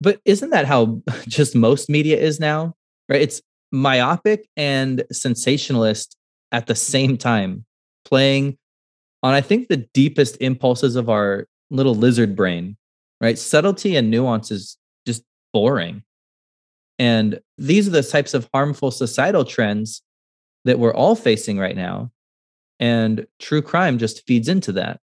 But 0.00 0.20
isn't 0.24 0.50
that 0.50 0.66
how 0.66 1.02
just 1.28 1.54
most 1.54 1.88
media 1.88 2.16
is 2.16 2.40
now? 2.40 2.74
Right? 3.08 3.22
It's 3.22 3.40
myopic 3.72 4.48
and 4.56 5.04
sensationalist 5.12 6.16
at 6.52 6.66
the 6.66 6.74
same 6.74 7.18
time 7.18 7.66
playing 8.06 8.56
on 9.22 9.34
i 9.34 9.42
think 9.42 9.68
the 9.68 9.76
deepest 9.92 10.38
impulses 10.40 10.96
of 10.96 11.10
our 11.10 11.46
little 11.68 11.94
lizard 11.94 12.34
brain 12.34 12.78
right? 13.20 13.38
Subtlety 13.38 13.96
and 13.96 14.10
nuance 14.10 14.50
is 14.50 14.76
just 15.06 15.22
boring. 15.52 16.02
And 16.98 17.40
these 17.56 17.86
are 17.86 17.92
the 17.92 18.02
types 18.02 18.34
of 18.34 18.48
harmful 18.52 18.90
societal 18.90 19.44
trends 19.44 20.02
that 20.64 20.78
we're 20.78 20.94
all 20.94 21.14
facing 21.14 21.58
right 21.58 21.76
now 21.76 22.10
and 22.80 23.26
true 23.38 23.62
crime 23.62 23.98
just 23.98 24.26
feeds 24.26 24.48
into 24.48 24.72
that. 24.72 25.00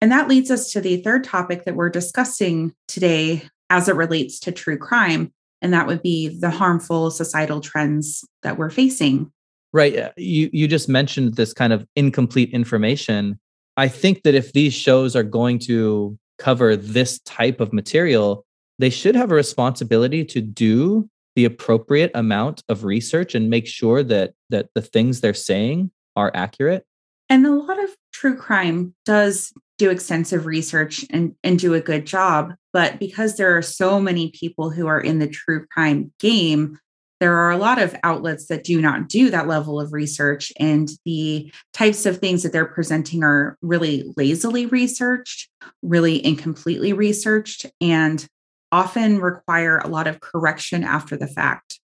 And 0.00 0.12
that 0.12 0.28
leads 0.28 0.50
us 0.50 0.70
to 0.72 0.80
the 0.80 0.98
third 0.98 1.24
topic 1.24 1.64
that 1.64 1.76
we're 1.76 1.90
discussing 1.90 2.74
today 2.88 3.42
as 3.70 3.88
it 3.88 3.96
relates 3.96 4.38
to 4.40 4.52
true 4.52 4.76
crime. 4.76 5.32
And 5.62 5.72
that 5.72 5.86
would 5.86 6.02
be 6.02 6.28
the 6.28 6.50
harmful 6.50 7.10
societal 7.10 7.60
trends 7.60 8.24
that 8.42 8.58
we're 8.58 8.70
facing. 8.70 9.32
Right. 9.72 9.96
Uh, 9.96 10.10
you, 10.16 10.50
you 10.52 10.68
just 10.68 10.88
mentioned 10.88 11.34
this 11.34 11.52
kind 11.52 11.72
of 11.72 11.86
incomplete 11.96 12.50
information. 12.50 13.40
I 13.76 13.88
think 13.88 14.22
that 14.22 14.34
if 14.34 14.52
these 14.52 14.74
shows 14.74 15.16
are 15.16 15.22
going 15.22 15.58
to 15.60 16.18
cover 16.38 16.76
this 16.76 17.18
type 17.20 17.60
of 17.60 17.72
material, 17.72 18.44
they 18.78 18.90
should 18.90 19.16
have 19.16 19.32
a 19.32 19.34
responsibility 19.34 20.24
to 20.26 20.40
do 20.40 21.08
the 21.34 21.44
appropriate 21.44 22.10
amount 22.14 22.62
of 22.68 22.84
research 22.84 23.34
and 23.34 23.50
make 23.50 23.66
sure 23.66 24.02
that 24.02 24.34
that 24.50 24.68
the 24.74 24.82
things 24.82 25.20
they're 25.20 25.34
saying 25.34 25.90
are 26.14 26.30
accurate 26.34 26.84
and 27.28 27.46
a 27.46 27.52
lot 27.52 27.82
of 27.82 27.90
true 28.12 28.36
crime 28.36 28.94
does 29.04 29.52
do 29.78 29.90
extensive 29.90 30.46
research 30.46 31.04
and, 31.10 31.34
and 31.42 31.58
do 31.58 31.74
a 31.74 31.80
good 31.80 32.06
job. 32.06 32.54
But 32.72 32.98
because 32.98 33.36
there 33.36 33.56
are 33.56 33.62
so 33.62 34.00
many 34.00 34.30
people 34.30 34.70
who 34.70 34.86
are 34.86 35.00
in 35.00 35.18
the 35.18 35.28
true 35.28 35.66
crime 35.66 36.12
game, 36.20 36.78
there 37.20 37.36
are 37.36 37.50
a 37.50 37.56
lot 37.56 37.80
of 37.80 37.96
outlets 38.02 38.46
that 38.46 38.64
do 38.64 38.80
not 38.80 39.08
do 39.08 39.30
that 39.30 39.48
level 39.48 39.80
of 39.80 39.92
research. 39.92 40.52
And 40.58 40.90
the 41.04 41.52
types 41.72 42.06
of 42.06 42.18
things 42.18 42.42
that 42.42 42.52
they're 42.52 42.66
presenting 42.66 43.24
are 43.24 43.56
really 43.62 44.12
lazily 44.16 44.66
researched, 44.66 45.48
really 45.82 46.24
incompletely 46.24 46.92
researched, 46.92 47.66
and 47.80 48.26
often 48.70 49.20
require 49.20 49.78
a 49.78 49.88
lot 49.88 50.06
of 50.06 50.20
correction 50.20 50.84
after 50.84 51.16
the 51.16 51.28
fact. 51.28 51.80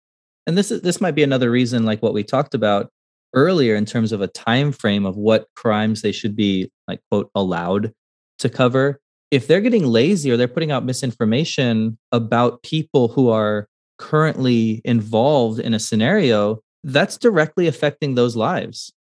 And 0.47 0.59
this 0.59 0.71
is 0.71 0.83
this 0.83 1.01
might 1.01 1.15
be 1.15 1.23
another 1.23 1.51
reason, 1.51 1.85
like 1.85 2.03
what 2.03 2.15
we 2.15 2.25
talked 2.25 2.55
about, 2.55 2.91
earlier 3.35 3.75
in 3.75 3.85
terms 3.85 4.13
of 4.13 4.21
a 4.21 4.29
time 4.29 4.73
frame 4.73 5.07
of 5.07 5.17
what 5.17 5.47
crimes 5.57 6.03
they 6.03 6.13
should 6.13 6.37
be 6.37 6.71
like 6.89 7.01
quote 7.11 7.31
allowed 7.35 7.93
to 8.39 8.49
cover. 8.49 9.01
If 9.31 9.47
they're 9.47 9.61
getting 9.61 9.87
lazy 9.87 10.31
or 10.31 10.37
they're 10.37 10.49
putting 10.49 10.73
out 10.73 10.85
misinformation 10.85 11.99
about 12.11 12.63
people 12.63 13.09
who 13.09 13.31
are 13.31 13.69
currently 13.99 14.81
involved 14.85 15.61
in 15.61 15.75
a 15.75 15.79
scenario 15.79 16.61
that's 16.83 17.19
directly 17.19 17.67
affecting 17.67 18.15
those 18.15 18.35
lives 18.35 18.93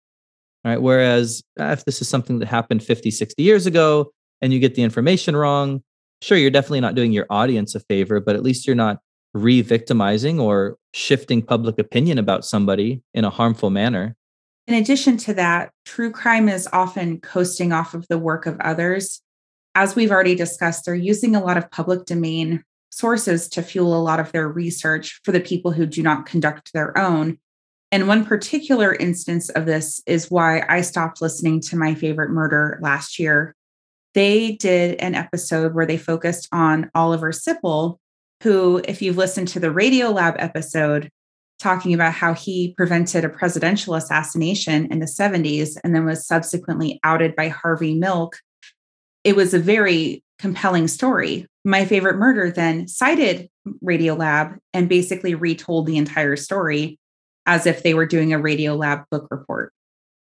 right? 0.64 0.81
Whereas 0.81 1.43
ah, 1.59 1.72
if 1.72 1.85
this 1.85 2.01
is 2.01 2.09
something 2.09 2.39
that 2.39 2.49
happened 2.49 2.83
50 2.83 3.11
60 3.11 3.43
years 3.43 3.66
ago 3.66 4.12
and 4.43 4.53
you 4.53 4.59
get 4.59 4.74
the 4.74 4.83
information 4.83 5.37
wrong 5.37 5.83
sure 6.22 6.37
you're 6.37 6.51
definitely 6.51 6.81
not 6.81 6.95
doing 6.95 7.12
your 7.12 7.26
audience 7.31 7.74
a 7.74 7.81
favor 7.81 8.20
but 8.20 8.37
at 8.37 8.43
least 8.43 8.66
you're 8.66 8.76
not 8.76 8.99
re-victimizing 9.33 10.41
or 10.41 10.76
shifting 10.93 11.41
public 11.41 11.78
opinion 11.78 12.18
about 12.18 12.45
somebody 12.45 13.03
in 13.14 13.24
a 13.24 13.31
harmful 13.31 13.70
manner 13.70 14.16
in 14.67 14.75
addition 14.75 15.17
to 15.19 15.35
that, 15.35 15.73
true 15.85 16.11
crime 16.11 16.49
is 16.49 16.69
often 16.73 17.21
coasting 17.21 17.73
off 17.73 17.95
of 17.95 18.07
the 18.09 18.19
work 18.19 18.47
of 18.47 18.61
others. 18.61 19.21
As 19.75 19.97
we've 19.97 20.11
already 20.11 20.35
discussed, 20.35 20.85
they're 20.85 20.95
using 20.95 21.35
a 21.35 21.43
lot 21.43 21.57
of 21.57 21.71
public 21.71 22.05
domain 22.05 22.63
sources 22.91 23.49
to 23.49 23.63
fuel 23.63 23.95
a 23.95 24.03
lot 24.03 24.21
of 24.21 24.33
their 24.33 24.49
research 24.49 25.21
for 25.25 25.33
the 25.33 25.41
people 25.41 25.73
who 25.73 25.87
do 25.87 26.03
not 26.03 26.27
conduct 26.27 26.73
their 26.73 26.97
own. 26.99 27.39
And 27.93 28.07
one 28.07 28.25
particular 28.25 28.95
instance 28.95 29.49
of 29.51 29.67
this 29.67 30.01
is 30.07 30.31
why 30.31 30.65
I 30.69 30.81
stopped 30.83 31.21
listening 31.21 31.61
to 31.63 31.77
my 31.77 31.95
favorite 31.95 32.31
murder 32.31 32.79
last 32.81 33.19
year. 33.19 33.55
They 34.15 34.53
did 34.53 35.01
an 35.01 35.15
episode 35.15 35.75
where 35.75 35.87
they 35.87 35.97
focused 35.97 36.49
on 36.53 36.91
Oliver 36.95 37.33
Sipple, 37.33 37.99
who, 38.43 38.81
if 38.85 39.03
you've 39.03 39.17
listened 39.17 39.49
to 39.49 39.61
the 39.61 39.69
Radiolab 39.69 40.37
episode, 40.39 41.11
talking 41.61 41.93
about 41.95 42.15
how 42.15 42.33
he 42.35 42.75
prevented 42.77 43.25
a 43.25 43.29
presidential 43.29 43.95
assassination 43.95 44.91
in 44.91 44.99
the 44.99 45.07
70s 45.07 45.77
and 45.85 45.95
then 45.95 46.07
was 46.07 46.27
subsequently 46.27 46.99
outed 47.05 47.37
by 47.37 47.49
Harvey 47.49 47.95
Milk. 47.95 48.39
It 49.25 49.37
was 49.37 49.53
a 49.53 49.59
very 49.59 50.25
compelling 50.39 50.89
story. 50.89 51.47
My 51.65 51.85
favorite 51.85 52.17
murder 52.17 52.51
then 52.51 52.89
cited 52.89 53.49
Radiolab 53.85 54.57
and 54.73 54.89
basically 54.89 55.35
retold 55.35 55.87
the 55.87 55.99
entire 55.99 56.37
story 56.37 56.99
as 57.47 57.67
if 57.67 57.83
they 57.83 57.95
were 57.95 58.07
doing 58.07 58.33
a 58.33 58.39
Radiolab 58.39 59.05
book 59.11 59.29
report. 59.31 59.73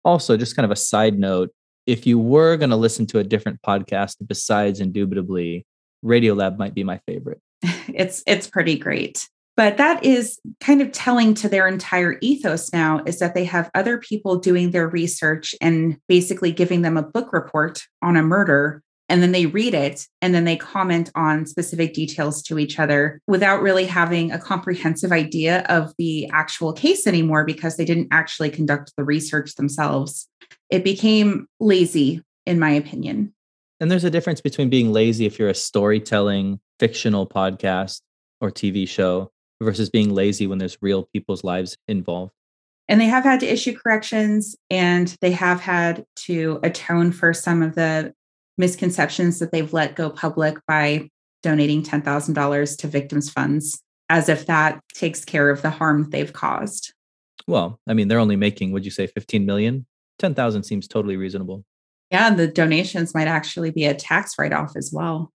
Also, 0.04 0.36
just 0.38 0.56
kind 0.56 0.66
of 0.66 0.72
a 0.72 0.76
side 0.76 1.20
note 1.20 1.52
if 1.86 2.06
you 2.06 2.18
were 2.20 2.58
going 2.58 2.70
to 2.70 2.76
listen 2.76 3.06
to 3.08 3.20
a 3.20 3.24
different 3.24 3.62
podcast 3.62 4.16
besides 4.26 4.80
Indubitably, 4.80 5.66
Radiolab 6.04 6.58
might 6.58 6.74
be 6.74 6.84
my 6.84 7.00
favorite. 7.08 7.40
it's 7.94 8.24
it's 8.26 8.48
pretty 8.48 8.78
great. 8.78 9.28
But 9.58 9.78
that 9.78 10.04
is 10.04 10.40
kind 10.60 10.82
of 10.82 10.92
telling 10.92 11.34
to 11.36 11.50
their 11.50 11.68
entire 11.68 12.18
ethos 12.22 12.72
now 12.72 13.04
is 13.06 13.20
that 13.20 13.36
they 13.36 13.44
have 13.46 13.70
other 13.76 13.98
people 13.98 14.38
doing 14.38 14.72
their 14.72 14.88
research 14.88 15.54
and 15.60 15.98
basically 16.08 16.52
giving 16.52 16.82
them 16.82 16.98
a 16.98 17.04
book 17.04 17.34
report 17.34 17.84
on 18.02 18.16
a 18.16 18.24
murder. 18.24 18.82
And 19.10 19.22
then 19.22 19.34
they 19.34 19.48
read 19.48 19.74
it 19.74 20.08
and 20.22 20.34
then 20.34 20.46
they 20.46 20.56
comment 20.56 21.12
on 21.16 21.46
specific 21.46 21.94
details 21.94 22.42
to 22.44 22.58
each 22.58 22.80
other 22.80 23.20
without 23.28 23.62
really 23.62 23.86
having 23.86 24.32
a 24.32 24.40
comprehensive 24.40 25.12
idea 25.12 25.66
of 25.68 25.94
the 25.98 26.30
actual 26.32 26.72
case 26.72 27.06
anymore 27.06 27.44
because 27.44 27.76
they 27.76 27.84
didn't 27.84 28.08
actually 28.10 28.50
conduct 28.50 28.94
the 28.96 29.04
research 29.04 29.56
themselves. 29.56 30.30
It 30.70 30.86
became 30.86 31.46
lazy, 31.60 32.24
in 32.46 32.58
my 32.58 32.72
opinion. 32.72 33.34
And 33.82 33.92
there's 33.92 34.06
a 34.06 34.10
difference 34.10 34.40
between 34.40 34.70
being 34.70 34.94
lazy 34.94 35.26
if 35.26 35.38
you're 35.38 35.50
a 35.50 35.54
storytelling 35.54 36.62
fictional 36.80 37.28
podcast 37.28 38.00
or 38.40 38.50
TV 38.50 38.88
show 38.88 39.30
versus 39.62 39.90
being 39.90 40.14
lazy 40.14 40.48
when 40.48 40.58
there's 40.58 40.78
real 40.82 41.08
people's 41.14 41.44
lives 41.44 41.78
involved. 41.88 42.34
And 42.90 43.00
they 43.00 43.06
have 43.06 43.24
had 43.24 43.40
to 43.40 43.52
issue 43.52 43.78
corrections 43.78 44.56
and 44.70 45.16
they 45.22 45.32
have 45.32 45.62
had 45.62 46.04
to 46.18 46.60
atone 46.64 47.12
for 47.12 47.34
some 47.34 47.62
of 47.62 47.76
the 47.76 48.14
misconceptions 48.58 49.40
that 49.40 49.52
they've 49.52 49.72
let 49.72 49.96
go 49.96 50.10
public 50.10 50.58
by 50.68 51.10
donating 51.42 51.84
$10,000 51.84 52.78
to 52.78 52.88
victims' 52.88 53.30
funds, 53.30 53.82
as 54.10 54.30
if 54.30 54.46
that 54.48 54.82
takes 54.94 55.24
care 55.24 55.50
of 55.50 55.62
the 55.62 55.70
harm 55.70 56.10
they've 56.10 56.34
caused. 56.34 56.94
Well, 57.48 57.80
I 57.88 57.94
mean, 57.94 58.08
they're 58.08 58.20
only 58.20 58.36
making, 58.36 58.72
would 58.72 58.86
you 58.86 58.92
say, 58.92 59.08
15 59.08 59.46
million? 59.46 59.86
10,000 60.20 60.64
seems 60.64 60.88
totally 60.88 61.18
reasonable. 61.18 61.64
Yeah, 62.12 62.30
the 62.30 62.48
donations 62.48 63.16
might 63.16 63.28
actually 63.28 63.72
be 63.72 63.86
a 63.86 63.96
tax 63.96 64.34
write 64.38 64.54
off 64.54 64.74
as 64.76 64.92
well. 64.94 65.32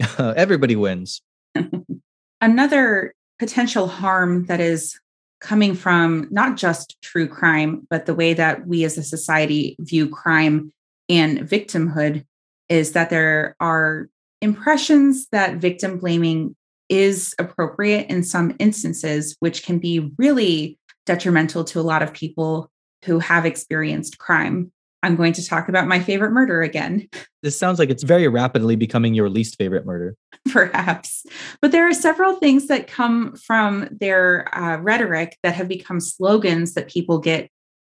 Everybody 0.18 0.76
wins. 0.76 1.22
Another 2.40 3.14
potential 3.38 3.86
harm 3.88 4.46
that 4.46 4.60
is 4.60 4.98
coming 5.40 5.74
from 5.74 6.26
not 6.30 6.56
just 6.56 6.96
true 7.02 7.28
crime, 7.28 7.86
but 7.90 8.06
the 8.06 8.14
way 8.14 8.32
that 8.34 8.66
we 8.66 8.84
as 8.84 8.96
a 8.96 9.02
society 9.02 9.76
view 9.80 10.08
crime 10.08 10.72
and 11.08 11.40
victimhood 11.40 12.24
is 12.68 12.92
that 12.92 13.10
there 13.10 13.54
are 13.60 14.08
impressions 14.40 15.28
that 15.32 15.56
victim 15.56 15.98
blaming 15.98 16.56
is 16.88 17.34
appropriate 17.38 18.08
in 18.08 18.22
some 18.22 18.54
instances, 18.58 19.36
which 19.40 19.64
can 19.64 19.78
be 19.78 20.12
really 20.18 20.78
detrimental 21.06 21.64
to 21.64 21.80
a 21.80 21.82
lot 21.82 22.02
of 22.02 22.12
people 22.12 22.70
who 23.04 23.18
have 23.18 23.44
experienced 23.44 24.18
crime. 24.18 24.72
I'm 25.04 25.16
going 25.16 25.34
to 25.34 25.46
talk 25.46 25.68
about 25.68 25.86
my 25.86 26.00
favorite 26.00 26.32
murder 26.32 26.62
again. 26.62 27.08
This 27.42 27.58
sounds 27.58 27.78
like 27.78 27.90
it's 27.90 28.04
very 28.04 28.26
rapidly 28.26 28.74
becoming 28.74 29.12
your 29.12 29.28
least 29.28 29.58
favorite 29.58 29.84
murder. 29.84 30.16
Perhaps. 30.50 31.26
But 31.60 31.72
there 31.72 31.86
are 31.86 31.92
several 31.92 32.36
things 32.36 32.68
that 32.68 32.86
come 32.86 33.36
from 33.36 33.86
their 33.90 34.48
uh, 34.56 34.78
rhetoric 34.78 35.36
that 35.42 35.54
have 35.54 35.68
become 35.68 36.00
slogans 36.00 36.72
that 36.72 36.88
people 36.88 37.18
get 37.18 37.50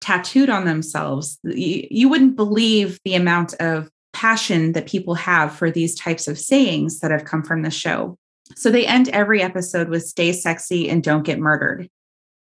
tattooed 0.01 0.49
on 0.49 0.65
themselves. 0.65 1.37
You, 1.43 1.87
you 1.91 2.09
wouldn't 2.09 2.35
believe 2.35 2.99
the 3.05 3.13
amount 3.13 3.53
of 3.59 3.91
passion 4.13 4.71
that 4.71 4.87
people 4.87 5.13
have 5.13 5.53
for 5.55 5.69
these 5.69 5.93
types 5.93 6.27
of 6.27 6.39
sayings 6.39 7.01
that 7.01 7.11
have 7.11 7.25
come 7.25 7.43
from 7.43 7.61
the 7.61 7.69
show. 7.69 8.17
So 8.55 8.71
they 8.71 8.87
end 8.87 9.09
every 9.09 9.43
episode 9.43 9.89
with 9.89 10.07
stay 10.07 10.31
sexy 10.31 10.89
and 10.89 11.03
don't 11.03 11.21
get 11.21 11.37
murdered. 11.37 11.87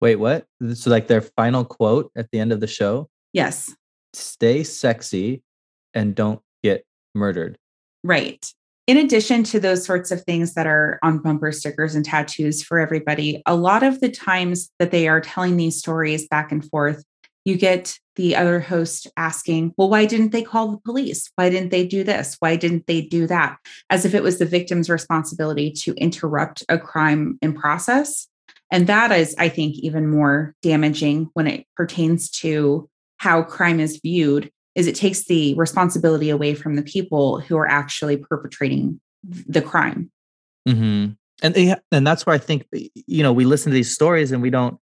Wait, 0.01 0.17
what? 0.17 0.45
So, 0.73 0.89
like 0.89 1.07
their 1.07 1.21
final 1.21 1.63
quote 1.63 2.11
at 2.17 2.29
the 2.31 2.39
end 2.39 2.51
of 2.51 2.59
the 2.59 2.67
show? 2.67 3.07
Yes. 3.31 3.73
Stay 4.13 4.63
sexy 4.63 5.43
and 5.93 6.15
don't 6.15 6.41
get 6.63 6.85
murdered. 7.15 7.57
Right. 8.03 8.45
In 8.87 8.97
addition 8.97 9.43
to 9.43 9.59
those 9.59 9.85
sorts 9.85 10.09
of 10.09 10.23
things 10.23 10.55
that 10.55 10.65
are 10.65 10.97
on 11.03 11.19
bumper 11.19 11.51
stickers 11.51 11.93
and 11.93 12.03
tattoos 12.03 12.63
for 12.63 12.79
everybody, 12.79 13.41
a 13.45 13.55
lot 13.55 13.83
of 13.83 13.99
the 13.99 14.09
times 14.09 14.71
that 14.79 14.89
they 14.89 15.07
are 15.07 15.21
telling 15.21 15.57
these 15.57 15.77
stories 15.77 16.27
back 16.27 16.51
and 16.51 16.67
forth, 16.67 17.03
you 17.45 17.55
get 17.55 17.97
the 18.15 18.35
other 18.35 18.59
host 18.59 19.07
asking, 19.15 19.73
Well, 19.77 19.89
why 19.89 20.05
didn't 20.05 20.31
they 20.31 20.41
call 20.41 20.71
the 20.71 20.79
police? 20.79 21.29
Why 21.35 21.49
didn't 21.49 21.69
they 21.69 21.85
do 21.85 22.03
this? 22.03 22.35
Why 22.39 22.55
didn't 22.55 22.87
they 22.87 23.01
do 23.01 23.27
that? 23.27 23.57
As 23.91 24.05
if 24.05 24.13
it 24.15 24.23
was 24.23 24.39
the 24.39 24.45
victim's 24.45 24.89
responsibility 24.89 25.71
to 25.83 25.93
interrupt 25.93 26.63
a 26.67 26.79
crime 26.79 27.37
in 27.41 27.53
process. 27.53 28.27
And 28.71 28.87
that 28.87 29.11
is, 29.11 29.35
I 29.37 29.49
think, 29.49 29.75
even 29.75 30.09
more 30.09 30.55
damaging 30.61 31.29
when 31.33 31.47
it 31.47 31.65
pertains 31.75 32.29
to 32.41 32.88
how 33.19 33.43
crime 33.43 33.79
is 33.79 33.99
viewed 34.03 34.51
is 34.75 34.87
it 34.87 34.95
takes 34.95 35.25
the 35.25 35.53
responsibility 35.55 36.29
away 36.29 36.55
from 36.55 36.75
the 36.75 36.81
people 36.81 37.39
who 37.39 37.57
are 37.57 37.67
actually 37.67 38.17
perpetrating 38.17 38.99
the 39.23 39.61
crime. 39.61 40.09
Mm-hmm. 40.67 41.11
And 41.41 41.81
and 41.91 42.07
that's 42.07 42.25
where 42.25 42.35
I 42.35 42.37
think 42.37 42.65
you 42.73 43.23
know 43.23 43.31
we 43.31 43.45
listen 43.45 43.71
to 43.71 43.73
these 43.73 43.93
stories 43.93 44.31
and 44.31 44.41
we 44.41 44.49
don't 44.49 44.77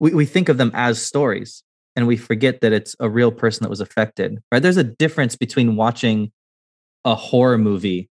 we, 0.00 0.12
we 0.12 0.26
think 0.26 0.48
of 0.48 0.58
them 0.58 0.70
as 0.74 1.00
stories 1.00 1.62
and 1.96 2.06
we 2.06 2.16
forget 2.16 2.60
that 2.60 2.72
it's 2.72 2.94
a 3.00 3.08
real 3.08 3.32
person 3.32 3.64
that 3.64 3.70
was 3.70 3.80
affected 3.80 4.38
right 4.52 4.62
there's 4.62 4.76
a 4.76 4.84
difference 4.84 5.34
between 5.34 5.76
watching 5.76 6.30
a 7.06 7.14
horror 7.14 7.56
movie 7.56 8.10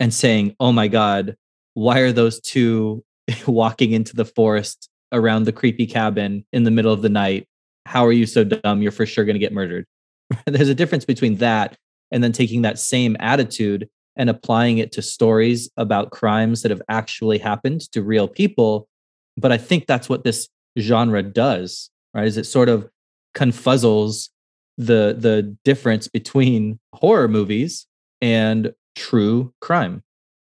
and 0.00 0.14
saying 0.14 0.56
oh 0.58 0.72
my 0.72 0.88
god 0.88 1.36
why 1.74 1.98
are 1.98 2.12
those 2.12 2.40
two 2.40 3.04
walking 3.46 3.92
into 3.92 4.16
the 4.16 4.24
forest 4.24 4.88
around 5.12 5.44
the 5.44 5.52
creepy 5.52 5.86
cabin 5.86 6.46
in 6.50 6.64
the 6.64 6.70
middle 6.70 6.94
of 6.94 7.02
the 7.02 7.10
night 7.10 7.46
how 7.86 8.06
are 8.06 8.12
you 8.12 8.26
so 8.26 8.44
dumb 8.44 8.82
you're 8.82 8.92
for 8.92 9.06
sure 9.06 9.24
going 9.24 9.34
to 9.34 9.40
get 9.40 9.52
murdered 9.52 9.84
there's 10.46 10.68
a 10.68 10.74
difference 10.74 11.04
between 11.04 11.36
that 11.36 11.76
and 12.10 12.22
then 12.22 12.32
taking 12.32 12.62
that 12.62 12.78
same 12.78 13.16
attitude 13.20 13.88
and 14.16 14.28
applying 14.28 14.78
it 14.78 14.92
to 14.92 15.00
stories 15.00 15.70
about 15.76 16.10
crimes 16.10 16.62
that 16.62 16.70
have 16.70 16.82
actually 16.88 17.38
happened 17.38 17.80
to 17.92 18.02
real 18.02 18.28
people 18.28 18.88
but 19.36 19.52
i 19.52 19.58
think 19.58 19.86
that's 19.86 20.08
what 20.08 20.24
this 20.24 20.48
genre 20.78 21.22
does 21.22 21.90
right? 22.14 22.26
Is 22.26 22.36
it 22.36 22.44
sort 22.44 22.68
of 22.68 22.88
confuzzles 23.34 24.28
the 24.78 25.14
the 25.18 25.56
difference 25.64 26.08
between 26.08 26.78
horror 26.94 27.28
movies 27.28 27.86
and 28.20 28.72
true 28.96 29.52
crime, 29.60 30.02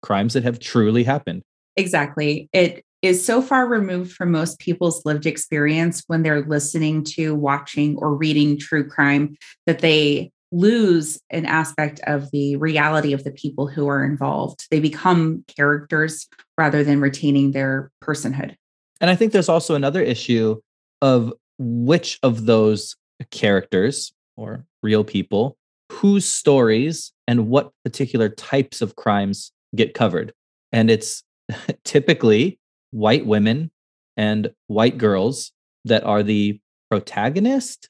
crimes 0.02 0.34
that 0.34 0.44
have 0.44 0.60
truly 0.60 1.04
happened. 1.04 1.44
Exactly. 1.76 2.50
It 2.54 2.84
is 3.08 3.24
so 3.24 3.42
far 3.42 3.68
removed 3.68 4.12
from 4.12 4.32
most 4.32 4.60
people's 4.60 5.04
lived 5.06 5.26
experience 5.26 6.04
when 6.08 6.24
they're 6.24 6.46
listening 6.46 7.04
to, 7.04 7.34
watching, 7.34 7.98
or 7.98 8.14
reading 8.14 8.60
true 8.60 8.88
crime 8.88 9.36
that 9.66 9.80
they 9.80 10.32
lose 10.52 11.20
an 11.30 11.46
aspect 11.46 12.00
of 12.08 12.32
the 12.32 12.56
reality 12.58 13.14
of 13.14 13.24
the 13.24 13.32
people 13.32 13.68
who 13.68 13.88
are 13.88 14.04
involved. 14.04 14.68
They 14.72 14.80
become 14.80 15.44
characters 15.48 16.28
rather 16.58 16.84
than 16.84 17.02
retaining 17.02 17.52
their 17.52 17.92
personhood. 18.04 18.56
And 19.02 19.10
I 19.10 19.16
think 19.16 19.34
there's 19.34 19.50
also 19.50 19.76
another 19.76 20.02
issue 20.02 20.60
of 21.02 21.34
which 21.58 22.20
of 22.24 22.46
those 22.46 22.96
characters 23.32 24.14
or 24.38 24.66
real 24.84 25.04
people, 25.04 25.58
whose 25.92 26.26
stories 26.26 27.12
and 27.28 27.48
what 27.48 27.72
particular 27.84 28.30
types 28.30 28.82
of 28.82 28.96
crimes 28.96 29.52
get 29.76 29.94
covered. 29.94 30.34
And 30.72 30.90
it's 30.90 31.24
typically 31.84 32.60
white 32.92 33.26
women 33.26 33.72
and 34.16 34.52
white 34.68 34.98
girls 34.98 35.52
that 35.86 36.04
are 36.04 36.24
the 36.24 36.60
protagonist 36.90 37.90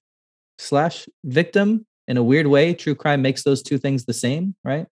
slash 0.57 1.07
victim 1.23 1.85
in 2.07 2.17
a 2.17 2.23
weird 2.23 2.47
way. 2.47 2.73
True 2.73 2.95
crime 2.95 3.21
makes 3.21 3.43
those 3.43 3.61
two 3.61 3.77
things 3.77 4.05
the 4.05 4.13
same 4.13 4.55
right? 4.63 4.87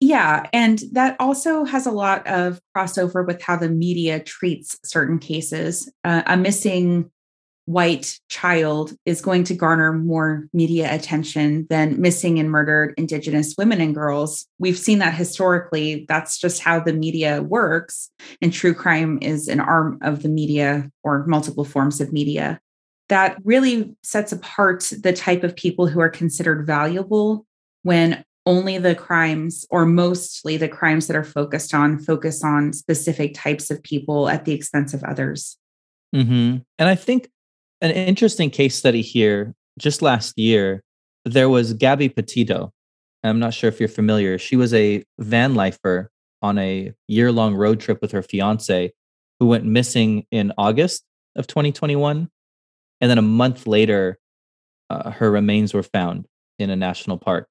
Yeah 0.00 0.48
and 0.52 0.82
that 0.92 1.16
also 1.20 1.64
has 1.64 1.86
a 1.86 1.90
lot 1.90 2.26
of 2.26 2.60
crossover 2.76 3.26
with 3.26 3.42
how 3.42 3.56
the 3.56 3.68
media 3.68 4.20
treats 4.20 4.78
certain 4.84 5.18
cases. 5.18 5.92
Uh, 6.04 6.22
a 6.26 6.36
missing 6.36 7.10
white 7.70 8.18
child 8.28 8.92
is 9.06 9.20
going 9.20 9.44
to 9.44 9.54
garner 9.54 9.92
more 9.92 10.48
media 10.52 10.92
attention 10.92 11.68
than 11.70 12.00
missing 12.00 12.40
and 12.40 12.50
murdered 12.50 12.92
Indigenous 12.96 13.54
women 13.56 13.80
and 13.80 13.94
girls. 13.94 14.44
We've 14.58 14.76
seen 14.76 14.98
that 14.98 15.14
historically. 15.14 16.04
That's 16.08 16.36
just 16.36 16.60
how 16.60 16.80
the 16.80 16.92
media 16.92 17.42
works. 17.42 18.10
And 18.42 18.52
true 18.52 18.74
crime 18.74 19.20
is 19.22 19.46
an 19.46 19.60
arm 19.60 19.98
of 20.02 20.24
the 20.24 20.28
media 20.28 20.90
or 21.04 21.24
multiple 21.26 21.64
forms 21.64 22.00
of 22.00 22.12
media. 22.12 22.60
That 23.08 23.38
really 23.44 23.94
sets 24.02 24.32
apart 24.32 24.92
the 25.02 25.12
type 25.12 25.44
of 25.44 25.54
people 25.54 25.86
who 25.86 26.00
are 26.00 26.10
considered 26.10 26.66
valuable 26.66 27.46
when 27.84 28.24
only 28.46 28.78
the 28.78 28.96
crimes 28.96 29.64
or 29.70 29.86
mostly 29.86 30.56
the 30.56 30.68
crimes 30.68 31.06
that 31.06 31.16
are 31.16 31.22
focused 31.22 31.72
on 31.72 32.00
focus 32.00 32.42
on 32.42 32.72
specific 32.72 33.34
types 33.34 33.70
of 33.70 33.80
people 33.84 34.28
at 34.28 34.44
the 34.44 34.52
expense 34.52 34.92
of 34.92 35.04
others. 35.04 35.56
Mm-hmm. 36.12 36.56
And 36.78 36.88
I 36.88 36.96
think 36.96 37.30
an 37.80 37.90
interesting 37.90 38.50
case 38.50 38.76
study 38.76 39.02
here. 39.02 39.54
Just 39.78 40.02
last 40.02 40.38
year, 40.38 40.82
there 41.24 41.48
was 41.48 41.72
Gabby 41.72 42.08
Petito. 42.08 42.72
I'm 43.22 43.38
not 43.38 43.54
sure 43.54 43.68
if 43.68 43.80
you're 43.80 43.88
familiar. 43.88 44.38
She 44.38 44.56
was 44.56 44.72
a 44.74 45.04
van 45.18 45.54
lifer 45.54 46.10
on 46.42 46.58
a 46.58 46.92
year 47.06 47.32
long 47.32 47.54
road 47.54 47.80
trip 47.80 48.00
with 48.00 48.12
her 48.12 48.22
fiance 48.22 48.92
who 49.38 49.46
went 49.46 49.64
missing 49.64 50.26
in 50.30 50.52
August 50.56 51.04
of 51.36 51.46
2021. 51.46 52.28
And 53.00 53.10
then 53.10 53.18
a 53.18 53.22
month 53.22 53.66
later, 53.66 54.18
uh, 54.88 55.10
her 55.10 55.30
remains 55.30 55.72
were 55.72 55.82
found 55.82 56.26
in 56.58 56.70
a 56.70 56.76
national 56.76 57.18
park. 57.18 57.48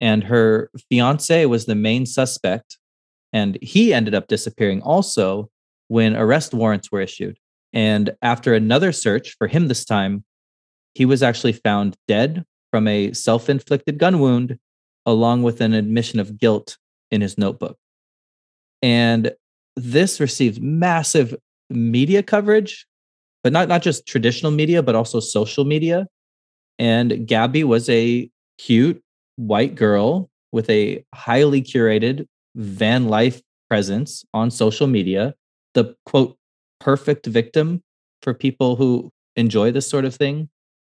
And 0.00 0.24
her 0.24 0.70
fiance 0.88 1.46
was 1.46 1.66
the 1.66 1.74
main 1.74 2.06
suspect. 2.06 2.78
And 3.32 3.58
he 3.62 3.92
ended 3.92 4.14
up 4.14 4.28
disappearing 4.28 4.82
also 4.82 5.50
when 5.88 6.16
arrest 6.16 6.54
warrants 6.54 6.90
were 6.92 7.00
issued. 7.00 7.38
And 7.74 8.14
after 8.22 8.54
another 8.54 8.92
search 8.92 9.34
for 9.36 9.48
him 9.48 9.68
this 9.68 9.84
time, 9.84 10.24
he 10.94 11.04
was 11.04 11.22
actually 11.22 11.52
found 11.52 11.96
dead 12.06 12.44
from 12.70 12.86
a 12.88 13.12
self 13.12 13.50
inflicted 13.50 13.98
gun 13.98 14.20
wound, 14.20 14.58
along 15.04 15.42
with 15.42 15.60
an 15.60 15.74
admission 15.74 16.20
of 16.20 16.38
guilt 16.38 16.78
in 17.10 17.20
his 17.20 17.36
notebook. 17.36 17.76
And 18.80 19.32
this 19.76 20.20
received 20.20 20.62
massive 20.62 21.34
media 21.68 22.22
coverage, 22.22 22.86
but 23.42 23.52
not, 23.52 23.68
not 23.68 23.82
just 23.82 24.06
traditional 24.06 24.52
media, 24.52 24.82
but 24.82 24.94
also 24.94 25.18
social 25.18 25.64
media. 25.64 26.06
And 26.78 27.26
Gabby 27.26 27.64
was 27.64 27.88
a 27.88 28.30
cute 28.58 29.02
white 29.36 29.74
girl 29.74 30.30
with 30.52 30.70
a 30.70 31.04
highly 31.12 31.60
curated 31.60 32.26
van 32.54 33.08
life 33.08 33.42
presence 33.68 34.24
on 34.32 34.50
social 34.50 34.86
media. 34.86 35.34
The 35.74 35.96
quote 36.06 36.36
perfect 36.80 37.26
victim 37.26 37.82
for 38.22 38.34
people 38.34 38.76
who 38.76 39.10
enjoy 39.36 39.70
this 39.70 39.88
sort 39.88 40.04
of 40.04 40.14
thing. 40.14 40.48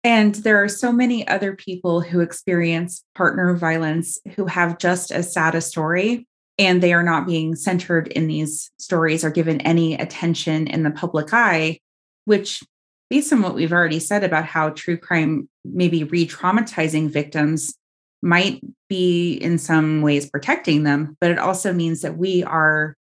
And 0.03 0.35
there 0.35 0.63
are 0.63 0.69
so 0.69 0.91
many 0.91 1.27
other 1.27 1.55
people 1.55 2.01
who 2.01 2.21
experience 2.21 3.03
partner 3.15 3.53
violence 3.55 4.17
who 4.35 4.45
have 4.45 4.77
just 4.77 5.11
as 5.11 5.33
sad 5.33 5.55
a 5.55 5.61
story, 5.61 6.25
and 6.57 6.81
they 6.81 6.93
are 6.93 7.03
not 7.03 7.27
being 7.27 7.55
centered 7.55 8.07
in 8.09 8.27
these 8.27 8.71
stories 8.77 9.25
or 9.25 9.29
given 9.29 9.59
any 9.61 9.95
attention 9.95 10.67
in 10.67 10.83
the 10.83 10.91
public 10.91 11.33
eye, 11.33 11.79
which, 12.25 12.63
based 13.09 13.33
on 13.33 13.41
what 13.41 13.55
we've 13.55 13.73
already 13.73 13.99
said 13.99 14.23
about 14.23 14.45
how 14.45 14.69
true 14.69 14.97
crime 14.97 15.49
may 15.65 15.89
be 15.89 16.05
re 16.05 16.25
traumatizing 16.25 17.09
victims, 17.09 17.75
might 18.21 18.61
be 18.87 19.33
in 19.33 19.57
some 19.57 20.01
ways 20.01 20.29
protecting 20.29 20.83
them, 20.83 21.17
but 21.19 21.31
it 21.31 21.39
also 21.39 21.73
means 21.73 22.01
that 22.01 22.17
we 22.17 22.43
are 22.43 22.95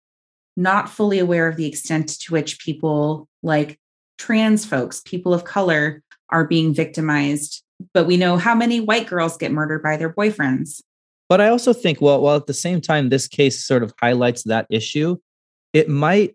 not 0.58 0.90
fully 0.90 1.20
aware 1.20 1.46
of 1.46 1.56
the 1.56 1.66
extent 1.66 2.08
to 2.18 2.32
which 2.32 2.58
people 2.58 3.28
like 3.44 3.78
trans 4.18 4.64
folks, 4.64 5.00
people 5.00 5.32
of 5.32 5.44
color, 5.44 6.02
are 6.30 6.44
being 6.44 6.74
victimized. 6.74 7.62
But 7.94 8.06
we 8.06 8.16
know 8.16 8.36
how 8.36 8.56
many 8.56 8.80
white 8.80 9.06
girls 9.06 9.36
get 9.36 9.52
murdered 9.52 9.84
by 9.84 9.96
their 9.96 10.12
boyfriends. 10.12 10.82
But 11.28 11.40
I 11.40 11.48
also 11.48 11.72
think, 11.72 12.00
well, 12.00 12.20
while 12.20 12.36
at 12.36 12.46
the 12.46 12.54
same 12.54 12.80
time, 12.80 13.08
this 13.08 13.28
case 13.28 13.64
sort 13.64 13.84
of 13.84 13.94
highlights 14.00 14.42
that 14.44 14.66
issue, 14.68 15.16
it 15.72 15.88
might 15.88 16.34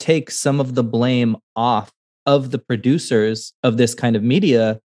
take 0.00 0.32
some 0.32 0.58
of 0.58 0.74
the 0.74 0.82
blame 0.82 1.36
off 1.54 1.92
of 2.26 2.50
the 2.50 2.58
producers 2.58 3.52
of 3.62 3.76
this 3.76 3.94
kind 3.94 4.16
of 4.16 4.24
media 4.24 4.80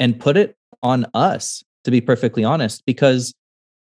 and 0.00 0.18
put 0.18 0.36
it 0.36 0.56
on 0.82 1.06
us, 1.14 1.62
to 1.84 1.92
be 1.92 2.00
perfectly 2.00 2.42
honest, 2.42 2.82
because 2.84 3.32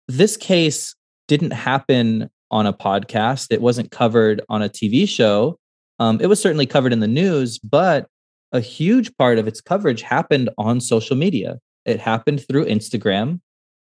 this 0.07 0.37
case 0.37 0.95
didn't 1.27 1.53
happen 1.53 2.29
on 2.51 2.65
a 2.65 2.73
podcast. 2.73 3.51
It 3.51 3.61
wasn't 3.61 3.91
covered 3.91 4.41
on 4.49 4.61
a 4.61 4.69
TV 4.69 5.07
show. 5.07 5.57
Um, 5.99 6.19
it 6.21 6.27
was 6.27 6.41
certainly 6.41 6.65
covered 6.65 6.93
in 6.93 6.99
the 6.99 7.07
news, 7.07 7.57
but 7.59 8.07
a 8.51 8.59
huge 8.59 9.15
part 9.17 9.37
of 9.37 9.47
its 9.47 9.61
coverage 9.61 10.01
happened 10.01 10.49
on 10.57 10.79
social 10.79 11.15
media. 11.15 11.59
It 11.85 11.99
happened 11.99 12.45
through 12.47 12.65
Instagram, 12.65 13.39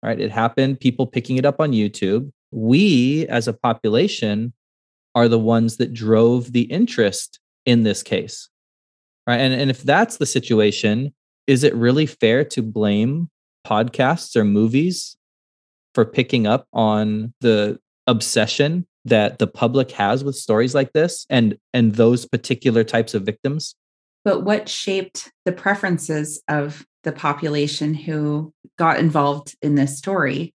right? 0.01 0.19
It 0.19 0.31
happened 0.31 0.79
people 0.79 1.07
picking 1.07 1.37
it 1.37 1.45
up 1.45 1.59
on 1.59 1.71
YouTube. 1.71 2.31
We, 2.51 3.27
as 3.27 3.47
a 3.47 3.53
population, 3.53 4.53
are 5.15 5.27
the 5.27 5.39
ones 5.39 5.77
that 5.77 5.93
drove 5.93 6.53
the 6.53 6.63
interest 6.63 7.39
in 7.65 7.83
this 7.83 8.03
case, 8.03 8.49
right? 9.27 9.39
And, 9.39 9.53
and 9.53 9.69
if 9.69 9.83
that's 9.83 10.17
the 10.17 10.25
situation, 10.25 11.13
is 11.47 11.63
it 11.63 11.75
really 11.75 12.05
fair 12.05 12.43
to 12.45 12.61
blame 12.61 13.29
podcasts 13.65 14.35
or 14.35 14.43
movies 14.43 15.17
for 15.93 16.05
picking 16.05 16.47
up 16.47 16.67
on 16.73 17.33
the 17.41 17.79
obsession 18.07 18.85
that 19.05 19.39
the 19.39 19.47
public 19.47 19.91
has 19.91 20.23
with 20.23 20.35
stories 20.35 20.73
like 20.73 20.93
this 20.93 21.25
and 21.29 21.57
and 21.73 21.95
those 21.95 22.25
particular 22.25 22.83
types 22.83 23.13
of 23.13 23.23
victims? 23.23 23.75
But 24.23 24.43
what 24.43 24.69
shaped 24.69 25.31
the 25.45 25.51
preferences 25.51 26.41
of 26.47 26.85
the 27.03 27.11
population 27.11 27.93
who 27.93 28.53
got 28.77 28.99
involved 28.99 29.55
in 29.61 29.75
this 29.75 29.97
story? 29.97 30.53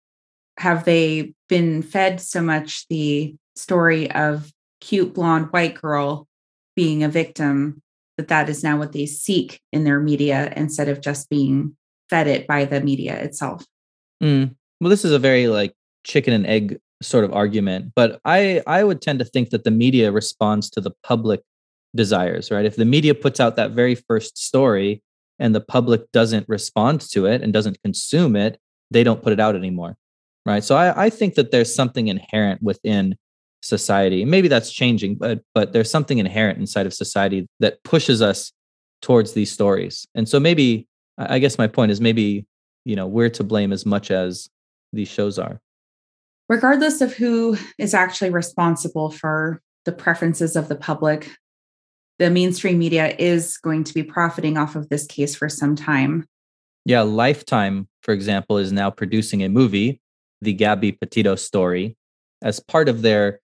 Have 0.59 0.85
they 0.85 1.33
been 1.49 1.81
fed 1.81 2.21
so 2.21 2.41
much 2.41 2.87
the 2.87 3.35
story 3.55 4.11
of 4.11 4.51
cute 4.81 5.13
blonde 5.13 5.47
white 5.51 5.81
girl 5.81 6.27
being 6.75 7.03
a 7.03 7.09
victim 7.09 7.81
that 8.17 8.27
that 8.27 8.49
is 8.49 8.63
now 8.63 8.77
what 8.77 8.91
they 8.91 9.05
seek 9.05 9.59
in 9.73 9.83
their 9.83 9.99
media 9.99 10.53
instead 10.55 10.87
of 10.87 11.01
just 11.01 11.29
being 11.29 11.75
fed 12.09 12.27
it 12.27 12.47
by 12.47 12.65
the 12.65 12.79
media 12.81 13.15
itself? 13.21 13.65
Mm. 14.23 14.55
well 14.79 14.89
this 14.89 15.03
is 15.03 15.11
a 15.11 15.19
very 15.19 15.47
like 15.47 15.73
chicken 16.05 16.31
and 16.31 16.47
egg 16.47 16.79
sort 17.05 17.23
of 17.23 17.33
argument 17.33 17.91
but 17.95 18.19
i 18.25 18.61
i 18.67 18.83
would 18.83 19.01
tend 19.01 19.19
to 19.19 19.25
think 19.25 19.49
that 19.49 19.63
the 19.63 19.71
media 19.71 20.11
responds 20.11 20.69
to 20.69 20.81
the 20.81 20.91
public 21.03 21.41
desires 21.95 22.51
right? 22.51 22.65
If 22.65 22.75
the 22.75 22.85
media 22.85 23.15
puts 23.15 23.39
out 23.39 23.55
that 23.55 23.71
very 23.71 23.95
first 23.95 24.37
story 24.37 25.01
and 25.39 25.55
the 25.55 25.61
public 25.61 26.11
doesn't 26.11 26.47
respond 26.49 26.99
to 27.11 27.25
it 27.25 27.41
and 27.41 27.53
doesn't 27.53 27.81
consume 27.83 28.35
it 28.35 28.59
they 28.91 29.03
don't 29.03 29.23
put 29.23 29.33
it 29.33 29.39
out 29.39 29.55
anymore 29.55 29.95
right? 30.45 30.63
So 30.63 30.75
i, 30.75 31.05
I 31.05 31.09
think 31.09 31.35
that 31.35 31.51
there's 31.51 31.73
something 31.73 32.07
inherent 32.07 32.61
within 32.61 33.15
society. 33.61 34.25
Maybe 34.25 34.47
that's 34.47 34.71
changing 34.71 35.15
but 35.15 35.41
but 35.53 35.73
there's 35.73 35.89
something 35.89 36.17
inherent 36.17 36.59
inside 36.59 36.85
of 36.85 36.93
society 36.93 37.47
that 37.59 37.83
pushes 37.83 38.21
us 38.21 38.51
towards 39.01 39.33
these 39.33 39.51
stories. 39.51 40.05
And 40.15 40.27
so 40.27 40.39
maybe 40.39 40.87
i 41.17 41.39
guess 41.39 41.57
my 41.57 41.67
point 41.67 41.91
is 41.91 42.01
maybe 42.01 42.45
you 42.83 42.95
know 42.95 43.07
we're 43.07 43.29
to 43.29 43.43
blame 43.43 43.71
as 43.71 43.85
much 43.85 44.11
as 44.11 44.49
these 44.93 45.07
shows 45.07 45.39
are 45.39 45.59
regardless 46.49 47.01
of 47.01 47.13
who 47.13 47.57
is 47.77 47.93
actually 47.93 48.29
responsible 48.29 49.09
for 49.09 49.61
the 49.85 49.91
preferences 49.91 50.55
of 50.55 50.67
the 50.67 50.75
public, 50.75 51.31
the 52.19 52.29
mainstream 52.29 52.79
media 52.79 53.15
is 53.19 53.57
going 53.57 53.83
to 53.83 53.93
be 53.93 54.03
profiting 54.03 54.57
off 54.57 54.75
of 54.75 54.89
this 54.89 55.05
case 55.05 55.35
for 55.35 55.49
some 55.49 55.75
time. 55.75 56.25
Yeah, 56.85 57.01
Lifetime, 57.01 57.87
for 58.03 58.13
example, 58.13 58.57
is 58.57 58.71
now 58.71 58.89
producing 58.91 59.43
a 59.43 59.49
movie, 59.49 59.99
The 60.41 60.53
Gabby 60.53 60.91
Petito 60.91 61.35
Story, 61.35 61.97
as 62.41 62.59
part 62.59 62.89
of 62.89 63.01
their 63.01 63.39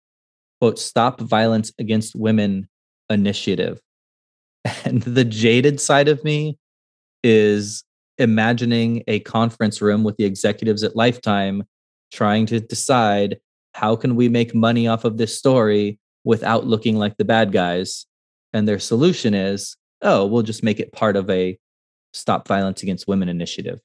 quote, 0.59 0.77
Stop 0.77 1.19
Violence 1.19 1.71
Against 1.79 2.15
Women 2.15 2.67
initiative. 3.09 3.79
And 4.85 5.01
the 5.01 5.25
jaded 5.25 5.81
side 5.81 6.07
of 6.07 6.23
me 6.23 6.59
is 7.23 7.83
imagining 8.19 9.03
a 9.07 9.19
conference 9.21 9.81
room 9.81 10.03
with 10.03 10.17
the 10.17 10.25
executives 10.25 10.83
at 10.83 10.95
Lifetime 10.95 11.63
trying 12.11 12.45
to 12.47 12.59
decide 12.59 13.39
how 13.73 13.95
can 13.95 14.15
we 14.15 14.29
make 14.29 14.53
money 14.53 14.87
off 14.87 15.05
of 15.05 15.17
this 15.17 15.37
story 15.37 15.99
without 16.23 16.67
looking 16.67 16.97
like 16.97 17.17
the 17.17 17.25
bad 17.25 17.51
guys? 17.51 18.05
And 18.53 18.67
their 18.67 18.79
solution 18.79 19.33
is 19.33 19.75
oh 20.01 20.25
we'll 20.25 20.43
just 20.43 20.63
make 20.63 20.79
it 20.79 20.91
part 20.91 21.15
of 21.15 21.29
a 21.29 21.57
stop 22.13 22.47
violence 22.47 22.83
against 22.83 23.07
women 23.07 23.29
initiative. 23.29 23.79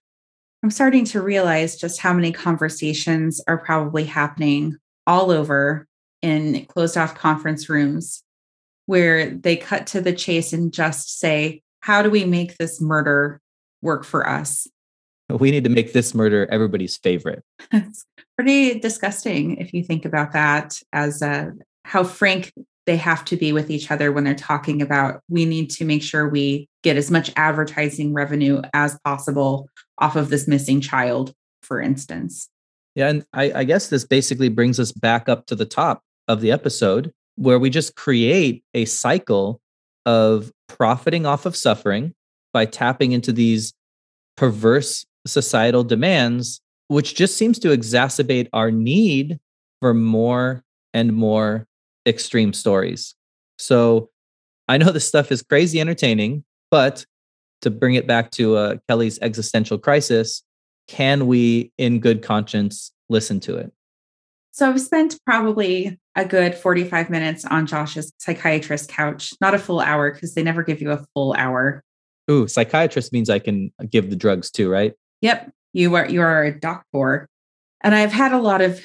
I'm 0.63 0.71
starting 0.71 1.05
to 1.07 1.23
realize 1.23 1.77
just 1.77 2.01
how 2.01 2.13
many 2.13 2.33
conversations 2.33 3.41
are 3.47 3.59
probably 3.59 4.05
happening 4.05 4.77
all 5.07 5.31
over 5.31 5.87
in 6.23 6.65
closed 6.67 6.97
off 6.97 7.15
conference 7.15 7.69
rooms 7.69 8.25
where 8.87 9.31
they 9.31 9.57
cut 9.57 9.87
to 9.89 10.01
the 10.01 10.13
chase 10.13 10.53
and 10.53 10.73
just 10.73 11.19
say 11.19 11.63
how 11.81 12.03
do 12.03 12.11
we 12.11 12.25
make 12.25 12.57
this 12.57 12.81
murder 12.81 13.41
work 13.83 14.05
for 14.05 14.29
us 14.29 14.67
we 15.29 15.51
need 15.51 15.65
to 15.65 15.71
make 15.71 15.93
this 15.93 16.15
murder 16.15 16.47
everybody's 16.51 16.97
favorite. 16.97 17.43
it's 17.73 18.07
pretty 18.37 18.79
disgusting 18.79 19.57
if 19.57 19.73
you 19.73 19.83
think 19.83 20.05
about 20.05 20.33
that 20.33 20.79
as 20.93 21.23
uh, 21.23 21.51
how 21.85 22.05
frank 22.05 22.53
they 22.87 22.97
have 22.97 23.25
to 23.25 23.37
be 23.37 23.53
with 23.53 23.71
each 23.71 23.91
other 23.91 24.13
when 24.13 24.25
they're 24.25 24.35
talking 24.35 24.81
about 24.81 25.21
we 25.29 25.45
need 25.45 25.71
to 25.71 25.85
make 25.85 26.03
sure 26.03 26.29
we 26.29 26.69
get 26.83 26.97
as 26.97 27.11
much 27.11 27.33
advertising 27.37 28.13
revenue 28.13 28.63
as 28.73 28.99
possible 29.05 29.69
off 29.99 30.15
of 30.15 30.29
this 30.29 30.47
missing 30.47 30.81
child, 30.81 31.33
for 31.63 31.81
instance. 31.81 32.49
Yeah, 32.95 33.09
and 33.09 33.27
I, 33.33 33.53
I 33.53 33.65
guess 33.65 33.89
this 33.89 34.05
basically 34.05 34.49
brings 34.49 34.79
us 34.79 34.93
back 34.93 35.29
up 35.29 35.47
to 35.47 35.55
the 35.55 35.67
top 35.67 36.03
of 36.29 36.41
the 36.41 36.53
episode 36.53 37.13
where 37.35 37.59
we 37.59 37.71
just 37.71 37.97
create 37.97 38.63
a 38.73 38.85
cycle 38.85 39.61
of 40.07 40.53
profiting 40.69 41.27
off 41.27 41.45
of 41.45 41.57
suffering 41.57 42.15
by 42.53 42.65
tapping 42.65 43.13
into 43.13 43.33
these 43.33 43.75
perverse 44.37 45.05
societal 45.27 45.85
demands, 45.85 46.61
which 46.89 47.15
just 47.15 47.37
seems 47.37 47.59
to 47.61 47.69
exacerbate 47.69 48.49
our 48.53 48.71
need 48.71 49.39
for 49.81 49.95
more 49.95 50.63
and 50.95 51.13
more 51.13 51.67
extreme 52.07 52.53
stories. 52.53 53.15
So 53.59 54.11
I 54.69 54.79
know 54.79 54.93
this 54.93 55.07
stuff 55.07 55.31
is 55.33 55.43
crazy 55.43 55.81
entertaining, 55.81 56.45
but 56.71 57.05
to 57.63 57.71
bring 57.71 57.95
it 57.95 58.07
back 58.07 58.31
to 58.33 58.57
uh, 58.57 58.77
Kelly's 58.89 59.19
existential 59.21 59.79
crisis, 59.79 60.43
can 60.89 61.27
we, 61.27 61.73
in 61.79 62.01
good 62.01 62.23
conscience, 62.23 62.93
listen 63.09 63.41
to 63.41 63.57
it? 63.57 63.73
So 64.53 64.71
I've 64.71 64.81
spent 64.81 65.19
probably 65.27 65.99
a 66.15 66.25
good 66.25 66.55
45 66.55 67.11
minutes 67.11 67.45
on 67.45 67.67
Josh's 67.67 68.11
psychiatrist 68.19 68.89
couch, 68.89 69.35
not 69.41 69.55
a 69.55 69.59
full 69.59 69.81
hour 69.81 70.13
because 70.13 70.35
they 70.35 70.43
never 70.43 70.63
give 70.63 70.81
you 70.81 70.93
a 70.93 71.05
full 71.13 71.35
hour. 71.35 71.83
Ooh, 72.31 72.49
psychiatrist 72.49 73.13
means 73.13 73.29
I 73.29 73.39
can 73.39 73.71
give 73.91 74.09
the 74.09 74.17
drugs 74.17 74.51
too, 74.51 74.71
right? 74.71 74.95
Yep, 75.21 75.51
you 75.73 75.95
are 75.95 76.09
you 76.09 76.21
are 76.21 76.45
a 76.45 76.59
doctor. 76.59 77.29
And 77.83 77.95
I've 77.95 78.13
had 78.13 78.33
a 78.33 78.41
lot 78.41 78.61
of 78.61 78.81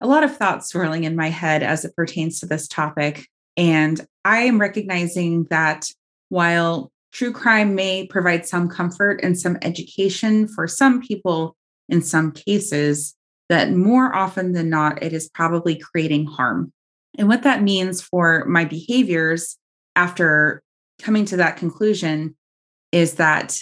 a 0.00 0.06
lot 0.06 0.24
of 0.24 0.36
thoughts 0.36 0.68
swirling 0.68 1.04
in 1.04 1.16
my 1.16 1.28
head 1.28 1.62
as 1.62 1.84
it 1.84 1.96
pertains 1.96 2.40
to 2.40 2.46
this 2.46 2.68
topic. 2.68 3.26
And 3.56 4.00
I 4.24 4.40
am 4.40 4.60
recognizing 4.60 5.44
that 5.50 5.86
while 6.28 6.92
true 7.12 7.32
crime 7.32 7.74
may 7.74 8.06
provide 8.06 8.46
some 8.46 8.68
comfort 8.68 9.20
and 9.22 9.38
some 9.38 9.58
education 9.62 10.46
for 10.46 10.68
some 10.68 11.00
people 11.00 11.56
in 11.88 12.02
some 12.02 12.32
cases, 12.32 13.16
that 13.48 13.72
more 13.72 14.14
often 14.14 14.52
than 14.52 14.68
not, 14.68 15.02
it 15.02 15.12
is 15.12 15.28
probably 15.30 15.76
creating 15.76 16.26
harm. 16.26 16.72
And 17.18 17.28
what 17.28 17.42
that 17.42 17.62
means 17.62 18.02
for 18.02 18.44
my 18.44 18.64
behaviors 18.64 19.56
after 19.96 20.62
coming 21.00 21.24
to 21.26 21.38
that 21.38 21.56
conclusion 21.56 22.36
is 22.92 23.14
that 23.14 23.58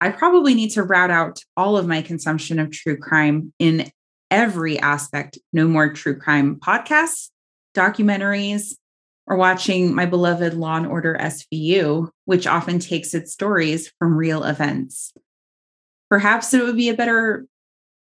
I 0.00 0.10
probably 0.10 0.54
need 0.54 0.70
to 0.70 0.82
route 0.82 1.10
out 1.10 1.40
all 1.56 1.76
of 1.76 1.86
my 1.86 2.02
consumption 2.02 2.58
of 2.58 2.70
true 2.70 2.96
crime 2.96 3.52
in 3.58 3.90
every 4.30 4.78
aspect. 4.78 5.38
No 5.52 5.66
more 5.66 5.92
true 5.92 6.18
crime 6.18 6.56
podcasts, 6.56 7.30
documentaries, 7.74 8.74
or 9.26 9.36
watching 9.36 9.94
my 9.94 10.06
beloved 10.06 10.54
Law 10.54 10.76
and 10.76 10.86
Order 10.86 11.16
SVU, 11.20 12.10
which 12.26 12.46
often 12.46 12.78
takes 12.78 13.14
its 13.14 13.32
stories 13.32 13.92
from 13.98 14.16
real 14.16 14.44
events. 14.44 15.12
Perhaps 16.10 16.54
it 16.54 16.62
would 16.62 16.76
be 16.76 16.88
a 16.88 16.94
better 16.94 17.46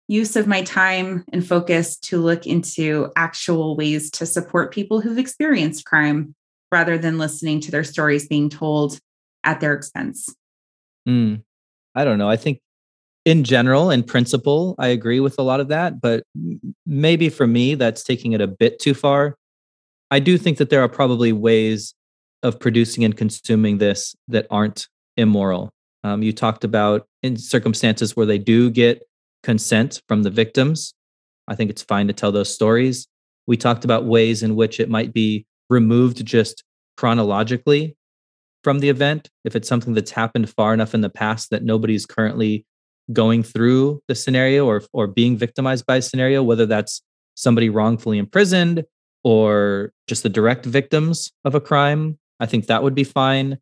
use 0.08 0.36
of 0.36 0.48
my 0.48 0.62
time 0.64 1.24
and 1.32 1.46
focus 1.46 1.98
to 1.98 2.20
look 2.20 2.46
into 2.46 3.12
actual 3.16 3.76
ways 3.76 4.12
to 4.12 4.26
support 4.26 4.74
people 4.74 5.02
who've 5.02 5.18
experienced 5.18 5.86
crime 5.86 6.36
rather 6.72 6.98
than 6.98 7.18
listening 7.18 7.60
to 7.62 7.72
their 7.72 7.84
stories 7.84 8.28
being 8.28 8.50
told 8.50 9.00
at 9.44 9.62
their 9.62 9.74
expense. 9.74 10.36
Mm, 11.08 11.44
I 11.96 12.04
don't 12.04 12.18
know. 12.18 12.30
I 12.30 12.36
think 12.36 12.60
in 13.26 13.43
general, 13.43 13.89
in 13.89 14.04
principle, 14.04 14.76
I 14.78 14.88
agree 14.88 15.20
with 15.20 15.39
a 15.39 15.41
lot 15.41 15.60
of 15.60 15.70
that, 15.70 16.00
but 16.00 16.24
maybe 16.86 17.30
for 17.30 17.48
me, 17.48 17.76
that's 17.76 18.04
taking 18.04 18.34
it 18.34 18.41
a 18.41 18.48
bit 18.48 18.80
too 18.80 18.93
far. 18.93 19.36
I 20.12 20.20
do 20.20 20.38
think 20.38 20.60
that 20.60 20.70
there 20.70 20.82
are 20.82 20.89
probably 20.89 21.34
ways 21.34 21.96
of 22.43 22.60
producing 22.60 23.04
and 23.04 23.18
consuming 23.18 23.80
this 23.80 24.16
that 24.28 24.46
aren't 24.52 24.88
immoral. 25.18 25.72
Um, 26.04 26.22
you 26.22 26.32
talked 26.32 26.64
about 26.64 27.08
in 27.24 27.36
circumstances 27.36 28.16
where 28.16 28.28
they 28.28 28.38
do 28.38 28.70
get 28.70 29.02
consent 29.41 30.02
from 30.08 30.22
the 30.22 30.30
victims. 30.30 30.93
I 31.48 31.56
think 31.56 31.72
it's 31.72 31.82
fine 31.82 32.08
to 32.08 32.14
tell 32.14 32.32
those 32.32 32.54
stories. 32.54 33.08
We 33.48 33.58
talked 33.58 33.86
about 33.86 34.06
ways 34.06 34.43
in 34.43 34.56
which 34.56 34.80
it 34.80 34.89
might 34.89 35.14
be 35.14 35.48
removed 35.70 36.24
just 36.24 36.64
chronologically 36.98 37.96
from 38.66 38.80
the 38.80 38.89
event, 38.89 39.30
if 39.43 39.55
it's 39.55 39.70
something 39.70 39.93
that's 39.93 40.09
happened 40.09 40.49
far 40.49 40.74
enough 40.74 40.95
in 40.95 41.01
the 41.01 41.09
past 41.09 41.51
that 41.51 41.61
nobody's 41.63 42.07
currently 42.07 42.66
going 43.13 43.43
through 43.43 44.01
the 44.07 44.16
scenario 44.16 44.66
or 44.66 44.82
or 44.91 45.05
being 45.05 45.38
victimized 45.38 45.86
by 45.86 45.97
a 45.97 46.01
scenario, 46.01 46.41
whether 46.41 46.66
that's 46.66 47.03
somebody 47.36 47.70
wrongfully 47.70 48.18
imprisoned 48.18 48.84
or 49.24 49.93
just 50.07 50.24
the 50.24 50.30
direct 50.30 50.66
victims 50.66 51.32
of 51.45 51.53
a 51.53 51.61
crime, 51.61 52.18
I 52.39 52.47
think 52.47 52.66
that 52.66 52.82
would 52.82 52.95
be 52.95 53.03
fine. 53.03 53.59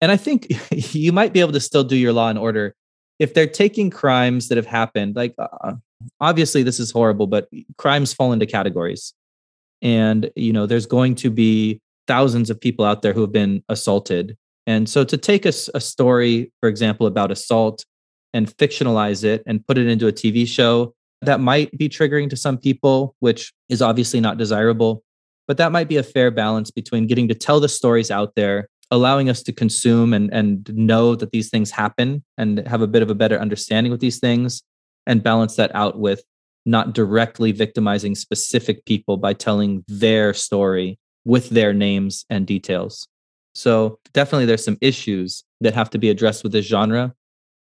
And 0.00 0.12
I 0.12 0.16
think 0.16 0.46
you 0.70 1.10
might 1.10 1.32
be 1.32 1.40
able 1.40 1.58
to 1.58 1.60
still 1.60 1.82
do 1.82 1.96
your 1.96 2.12
law 2.12 2.28
and 2.28 2.38
order 2.38 2.76
if 3.18 3.34
they're 3.34 3.48
taking 3.48 3.90
crimes 3.90 4.46
that 4.48 4.56
have 4.56 4.66
happened. 4.66 5.16
Like, 5.16 5.34
uh, 5.36 5.72
obviously, 6.20 6.62
this 6.62 6.78
is 6.78 6.92
horrible, 6.92 7.26
but 7.26 7.48
crimes 7.76 8.14
fall 8.14 8.32
into 8.32 8.46
categories. 8.46 9.14
And, 9.82 10.30
you 10.36 10.52
know, 10.52 10.66
there's 10.66 10.86
going 10.86 11.16
to 11.16 11.30
be 11.30 11.80
thousands 12.06 12.50
of 12.50 12.60
people 12.60 12.84
out 12.84 13.02
there 13.02 13.12
who 13.12 13.20
have 13.20 13.32
been 13.32 13.62
assaulted. 13.68 14.36
And 14.66 14.88
so 14.88 15.04
to 15.04 15.16
take 15.16 15.44
a, 15.44 15.52
a 15.74 15.80
story, 15.80 16.52
for 16.60 16.68
example, 16.68 17.06
about 17.06 17.30
assault 17.30 17.84
and 18.32 18.48
fictionalize 18.56 19.24
it 19.24 19.42
and 19.46 19.66
put 19.66 19.78
it 19.78 19.86
into 19.86 20.06
a 20.06 20.12
TV 20.12 20.46
show, 20.46 20.94
that 21.22 21.40
might 21.40 21.76
be 21.76 21.88
triggering 21.88 22.30
to 22.30 22.36
some 22.36 22.58
people, 22.58 23.14
which 23.20 23.52
is 23.68 23.82
obviously 23.82 24.20
not 24.20 24.38
desirable. 24.38 25.02
But 25.46 25.58
that 25.58 25.72
might 25.72 25.88
be 25.88 25.96
a 25.96 26.02
fair 26.02 26.30
balance 26.30 26.70
between 26.70 27.06
getting 27.06 27.28
to 27.28 27.34
tell 27.34 27.60
the 27.60 27.68
stories 27.68 28.10
out 28.10 28.34
there, 28.34 28.68
allowing 28.90 29.28
us 29.28 29.42
to 29.44 29.52
consume 29.52 30.12
and, 30.12 30.32
and 30.32 30.70
know 30.74 31.14
that 31.14 31.30
these 31.32 31.50
things 31.50 31.70
happen 31.70 32.24
and 32.38 32.66
have 32.66 32.82
a 32.82 32.86
bit 32.86 33.02
of 33.02 33.10
a 33.10 33.14
better 33.14 33.38
understanding 33.38 33.92
with 33.92 34.00
these 34.00 34.18
things, 34.18 34.62
and 35.06 35.22
balance 35.22 35.56
that 35.56 35.74
out 35.74 35.98
with 35.98 36.22
not 36.66 36.94
directly 36.94 37.52
victimizing 37.52 38.14
specific 38.14 38.86
people 38.86 39.18
by 39.18 39.34
telling 39.34 39.84
their 39.86 40.32
story 40.32 40.98
with 41.26 41.50
their 41.50 41.74
names 41.74 42.24
and 42.30 42.46
details. 42.46 43.06
So, 43.54 43.98
definitely, 44.12 44.46
there's 44.46 44.64
some 44.64 44.78
issues 44.80 45.44
that 45.60 45.74
have 45.74 45.90
to 45.90 45.98
be 45.98 46.10
addressed 46.10 46.42
with 46.42 46.52
this 46.52 46.66
genre, 46.66 47.14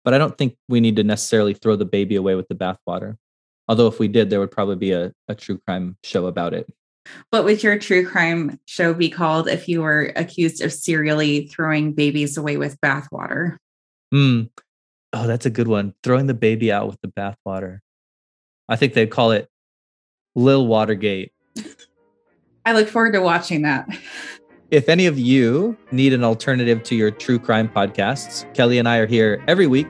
but 0.05 0.13
I 0.13 0.17
don't 0.17 0.37
think 0.37 0.55
we 0.67 0.79
need 0.79 0.95
to 0.97 1.03
necessarily 1.03 1.53
throw 1.53 1.75
the 1.75 1.85
baby 1.85 2.15
away 2.15 2.35
with 2.35 2.47
the 2.47 2.55
bathwater. 2.55 3.17
Although, 3.67 3.87
if 3.87 3.99
we 3.99 4.07
did, 4.07 4.29
there 4.29 4.39
would 4.39 4.51
probably 4.51 4.75
be 4.75 4.91
a, 4.91 5.11
a 5.27 5.35
true 5.35 5.57
crime 5.57 5.97
show 6.03 6.27
about 6.27 6.53
it. 6.53 6.71
What 7.31 7.43
would 7.43 7.63
your 7.63 7.77
true 7.79 8.07
crime 8.07 8.59
show 8.65 8.93
be 8.93 9.09
called 9.09 9.47
if 9.47 9.67
you 9.67 9.81
were 9.81 10.13
accused 10.15 10.61
of 10.61 10.71
serially 10.71 11.47
throwing 11.47 11.93
babies 11.93 12.37
away 12.37 12.57
with 12.57 12.79
bathwater? 12.81 13.57
Hmm. 14.11 14.43
Oh, 15.13 15.25
that's 15.25 15.45
a 15.45 15.49
good 15.49 15.67
one. 15.67 15.93
Throwing 16.03 16.27
the 16.27 16.33
baby 16.33 16.71
out 16.71 16.87
with 16.87 17.01
the 17.01 17.07
bathwater. 17.07 17.79
I 18.67 18.75
think 18.75 18.93
they'd 18.93 19.09
call 19.09 19.31
it 19.31 19.49
Lil 20.35 20.67
Watergate. 20.67 21.31
I 22.65 22.73
look 22.73 22.87
forward 22.87 23.13
to 23.13 23.21
watching 23.21 23.63
that. 23.63 23.89
If 24.71 24.87
any 24.87 25.07
of 25.07 25.17
you 25.17 25.75
need 25.91 26.13
an 26.13 26.23
alternative 26.23 26.83
to 26.83 26.95
your 26.95 27.09
true 27.09 27.39
crime 27.39 27.67
podcasts, 27.67 28.51
Kelly 28.53 28.77
and 28.77 28.87
I 28.87 28.97
are 28.97 29.07
here 29.07 29.43
every 29.47 29.65
week 29.65 29.87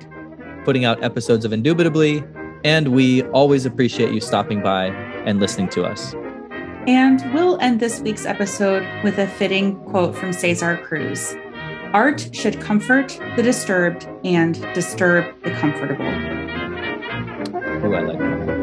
putting 0.63 0.85
out 0.85 1.03
episodes 1.03 1.43
of 1.43 1.51
Indubitably, 1.51 2.23
and 2.63 2.89
we 2.89 3.23
always 3.23 3.65
appreciate 3.65 4.13
you 4.13 4.21
stopping 4.21 4.63
by 4.63 4.85
and 5.25 5.41
listening 5.41 5.67
to 5.69 5.83
us. 5.83 6.13
And 6.87 7.21
we'll 7.33 7.59
end 7.59 7.81
this 7.81 7.99
week's 7.99 8.25
episode 8.25 8.87
with 9.03 9.17
a 9.17 9.27
fitting 9.27 9.75
quote 9.83 10.15
from 10.15 10.31
Cesar 10.31 10.77
Cruz 10.77 11.35
Art 11.91 12.29
should 12.33 12.61
comfort 12.61 13.19
the 13.35 13.43
disturbed 13.43 14.07
and 14.23 14.61
disturb 14.73 15.25
the 15.43 15.51
comfortable. 15.51 16.05
Oh, 17.83 17.93
I 17.93 17.99
like 18.01 18.19
that. 18.19 18.58